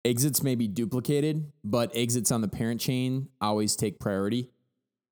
[0.05, 4.51] Exits may be duplicated, but exits on the parent chain always take priority.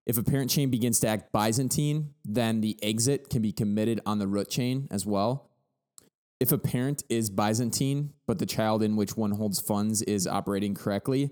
[0.07, 4.19] If a parent chain begins to act Byzantine, then the exit can be committed on
[4.19, 5.51] the root chain as well.
[6.41, 10.75] If a parent is Byzantine, but the child in which one holds funds is operating
[10.75, 11.31] correctly,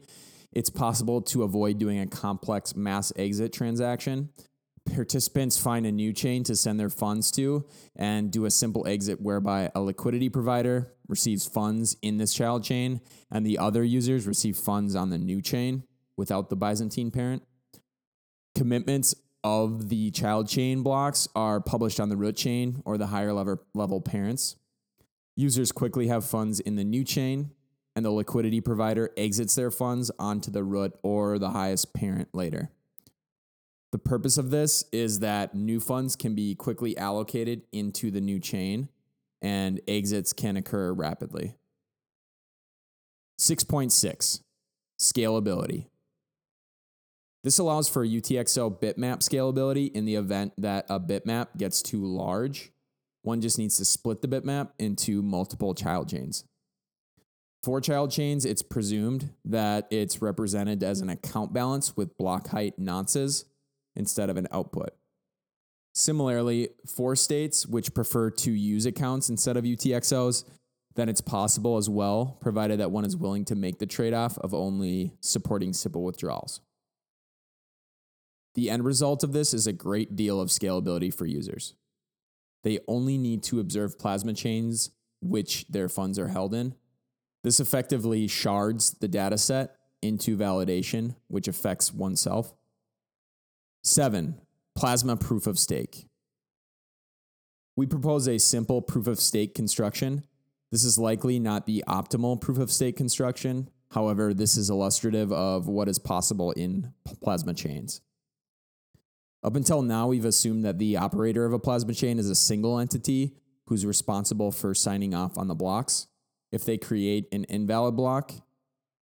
[0.53, 4.31] it's possible to avoid doing a complex mass exit transaction.
[4.95, 7.67] Participants find a new chain to send their funds to
[7.97, 13.01] and do a simple exit whereby a liquidity provider receives funds in this child chain
[13.31, 15.85] and the other users receive funds on the new chain
[16.17, 17.43] without the Byzantine parent.
[18.55, 19.15] Commitments
[19.45, 24.01] of the child chain blocks are published on the root chain or the higher level,
[24.01, 24.57] parents.
[25.37, 27.53] Users quickly have funds in the new chain,
[27.99, 32.71] and the liquidity provider exits their funds onto the root or the highest parent later.
[33.91, 38.39] The purpose of this is that new funds can be quickly allocated into the new
[38.39, 38.89] chain
[39.43, 41.57] and exits can occur rapidly.
[43.41, 44.43] 6.6
[45.01, 45.87] Scalability.
[47.43, 52.71] This allows for UTXO bitmap scalability in the event that a bitmap gets too large
[53.23, 56.45] one just needs to split the bitmap into multiple child chains.
[57.63, 62.79] For child chains, it's presumed that it's represented as an account balance with block height
[62.79, 63.45] nonces
[63.97, 64.91] instead of an output.
[65.95, 70.45] Similarly, for states which prefer to use accounts instead of UTXOs,
[70.95, 74.39] then it's possible as well, provided that one is willing to make the trade off
[74.39, 76.61] of only supporting simple withdrawals.
[78.55, 81.75] The end result of this is a great deal of scalability for users.
[82.65, 84.91] They only need to observe plasma chains
[85.21, 86.75] which their funds are held in.
[87.49, 92.55] This effectively shards the data set into validation, which affects oneself.
[93.83, 94.39] Seven,
[94.77, 96.09] plasma proof of stake.
[97.75, 100.27] We propose a simple proof of stake construction.
[100.71, 103.71] This is likely not the optimal proof of stake construction.
[103.93, 106.93] However, this is illustrative of what is possible in
[107.23, 108.03] plasma chains.
[109.43, 112.79] Up until now, we've assumed that the operator of a plasma chain is a single
[112.79, 113.33] entity
[113.69, 116.09] who's responsible for signing off on the blocks.
[116.51, 118.33] If they create an invalid block,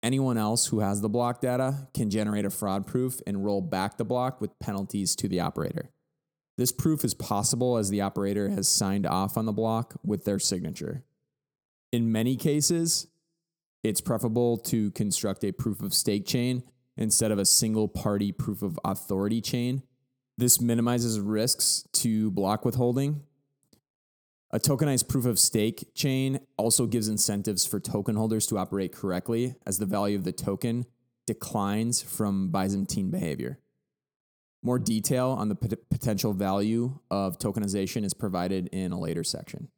[0.03, 3.97] anyone else who has the block data can generate a fraud proof and roll back
[3.97, 5.91] the block with penalties to the operator.
[6.57, 10.39] This proof is possible as the operator has signed off on the block with their
[10.39, 11.03] signature.
[11.91, 13.07] In many cases,
[13.83, 16.63] it's preferable to construct a proof of stake chain
[16.97, 19.81] instead of a single party proof of authority chain
[20.41, 23.21] this minimizes risks to block withholding.
[24.53, 29.55] A tokenized proof of stake chain also gives incentives for token holders to operate correctly
[29.65, 30.85] as the value of the token
[31.25, 33.59] declines from Byzantine behavior.
[34.61, 39.69] More detail on the pot- potential value of tokenization is provided in a later section.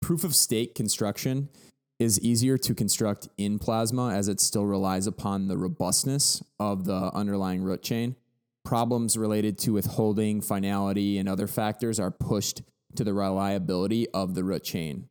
[0.00, 1.50] Proof of stake construction
[1.98, 7.12] is easier to construct in Plasma as it still relies upon the robustness of the
[7.14, 8.16] underlying root chain
[8.64, 12.62] problems related to withholding, finality, and other factors are pushed
[12.96, 15.08] to the reliability of the root chain.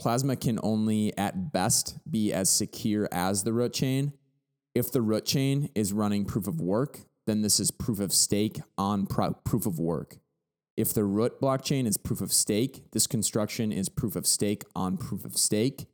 [0.00, 4.12] Plasma can only at best be as secure as the root chain.
[4.74, 8.60] If the root chain is running proof of work, then this is proof of stake
[8.76, 10.18] on pro- proof of work.
[10.76, 14.96] If the root blockchain is proof of stake, this construction is proof of stake on
[14.96, 15.86] proof of stake.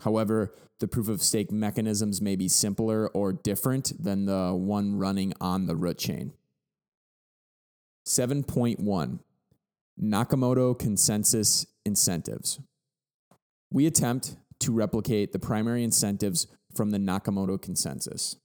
[0.00, 5.32] However, the proof of stake mechanisms may be simpler or different than the one running
[5.40, 6.34] on the root chain.
[8.06, 9.20] 7.1
[10.02, 12.58] Nakamoto Consensus Incentives.
[13.70, 18.36] We attempt to replicate the primary incentives from the Nakamoto consensus.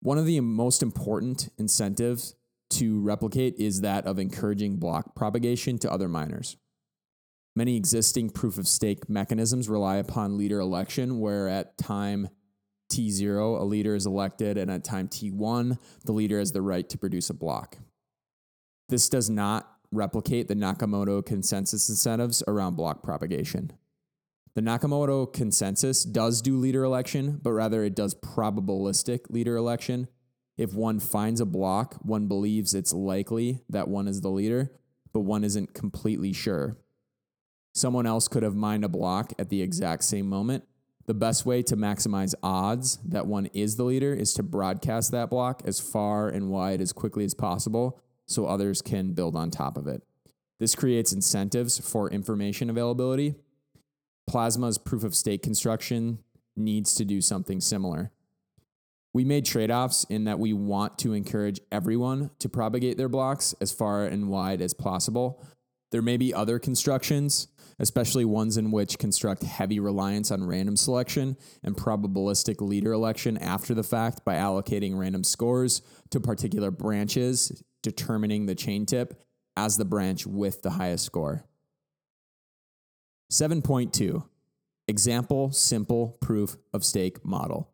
[0.00, 2.34] One of the most important incentives
[2.70, 6.56] to replicate is that of encouraging block propagation to other miners.
[7.54, 12.28] Many existing proof of stake mechanisms rely upon leader election, where at time
[12.92, 16.98] T0, a leader is elected, and at time T1, the leader has the right to
[16.98, 17.78] produce a block.
[18.88, 23.72] This does not replicate the Nakamoto consensus incentives around block propagation.
[24.54, 30.08] The Nakamoto consensus does do leader election, but rather it does probabilistic leader election.
[30.56, 34.72] If one finds a block, one believes it's likely that one is the leader,
[35.12, 36.78] but one isn't completely sure.
[37.74, 40.64] Someone else could have mined a block at the exact same moment.
[41.04, 45.28] The best way to maximize odds that one is the leader is to broadcast that
[45.28, 49.76] block as far and wide as quickly as possible so others can build on top
[49.76, 50.02] of it.
[50.58, 53.34] This creates incentives for information availability.
[54.28, 56.18] Plasma's proof of stake construction
[56.56, 58.10] needs to do something similar.
[59.12, 63.54] We made trade offs in that we want to encourage everyone to propagate their blocks
[63.60, 65.42] as far and wide as possible.
[65.90, 67.48] There may be other constructions,
[67.78, 73.72] especially ones in which construct heavy reliance on random selection and probabilistic leader election after
[73.72, 79.14] the fact by allocating random scores to particular branches determining the chain tip
[79.56, 81.44] as the branch with the highest score.
[83.30, 84.24] 7.2
[84.88, 87.70] Example Simple Proof of Stake Model.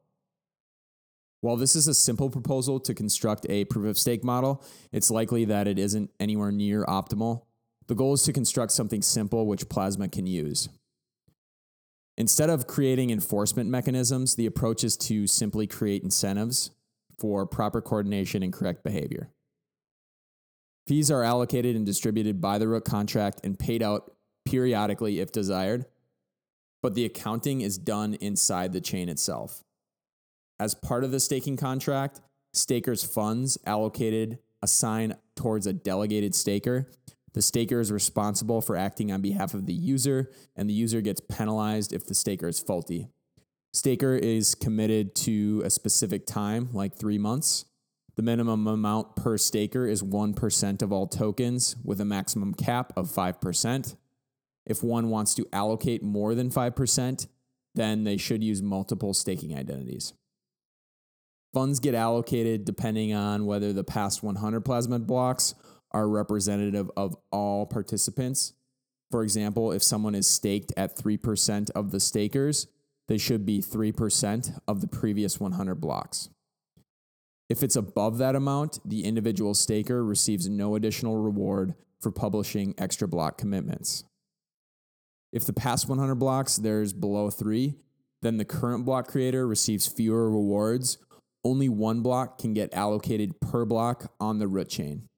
[1.41, 4.63] While this is a simple proposal to construct a proof of stake model,
[4.93, 7.47] it's likely that it isn't anywhere near optimal.
[7.87, 10.69] The goal is to construct something simple which Plasma can use.
[12.19, 16.71] Instead of creating enforcement mechanisms, the approach is to simply create incentives
[17.19, 19.31] for proper coordination and correct behavior.
[20.93, 24.13] Fees are allocated and distributed by the root contract and paid out
[24.45, 25.87] periodically if desired,
[26.83, 29.65] but the accounting is done inside the chain itself.
[30.61, 32.21] As part of the staking contract,
[32.53, 36.91] stakers' funds allocated assign towards a delegated staker.
[37.33, 41.23] The staker is responsible for acting on behalf of the user, and the user gets
[41.23, 43.09] penalized if the staker is faulty.
[43.73, 47.65] Staker is committed to a specific time, like three months.
[48.15, 53.09] The minimum amount per staker is 1% of all tokens with a maximum cap of
[53.09, 53.97] 5%.
[54.67, 57.27] If one wants to allocate more than 5%,
[57.75, 60.13] then they should use multiple staking identities.
[61.55, 65.55] Funds get allocated depending on whether the past 100 plasma blocks
[65.91, 68.53] are representative of all participants.
[69.11, 72.67] For example, if someone is staked at 3% of the stakers,
[73.09, 76.31] they should be 3% of the previous 100 blocks.
[77.53, 83.07] If it's above that amount, the individual staker receives no additional reward for publishing extra
[83.07, 84.05] block commitments.
[85.35, 87.75] If the past 100 blocks there's below three,
[88.23, 90.97] then the current block creator receives fewer rewards.
[91.45, 95.11] Only one block can get allocated per block on the root chain.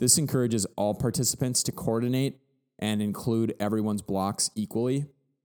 [0.00, 2.38] This encourages all participants to coordinate
[2.78, 5.04] and include everyone's blocks equally.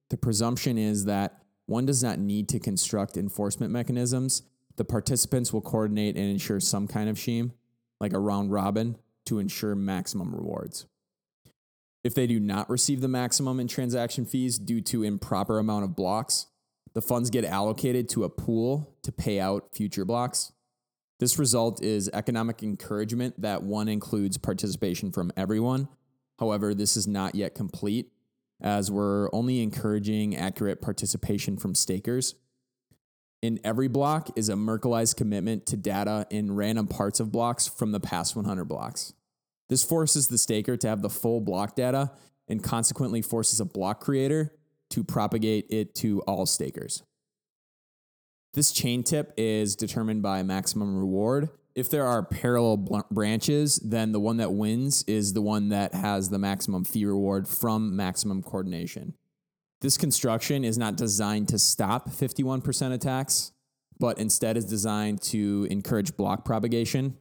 [0.10, 4.44] The presumption is that one does not need to construct enforcement mechanisms
[4.82, 7.54] the participants will coordinate and ensure some kind of scheme,
[8.00, 8.98] like a round robin,
[9.28, 10.88] to ensure maximum rewards.
[12.04, 15.96] If they do not receive the maximum in transaction fees due to improper amount of
[15.96, 16.48] blocks,
[16.96, 20.52] the funds get allocated to a pool to pay out future blocks.
[21.20, 25.90] This result is economic encouragement that one includes participation from everyone.
[26.40, 28.12] However, this is not yet complete,
[28.60, 32.34] as we're only encouraging accurate participation from stakers
[33.42, 37.92] in every block is a Merkleized commitment to data in random parts of blocks from
[37.92, 39.14] the past 100 blocks.
[39.70, 42.12] This forces the staker to have the full block data
[42.48, 44.54] and consequently forces a block creator
[44.90, 47.04] to propagate it to all stakers.
[48.54, 51.50] This chain tip is determined by maximum reward.
[51.74, 55.94] If there are parallel bl- branches, then the one that wins is the one that
[55.94, 59.14] has the maximum fee reward from maximum coordination.
[59.82, 63.52] This construction is not designed to stop 51% attacks,
[64.00, 67.18] but instead is designed to encourage block propagation.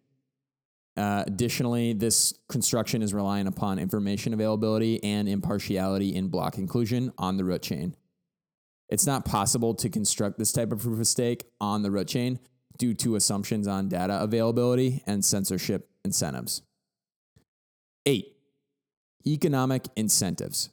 [0.97, 7.39] Uh, additionally, this construction is relying upon information availability and impartiality in block inclusion on
[7.39, 7.97] the root chain.
[8.91, 12.41] It's not possible to construct this type of proof of stake on the root chain
[12.77, 16.63] due to assumptions on data availability and censorship incentives.
[18.05, 18.37] Eight,
[19.27, 20.71] economic incentives.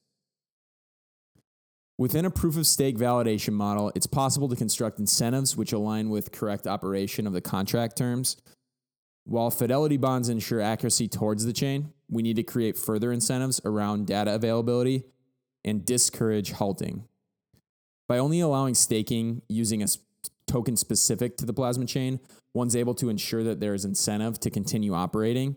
[2.00, 6.32] Within a proof of stake validation model, it's possible to construct incentives which align with
[6.32, 8.38] correct operation of the contract terms.
[9.26, 14.06] While fidelity bonds ensure accuracy towards the chain, we need to create further incentives around
[14.06, 15.06] data availability
[15.66, 17.06] and discourage halting.
[18.08, 19.88] By only allowing staking using a
[20.46, 22.20] token specific to the plasma chain,
[22.54, 25.56] one's able to ensure that there is incentive to continue operating,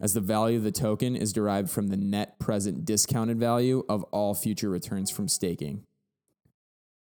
[0.00, 4.02] as the value of the token is derived from the net present discounted value of
[4.04, 5.84] all future returns from staking.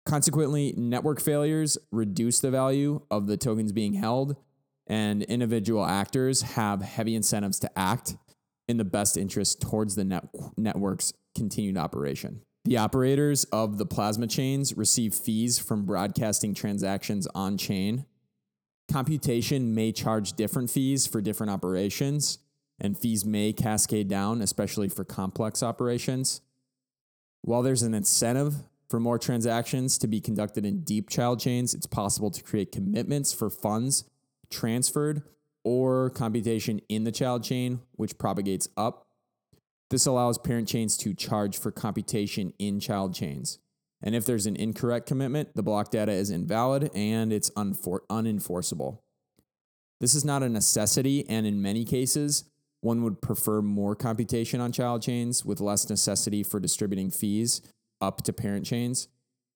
[0.07, 4.37] Consequently, network failures reduce the value of the tokens being held,
[4.87, 8.17] and individual actors have heavy incentives to act
[8.69, 12.41] in the best interest towards the net- network's continued operation.
[12.65, 18.07] The operators of the plasma chains receive fees from broadcasting transactions on chain.
[18.91, 22.39] Computation may charge different fees for different operations,
[22.81, 26.41] and fees may cascade down, especially for complex operations.
[27.43, 28.57] While there's an incentive
[28.89, 33.33] for more transactions to be conducted in deep child chains, it's possible to create commitments
[33.33, 34.05] for funds
[34.51, 35.23] transferred
[35.65, 39.09] or computation in the child chain, which propagates up.
[39.91, 43.59] This allows parent chains to charge for computation in child chains.
[44.03, 48.99] And if there's an incorrect commitment, the block data is invalid and it's unenforceable.
[50.01, 52.45] This is not a necessity, and in many cases,
[52.81, 57.61] one would prefer more computation on child chains with less necessity for distributing fees
[58.01, 59.09] up to parent chains.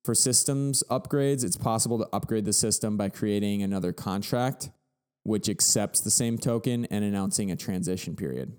[0.05, 4.71] For systems upgrades, it's possible to upgrade the system by creating another contract
[5.23, 8.59] which accepts the same token and announcing a transition period.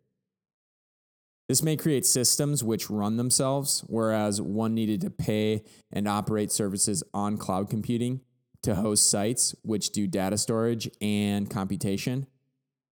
[1.49, 7.03] This may create systems which run themselves, whereas one needed to pay and operate services
[7.13, 8.21] on cloud computing
[8.61, 12.27] to host sites which do data storage and computation.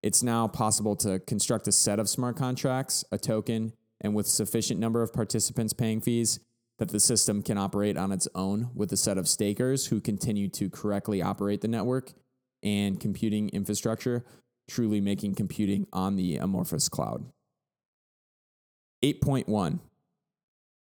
[0.03, 4.81] It's now possible to construct a set of smart contracts, a token, and with sufficient
[4.81, 6.41] number of participants paying fees,
[6.79, 10.49] that the system can operate on its own with a set of stakers who continue
[10.49, 12.15] to correctly operate the network
[12.63, 14.25] and computing infrastructure,
[14.67, 17.27] truly making computing on the amorphous cloud.
[19.03, 19.81] 8.1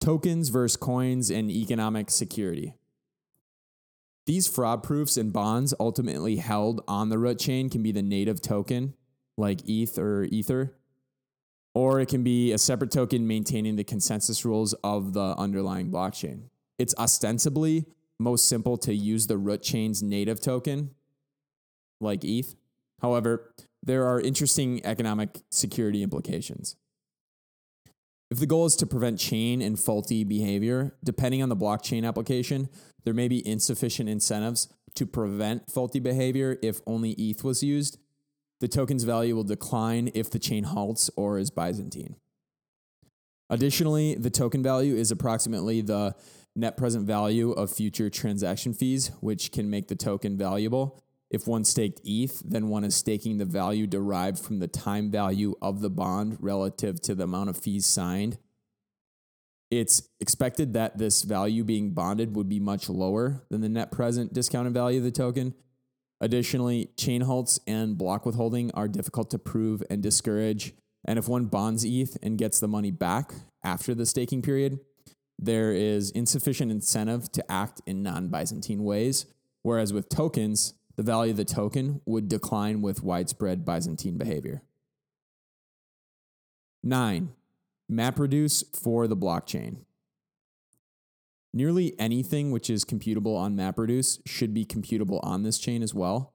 [0.01, 2.73] Tokens versus coins and economic security.
[4.27, 8.41] These fraud proofs and bonds ultimately held on the root chain can be the native
[8.41, 8.93] token,
[9.37, 10.75] like ETH or Ether,
[11.73, 16.49] or it can be a separate token maintaining the consensus rules of the underlying blockchain.
[16.77, 17.85] It's ostensibly
[18.19, 20.91] most simple to use the root chain's native token,
[22.01, 22.53] like ETH.
[23.01, 26.75] However, there are interesting economic security implications.
[28.29, 32.67] If the goal is to prevent chain and faulty behavior, depending on the blockchain application,
[33.03, 37.97] there may be insufficient incentives to prevent faulty behavior if only ETH was used,
[38.59, 42.15] the token's value will decline if the chain halts or is Byzantine.
[43.49, 46.15] Additionally, the token value is approximately the
[46.55, 50.99] net present value of future transaction fees, which can make the token valuable.
[51.29, 55.55] If one staked ETH, then one is staking the value derived from the time value
[55.61, 58.37] of the bond relative to the amount of fees signed.
[59.69, 64.33] It's expected that this value being bonded would be much lower than the net present
[64.33, 65.53] discounted value of the token,
[66.19, 70.73] Additionally, chain halts and block withholding are difficult to prove and discourage.
[71.05, 73.33] And if one bonds ETH and gets the money back
[73.63, 74.79] after the staking period,
[75.37, 79.27] there is insufficient incentive to act in non Byzantine ways.
[79.61, 84.63] Whereas with tokens, the value of the token would decline with widespread Byzantine behavior.
[86.83, 87.33] Nine,
[87.91, 89.77] MapReduce for the blockchain.
[91.53, 96.33] Nearly anything which is computable on MapReduce should be computable on this chain as well.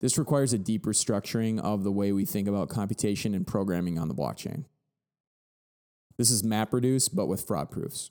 [0.00, 4.08] This requires a deep restructuring of the way we think about computation and programming on
[4.08, 4.66] the blockchain.
[6.18, 8.10] This is MapReduce, but with fraud proofs.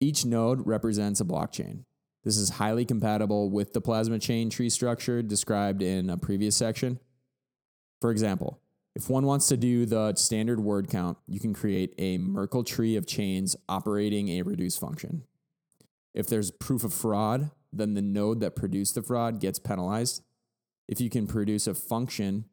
[0.00, 1.84] Each node represents a blockchain.
[2.24, 6.98] This is highly compatible with the plasma chain tree structure described in a previous section.
[8.00, 8.60] For example,
[8.96, 12.96] if one wants to do the standard word count, you can create a Merkle tree
[12.96, 15.24] of chains operating a reduce function.
[16.14, 20.22] If there's proof of fraud, then the node that produced the fraud gets penalized.
[20.88, 22.46] If you can produce a function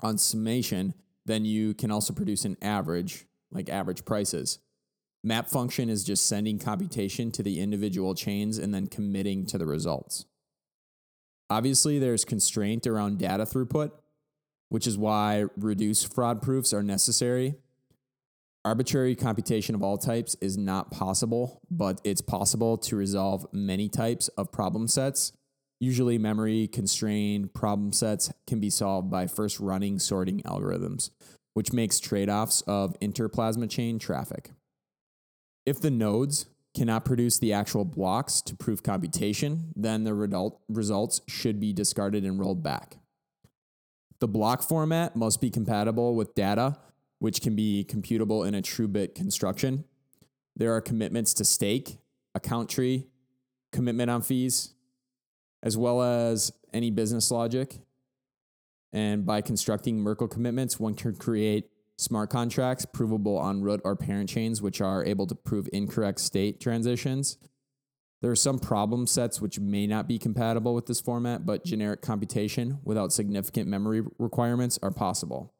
[0.00, 0.94] on summation,
[1.26, 4.60] then you can also produce an average, like average prices.
[5.22, 9.66] Map function is just sending computation to the individual chains and then committing to the
[9.66, 10.24] results.
[11.50, 13.90] Obviously, there's constraint around data throughput,
[14.70, 17.56] which is why reduced fraud proofs are necessary
[18.62, 24.28] Arbitrary computation of all types is not possible, but it's possible to resolve many types
[24.28, 25.32] of problem sets.
[25.80, 31.08] Usually, memory constrained problem sets can be solved by first running sorting algorithms,
[31.54, 34.50] which makes trade offs of interplasma chain traffic.
[35.64, 36.44] If the nodes
[36.74, 42.24] cannot produce the actual blocks to prove computation, then the result, results should be discarded
[42.24, 42.99] and rolled back.
[44.20, 46.76] The block format must be compatible with data
[47.20, 49.84] which can be computable in a TrueBit construction.
[50.56, 51.98] There are commitments to stake,
[52.34, 53.06] account tree,
[53.72, 54.74] commitment on fees,
[55.62, 57.78] as well as any business logic.
[58.92, 61.68] And by constructing Merkle commitments, one can create
[61.98, 66.58] smart contracts provable on root or parent chains, which are able to prove incorrect state
[66.58, 67.36] transitions.
[68.22, 72.02] There are some problem sets which may not be compatible with this format, but generic
[72.02, 75.54] computation without significant memory requirements are possible.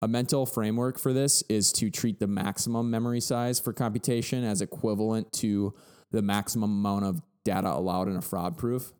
[0.00, 4.60] A mental framework for this is to treat the maximum memory size for computation as
[4.60, 5.74] equivalent to
[6.10, 8.92] the maximum amount of data allowed in a fraud proof.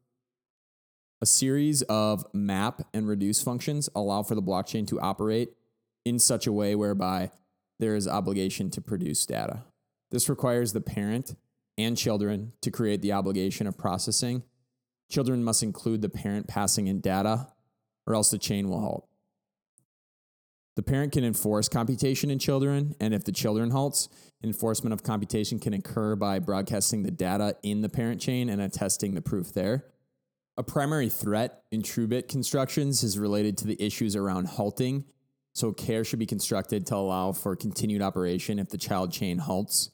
[1.20, 5.51] A series of map and reduce functions allow for the blockchain to operate
[6.05, 7.31] in such a way whereby
[7.78, 9.62] there is obligation to produce data.
[10.10, 11.36] This requires the parent
[11.78, 14.43] and children to create the obligation of processing.
[15.11, 17.49] Children must include the parent passing in data,
[18.07, 19.09] or else the chain will halt.
[20.74, 24.09] The parent can enforce computation in children, and if the children halts,
[24.43, 29.15] enforcement of computation can occur by broadcasting the data in the parent chain and attesting
[29.15, 29.85] the proof there.
[30.57, 35.05] A primary threat in TrueBit constructions is related to the issues around halting,
[35.55, 39.90] so care should be constructed to allow for continued operation if the child chain halts.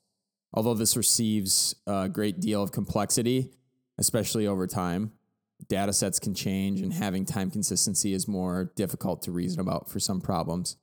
[0.52, 3.50] Although this receives a great deal of complexity,
[3.98, 5.12] especially over time,
[5.68, 10.00] data sets can change and having time consistency is more difficult to reason about for
[10.00, 10.76] some problems.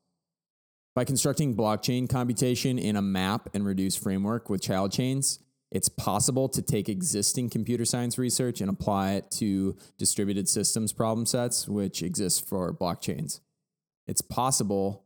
[0.93, 5.39] By constructing blockchain computation in a map and reduce framework with child chains,
[5.71, 11.25] it's possible to take existing computer science research and apply it to distributed systems problem
[11.25, 13.41] sets, which exist for blockchains.
[14.07, 15.04] It's possible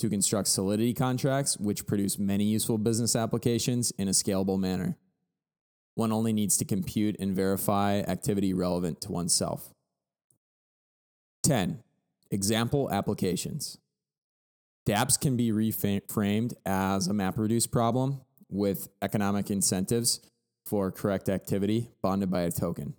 [0.00, 4.96] to construct Solidity contracts, which produce many useful business applications in a scalable manner.
[5.94, 9.74] One only needs to compute and verify activity relevant to oneself.
[11.42, 11.82] 10.
[12.30, 13.78] Example applications.
[14.86, 20.20] dApps can be reframed as a MapReduce problem with economic incentives
[20.64, 22.94] for correct activity bonded by a token.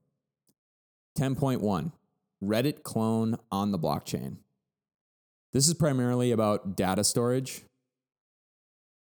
[1.18, 1.92] 10.1
[2.44, 4.38] Reddit clone on the blockchain.
[5.54, 7.64] This is primarily about data storage,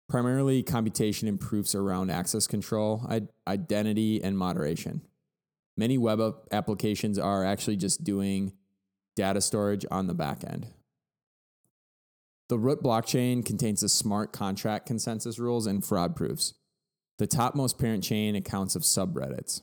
[0.08, 3.10] primarily computation and proofs around access control,
[3.48, 5.02] identity, and moderation.
[5.76, 8.54] Many web applications are actually just doing
[9.16, 10.68] data storage on the back end.
[12.48, 16.54] The root blockchain contains the smart contract consensus rules and fraud proofs.
[17.18, 19.62] The topmost parent chain accounts of subreddits.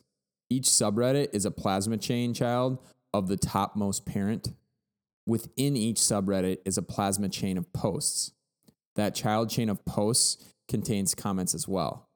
[0.51, 2.79] Each subreddit is a plasma chain child
[3.15, 4.49] of the topmost parent
[5.27, 8.33] Within each subreddit is a plasma chain of posts.
[8.97, 12.09] That child chain of posts contains comments as well.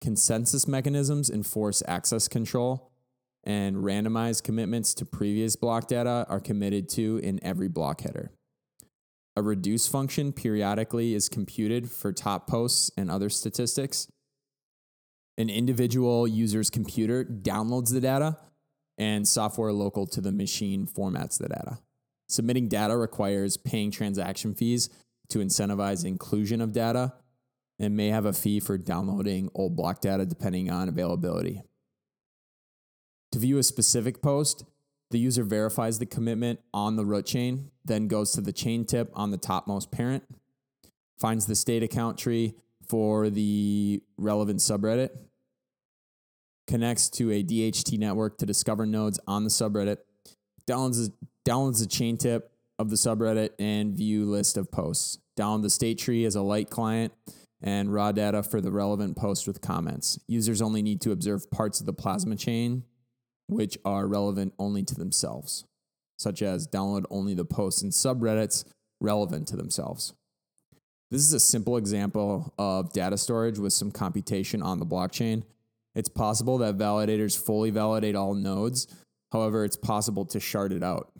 [0.00, 2.90] Consensus mechanisms enforce access control,
[3.44, 8.32] and randomized commitments to previous block data are committed to in every block header.
[9.36, 14.08] A reduce function periodically is computed for top posts and other statistics.
[15.36, 18.36] An individual user's computer downloads the data,
[18.98, 21.78] and software local to the machine formats the data.
[22.28, 24.90] Submitting data requires paying transaction fees
[25.30, 27.14] to incentivize inclusion of data
[27.78, 31.62] and may have a fee for downloading old block data depending on availability.
[33.32, 34.64] To view a specific post,
[35.10, 39.10] the user verifies the commitment on the root chain, then goes to the chain tip
[39.14, 40.24] on the topmost parent,
[41.18, 42.54] finds the state account tree
[42.86, 45.10] for the relevant subreddit,
[46.66, 49.98] connects to a DHT network to discover nodes on the subreddit,
[50.66, 51.10] downloads
[51.48, 55.18] downloads the chain tip of the subreddit and view list of posts.
[55.38, 57.12] Download the state tree as a light client
[57.62, 60.18] and raw data for the relevant post with comments.
[60.28, 62.84] Users only need to observe parts of the plasma chain
[63.46, 65.64] which are relevant only to themselves,
[66.18, 68.64] such as download only the posts and subreddits
[69.00, 70.12] relevant to themselves.
[71.10, 75.44] This is a simple example of data storage with some computation on the blockchain.
[75.94, 78.86] It's possible that validators fully validate all nodes.
[79.32, 81.10] However, it's possible to shard it out.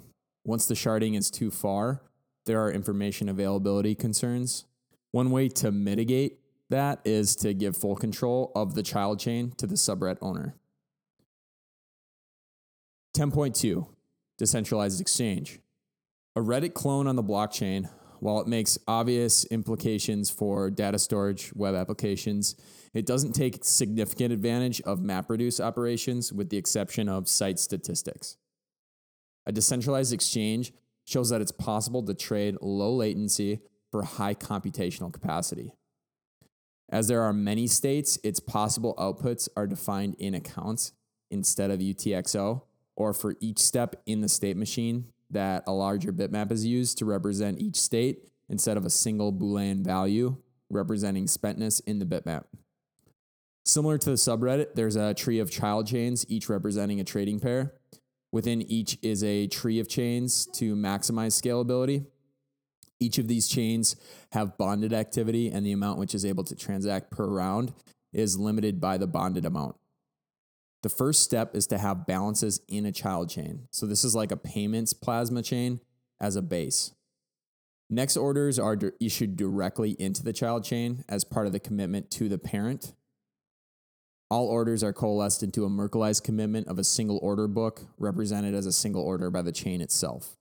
[0.49, 2.01] Once the sharding is too far,
[2.47, 4.65] there are information availability concerns.
[5.11, 6.39] One way to mitigate
[6.71, 10.55] that is to give full control of the child chain to the subreddit owner.
[13.15, 13.89] 10.2
[14.39, 15.61] Decentralized Exchange.
[16.35, 21.75] A Reddit clone on the blockchain, while it makes obvious implications for data storage web
[21.75, 22.57] applications,
[22.95, 28.39] it doesn't take significant advantage of MapReduce operations with the exception of site statistics.
[29.49, 30.75] A decentralized exchange
[31.07, 33.61] shows that it's possible to trade low latency
[33.91, 35.73] for high computational capacity.
[36.91, 40.93] As there are many states, its possible outputs are defined in accounts
[41.31, 42.63] instead of UTXO,
[42.95, 47.07] or for each step in the state machine that a larger bitmap is used to
[47.07, 50.37] represent each state instead of a single Boolean value
[50.69, 52.45] representing spentness in the bitmap.
[53.65, 57.78] Similar to the subreddit, there's a tree of child chains, each representing a trading pair.
[58.31, 62.07] Within each is a tree of chains to maximize scalability.
[63.01, 63.97] Each of these chains
[64.33, 67.73] have bonded activity, and the amount which is able to transact per round
[68.13, 69.77] is limited by the bonded amount.
[70.83, 73.67] The first step is to have balances in a child chain.
[73.71, 75.81] So, this is like a payments plasma chain
[76.21, 76.93] as a base.
[77.91, 82.29] Next orders are issued directly into the child chain as part of the commitment to
[82.29, 82.93] the parent.
[84.31, 88.67] All orders are coalesced into a Merkleized commitment of a single order book, represented as
[88.67, 90.37] a single order by the chain itself.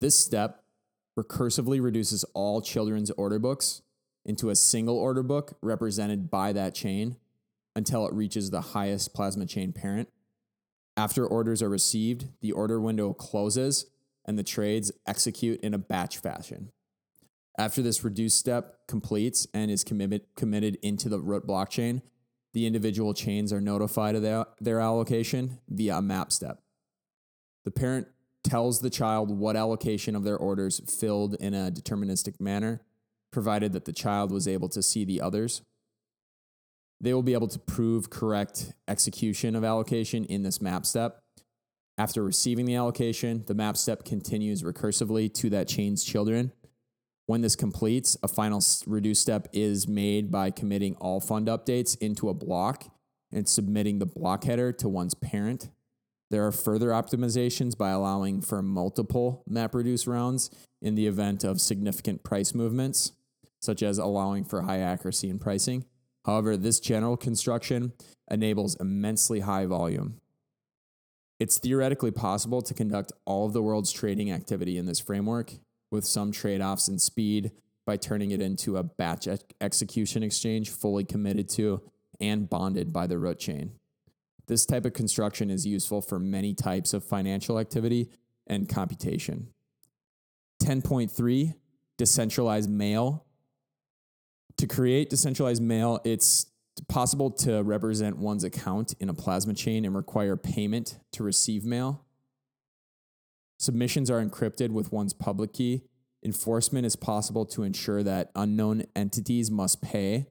[0.00, 0.62] This step
[1.18, 3.82] recursively reduces all children's order books
[4.24, 7.16] into a single order book represented by that chain
[7.74, 10.08] until it reaches the highest plasma chain parent.
[10.96, 13.86] After orders are received, the order window closes
[14.24, 16.70] and the trades execute in a batch fashion.
[17.56, 22.02] After this reduced step completes and is committed, committed into the root blockchain,
[22.58, 26.58] the individual chains are notified of their, their allocation via a map step.
[27.64, 28.08] The parent
[28.42, 32.80] tells the child what allocation of their orders filled in a deterministic manner,
[33.30, 35.62] provided that the child was able to see the others.
[37.00, 41.22] They will be able to prove correct execution of allocation in this map step.
[41.96, 46.50] After receiving the allocation, the map step continues recursively to that chain's children.
[47.28, 52.30] When this completes, a final reduce step is made by committing all fund updates into
[52.30, 52.90] a block
[53.30, 55.68] and submitting the block header to one's parent.
[56.30, 60.48] There are further optimizations by allowing for multiple MapReduce rounds
[60.80, 63.12] in the event of significant price movements,
[63.60, 65.84] such as allowing for high accuracy in pricing.
[66.24, 67.92] However, this general construction
[68.30, 70.18] enables immensely high volume.
[71.38, 75.52] It's theoretically possible to conduct all of the world's trading activity in this framework
[75.90, 77.52] with some trade offs in speed
[77.86, 79.26] by turning it into a batch
[79.60, 81.80] execution exchange fully committed to
[82.20, 83.72] and bonded by the root chain.
[84.46, 88.10] This type of construction is useful for many types of financial activity
[88.46, 89.48] and computation.
[90.62, 91.54] 10.3
[91.96, 93.26] Decentralized mail.
[94.56, 96.46] To create decentralized mail, it's
[96.88, 102.04] possible to represent one's account in a plasma chain and require payment to receive mail.
[103.58, 105.82] Submissions are encrypted with one's public key.
[106.24, 110.26] Enforcement is possible to ensure that unknown entities must pay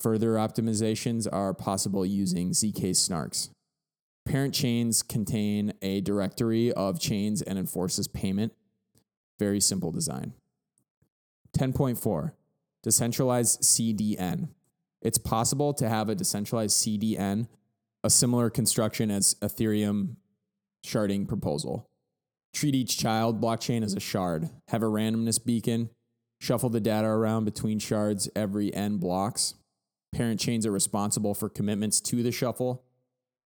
[0.00, 3.48] Further optimizations are possible using ZK snarks.
[4.26, 8.52] Parent chains contain a directory of chains and enforces payment.
[9.38, 10.34] Very simple design.
[11.56, 12.32] 10.4
[12.82, 14.48] Decentralized CDN.
[15.00, 17.48] It's possible to have a decentralized CDN,
[18.04, 20.16] a similar construction as Ethereum
[20.84, 21.88] sharding proposal.
[22.56, 25.90] Treat each child blockchain as a shard, have a randomness beacon,
[26.40, 29.54] shuffle the data around between shards every n blocks,
[30.16, 32.82] Parent chains are responsible for commitments to the shuffle.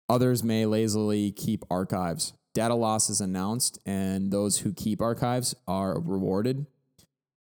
[0.08, 2.32] Others may lazily keep archives.
[2.54, 6.66] Data loss is announced, and those who keep archives are rewarded.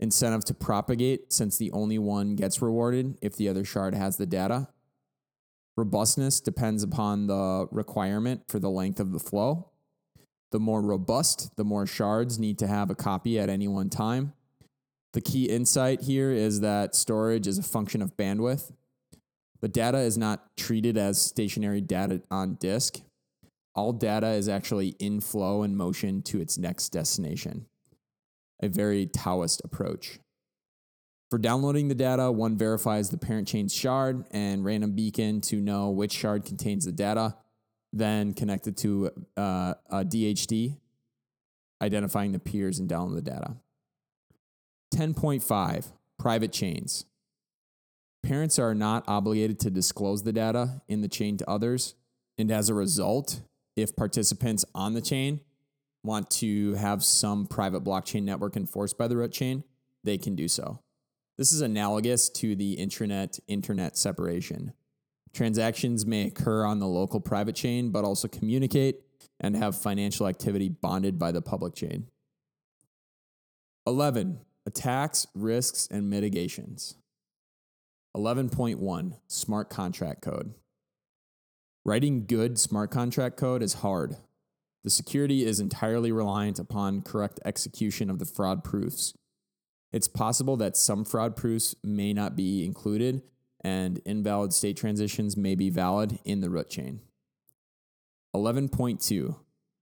[0.01, 4.27] Incentive to propagate, since the only one gets rewarded if the other shard has the
[4.27, 4.67] data.
[5.77, 9.71] Robustness depends upon the requirement for the length of the flow.
[10.55, 14.35] The more robust, the more shards need to have a copy at any one time.
[15.13, 18.71] The key insight here is that storage is a function of bandwidth.
[19.63, 23.01] The data is not treated as stationary data on disk.
[23.75, 27.67] All data is actually in flow and motion to its next destination.
[28.63, 30.21] A very Taoist approach.
[31.33, 35.91] For downloading the data, one verifies the parent chain's shard and random beacon to know
[35.91, 37.35] which shard contains the data,
[37.95, 40.77] then connected to uh, a DHT,
[41.81, 43.57] identifying the peers and download the data.
[44.95, 47.07] 10.5 Private chains.
[48.23, 51.95] Parents are not obligated to disclose the data in the chain to others.
[52.39, 53.43] And as a result,
[53.77, 55.41] if participants on the chain
[56.03, 59.65] want to have some private blockchain network enforced by the root chain,
[60.05, 60.81] they can do so.
[61.37, 64.73] This is analogous to the intranet internet separation.
[65.35, 69.01] Transactions may occur on the local private chain, but also communicate
[69.41, 72.07] and have financial activity bonded by the public chain.
[73.87, 74.39] 11.
[74.65, 76.95] Attacks, risks, and mitigations.
[78.17, 80.55] 11.1 Smart Contract Code.
[81.85, 84.17] Writing good smart contract code is hard.
[84.85, 89.13] The security is entirely reliant upon correct execution of the fraud proofs.
[89.93, 93.23] It's possible that some fraud proofs may not be included,
[93.65, 97.01] and invalid state transitions may be valid in the root chain.
[98.37, 99.37] 11.2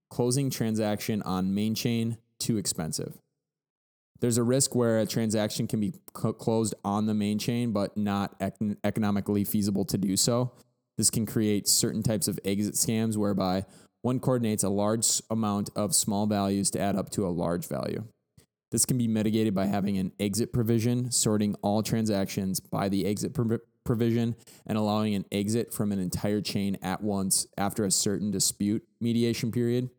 [0.09, 3.17] Closing transaction on main chain too expensive.
[4.19, 8.35] There's a risk where a transaction can be closed on the main chain, but not
[8.39, 10.53] ec- economically feasible to do so.
[10.97, 13.65] This can create certain types of exit scams whereby
[14.01, 18.03] one coordinates a large amount of small values to add up to a large value.
[18.71, 23.33] This can be mitigated by having an exit provision, sorting all transactions by the exit
[23.83, 24.35] provision,
[24.65, 29.51] and allowing an exit from an entire chain at once after a certain dispute mediation
[29.51, 29.89] period.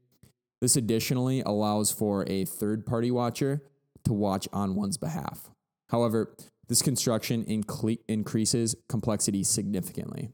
[0.61, 3.63] This additionally allows for a third party watcher
[4.05, 5.51] to watch on one's behalf.
[5.91, 6.35] However,
[6.69, 10.31] this construction incle- increases complexity significantly.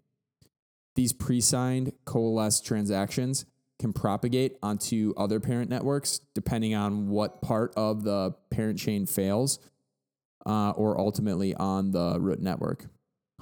[0.94, 3.46] These pre signed coalesced transactions
[3.78, 9.58] can propagate onto other parent networks depending on what part of the parent chain fails
[10.46, 12.86] uh, or ultimately on the root network.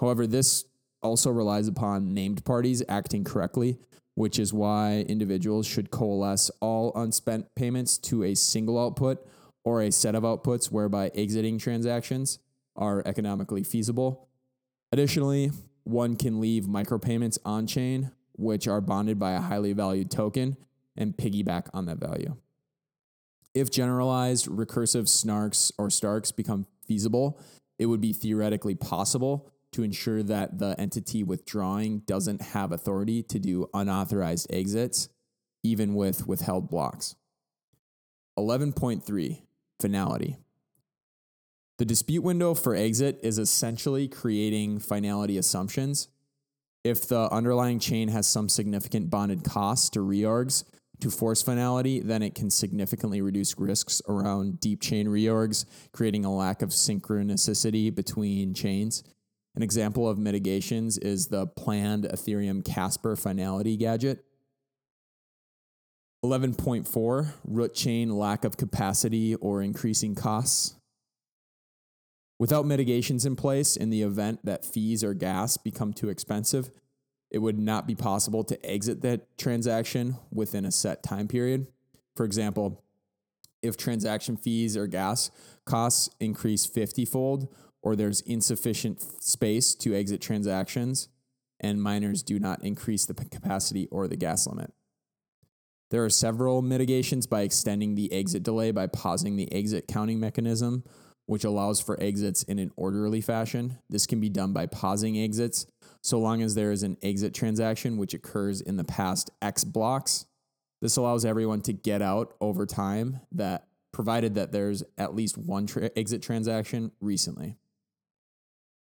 [0.00, 0.64] However, this
[1.02, 3.78] also relies upon named parties acting correctly,
[4.14, 9.26] which is why individuals should coalesce all unspent payments to a single output
[9.64, 12.38] or a set of outputs whereby exiting transactions
[12.74, 14.28] are economically feasible.
[14.92, 15.50] Additionally,
[15.84, 20.56] one can leave micropayments on chain which are bonded by a highly valued token
[20.96, 22.36] and piggyback on that value.
[23.54, 27.40] If generalized recursive snarks or starks become feasible,
[27.78, 33.38] it would be theoretically possible to ensure that the entity withdrawing doesn't have authority to
[33.38, 35.08] do unauthorized exits,
[35.62, 37.16] even with withheld blocks.
[38.38, 39.42] 11.3
[39.80, 40.38] Finality.
[41.78, 46.08] The dispute window for exit is essentially creating finality assumptions
[46.84, 50.64] if the underlying chain has some significant bonded costs to reorgs
[51.00, 56.34] to force finality, then it can significantly reduce risks around deep chain reorgs, creating a
[56.34, 59.04] lack of synchronicity between chains.
[59.58, 64.24] An example of mitigations is the planned Ethereum Casper finality gadget.
[66.24, 70.76] 11.4 root chain lack of capacity or increasing costs.
[72.38, 76.70] Without mitigations in place, in the event that fees or gas become too expensive,
[77.28, 81.66] it would not be possible to exit that transaction within a set time period.
[82.14, 82.84] For example,
[83.60, 85.32] if transaction fees or gas
[85.64, 87.52] costs increase 50 fold,
[87.82, 91.08] or there's insufficient space to exit transactions,
[91.60, 94.72] and miners do not increase the capacity or the gas limit.
[95.90, 100.84] There are several mitigations by extending the exit delay by pausing the exit counting mechanism
[101.28, 103.78] which allows for exits in an orderly fashion.
[103.90, 105.66] This can be done by pausing exits
[106.00, 110.24] so long as there is an exit transaction which occurs in the past X blocks.
[110.80, 115.66] This allows everyone to get out over time that provided that there's at least one
[115.66, 117.58] tra- exit transaction recently.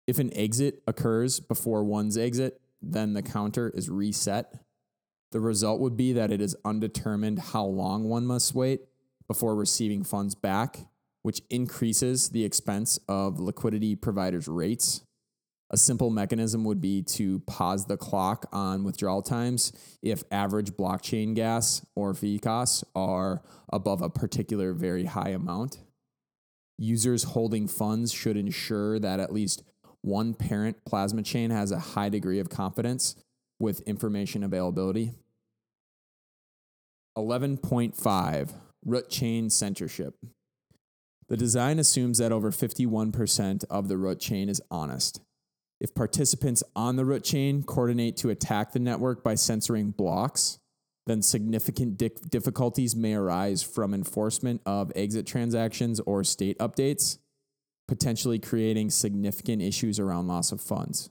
[0.07, 4.53] If an exit occurs before one's exit, then the counter is reset.
[5.31, 8.81] The result would be that it is undetermined how long one must wait
[9.27, 10.87] before receiving funds back
[11.25, 15.01] which increases the expense of liquidity providers' rates.
[15.71, 19.73] A simple mechanism would be to pause the clock on withdrawal times
[20.03, 23.41] if average blockchain gas or fee costs are
[23.73, 25.79] above a particular very high amount.
[26.77, 29.63] Users holding funds should ensure that at least
[30.05, 33.15] one parent plasma chain has a high degree of confidence
[33.59, 35.13] with information availability.
[37.17, 38.53] 11.5
[38.85, 40.13] Root chain censorship.
[41.27, 45.21] The design assumes that over 51% of the root chain is honest.
[45.81, 50.59] If participants on the root chain coordinate to attack the network by censoring blocks,
[51.07, 57.17] then significant di- difficulties may arise from enforcement of exit transactions or state updates,
[57.87, 61.09] potentially creating significant issues around loss of funds.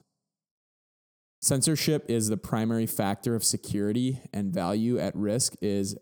[1.41, 5.95] Censorship is the primary factor of security and value at risk is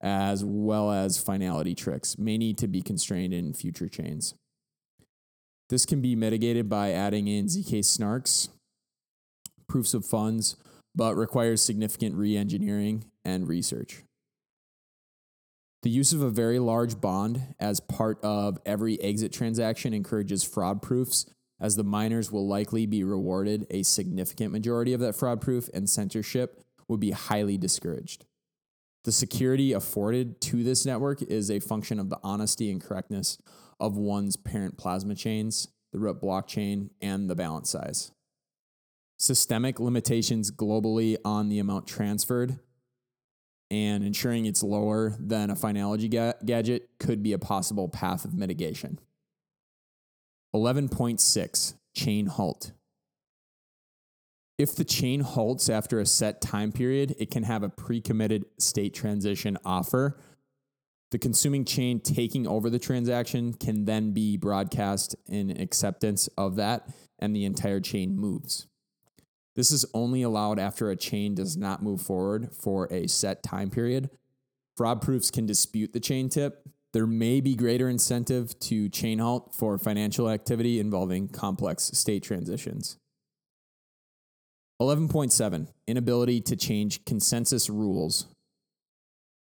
[0.00, 4.34] as well as finality tricks may need to be constrained in future chains.
[5.68, 8.48] This can be mitigated by adding in ZK snarks,
[9.68, 10.56] proofs of funds,
[10.94, 14.04] but requires significant re engineering and research.
[15.82, 20.82] The use of a very large bond as part of every exit transaction encourages fraud
[20.82, 21.26] proofs,
[21.60, 25.88] as the miners will likely be rewarded a significant majority of that fraud proof, and
[25.88, 28.24] censorship would be highly discouraged.
[29.04, 33.38] The security afforded to this network is a function of the honesty and correctness
[33.78, 38.10] of one's parent plasma chains, the root blockchain, and the balance size.
[39.16, 42.58] Systemic limitations globally on the amount transferred
[43.70, 48.34] and ensuring it's lower than a finality ga- gadget could be a possible path of
[48.34, 48.98] mitigation.
[50.54, 52.72] 11.6 Chain Halt.
[54.56, 58.46] If the chain halts after a set time period, it can have a pre committed
[58.58, 60.18] state transition offer.
[61.10, 66.88] The consuming chain taking over the transaction can then be broadcast in acceptance of that,
[67.18, 68.66] and the entire chain moves.
[69.58, 73.70] This is only allowed after a chain does not move forward for a set time
[73.70, 74.08] period.
[74.76, 76.62] Fraud proofs can dispute the chain tip.
[76.92, 82.98] There may be greater incentive to chain halt for financial activity involving complex state transitions.
[84.80, 88.28] 11.7 Inability to change consensus rules.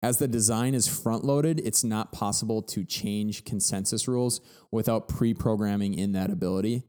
[0.01, 5.33] As the design is front loaded, it's not possible to change consensus rules without pre
[5.33, 6.83] programming in that ability.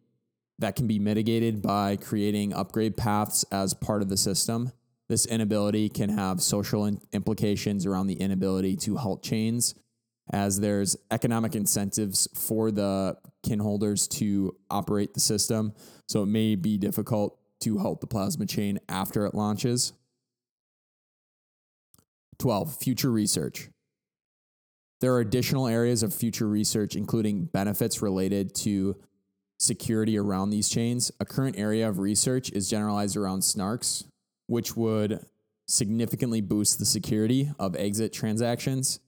[0.58, 4.72] That can be mitigated by creating upgrade paths as part of the system.
[5.08, 9.74] This inability can have social implications around the inability to halt chains,
[10.32, 15.74] as there's economic incentives for the kin holders to operate the system.
[16.08, 19.92] So it may be difficult to halt the plasma chain after it launches.
[22.38, 22.76] 12.
[22.76, 23.68] Future research.
[25.00, 28.96] There are additional areas of future research, including benefits related to
[29.58, 31.10] security around these chains.
[31.20, 34.04] A current area of research is generalized around snarks,
[34.46, 35.24] which would
[35.66, 39.00] significantly boost the security of exit transactions.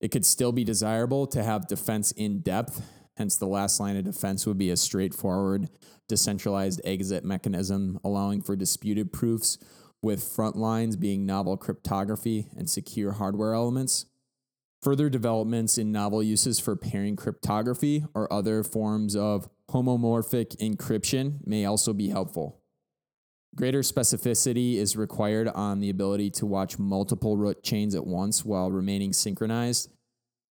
[0.00, 2.82] It could still be desirable to have defense in depth,
[3.16, 5.68] hence, the last line of defense would be a straightforward,
[6.08, 9.58] decentralized exit mechanism, allowing for disputed proofs,
[10.02, 14.06] with front lines being novel cryptography and secure hardware elements.
[14.82, 21.64] Further developments in novel uses for pairing cryptography or other forms of homomorphic encryption may
[21.64, 22.60] also be helpful.
[23.56, 28.70] Greater specificity is required on the ability to watch multiple root chains at once while
[28.70, 29.90] remaining synchronized.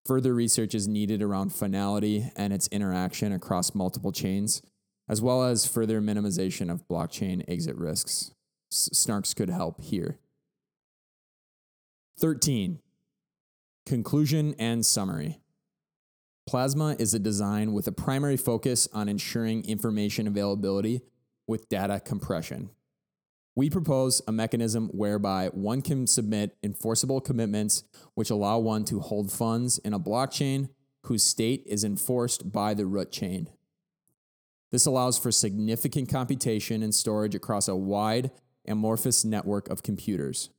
[0.06, 4.62] Further research is needed around finality and its interaction across multiple chains,
[5.08, 8.34] as well as further minimization of blockchain exit risks.
[8.72, 10.20] Snarks could help here.
[12.20, 12.80] 13.
[13.86, 15.38] Conclusion and summary.
[16.48, 21.02] Plasma is a design with a primary focus on ensuring information availability
[21.46, 22.72] with data compression.
[23.56, 27.84] We propose a mechanism whereby one can submit enforceable commitments
[28.16, 30.70] which allow one to hold funds in a blockchain
[31.04, 33.50] whose state is enforced by the root chain.
[34.72, 38.32] This allows for significant computation and storage across a wide,
[38.68, 40.50] amorphous network of computers.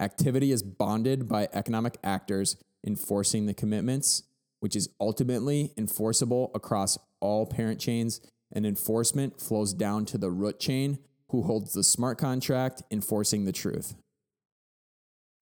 [0.00, 2.56] Activity is bonded by economic actors
[2.86, 4.22] enforcing the commitments,
[4.60, 8.20] which is ultimately enforceable across all parent chains,
[8.52, 10.98] and enforcement flows down to the root chain
[11.30, 13.94] who holds the smart contract enforcing the truth.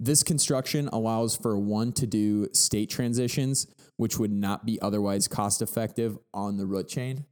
[0.00, 3.66] This construction allows for one to do state transitions,
[3.96, 7.24] which would not be otherwise cost effective on the root chain.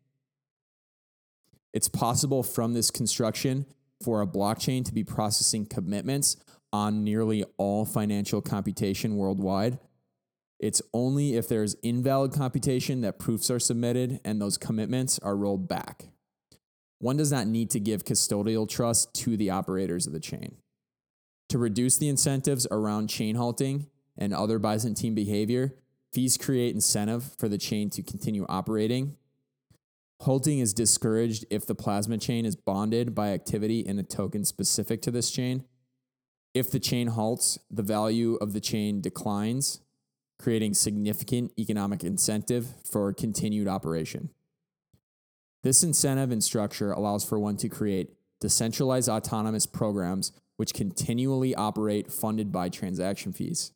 [1.73, 3.67] It's possible from this construction
[4.03, 6.37] for a blockchain to be processing commitments
[6.75, 9.79] on nearly all financial computation worldwide.
[10.59, 15.69] It's only if there's invalid computation that proofs are submitted and those commitments are rolled
[15.69, 16.07] back.
[16.99, 20.57] One does not need to give custodial trust to the operators of the chain.
[21.51, 23.87] To reduce the incentives around chain halting
[24.19, 25.77] and other Byzantine behavior,
[26.13, 29.17] fees create incentive for the chain to continue operating.
[30.23, 35.03] Halting is discouraged if the plasma chain is bonded by activity in a token specific
[35.03, 35.63] to this chain.
[36.55, 39.81] If the chain halts, the value of the chain declines,
[40.39, 44.31] creating significant economic incentive for continued operation.
[45.65, 52.13] This incentive and structure allows for one to create decentralized autonomous programs which continually operate
[52.13, 53.73] funded by transaction fees.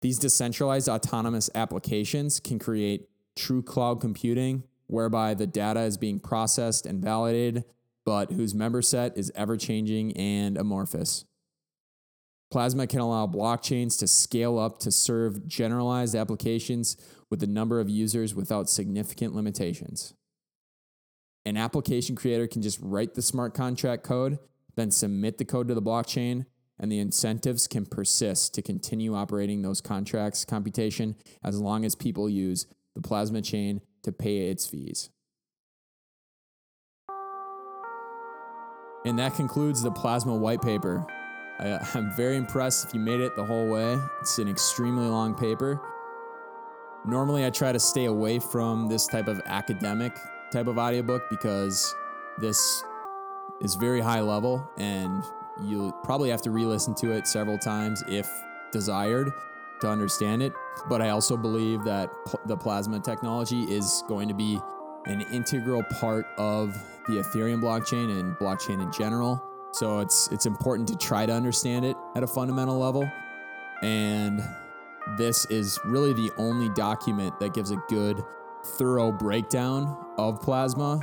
[0.00, 6.86] These decentralized autonomous applications can create true cloud computing, whereby the data is being processed
[6.86, 7.64] and validated,
[8.04, 11.24] but whose member set is ever changing and amorphous.
[12.52, 16.98] Plasma can allow blockchains to scale up to serve generalized applications
[17.30, 20.12] with a number of users without significant limitations.
[21.46, 24.38] An application creator can just write the smart contract code,
[24.76, 26.44] then submit the code to the blockchain,
[26.78, 32.28] and the incentives can persist to continue operating those contracts computation as long as people
[32.28, 35.08] use the Plasma chain to pay its fees.
[39.06, 41.06] And that concludes the Plasma white paper.
[41.58, 43.98] I, am very impressed if you made it the whole way.
[44.20, 45.80] It's an extremely long paper.
[47.04, 50.16] Normally, I try to stay away from this type of academic
[50.52, 51.94] type of audiobook because
[52.38, 52.84] this
[53.60, 55.24] is very high level and
[55.64, 58.28] you'll probably have to re listen to it several times if
[58.70, 59.32] desired
[59.80, 60.52] to understand it.
[60.88, 64.60] But I also believe that pl- the plasma technology is going to be
[65.06, 66.74] an integral part of
[67.06, 69.42] the Ethereum blockchain and blockchain in general.
[69.72, 73.10] So it's it's important to try to understand it at a fundamental level.
[73.82, 74.42] And
[75.16, 78.22] this is really the only document that gives a good
[78.78, 81.00] thorough breakdown of plasma.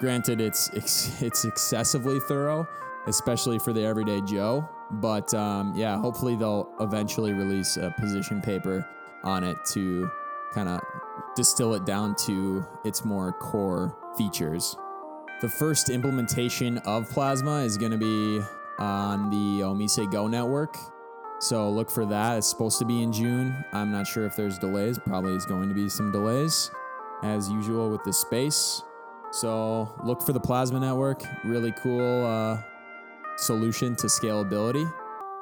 [0.00, 0.68] Granted, it's
[1.22, 2.66] it's excessively thorough,
[3.06, 4.68] especially for the everyday Joe.
[4.90, 8.86] But um, yeah, hopefully they'll eventually release a position paper
[9.22, 10.10] on it to
[10.52, 10.80] kind of
[11.34, 14.76] distill it down to its more core features.
[15.42, 18.40] The first implementation of Plasma is going to be
[18.78, 20.76] on the OmiseGO network.
[21.40, 22.38] So look for that.
[22.38, 23.64] It's supposed to be in June.
[23.72, 25.00] I'm not sure if there's delays.
[25.00, 26.70] Probably is going to be some delays,
[27.24, 28.84] as usual with the space.
[29.32, 31.24] So look for the Plasma network.
[31.42, 32.62] Really cool uh,
[33.36, 34.88] solution to scalability,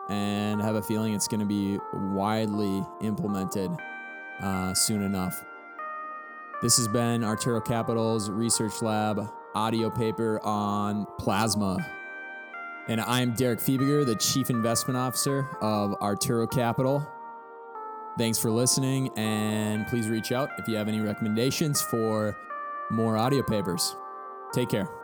[0.09, 3.71] and have a feeling it's going to be widely implemented
[4.41, 5.45] uh, soon enough.
[6.63, 11.79] This has been Arturo Capital's Research Lab audio paper on plasma.
[12.89, 17.07] And I'm Derek Fiebiger, the Chief Investment Officer of Arturo Capital.
[18.19, 22.37] Thanks for listening, and please reach out if you have any recommendations for
[22.91, 23.95] more audio papers.
[24.53, 25.00] Take care.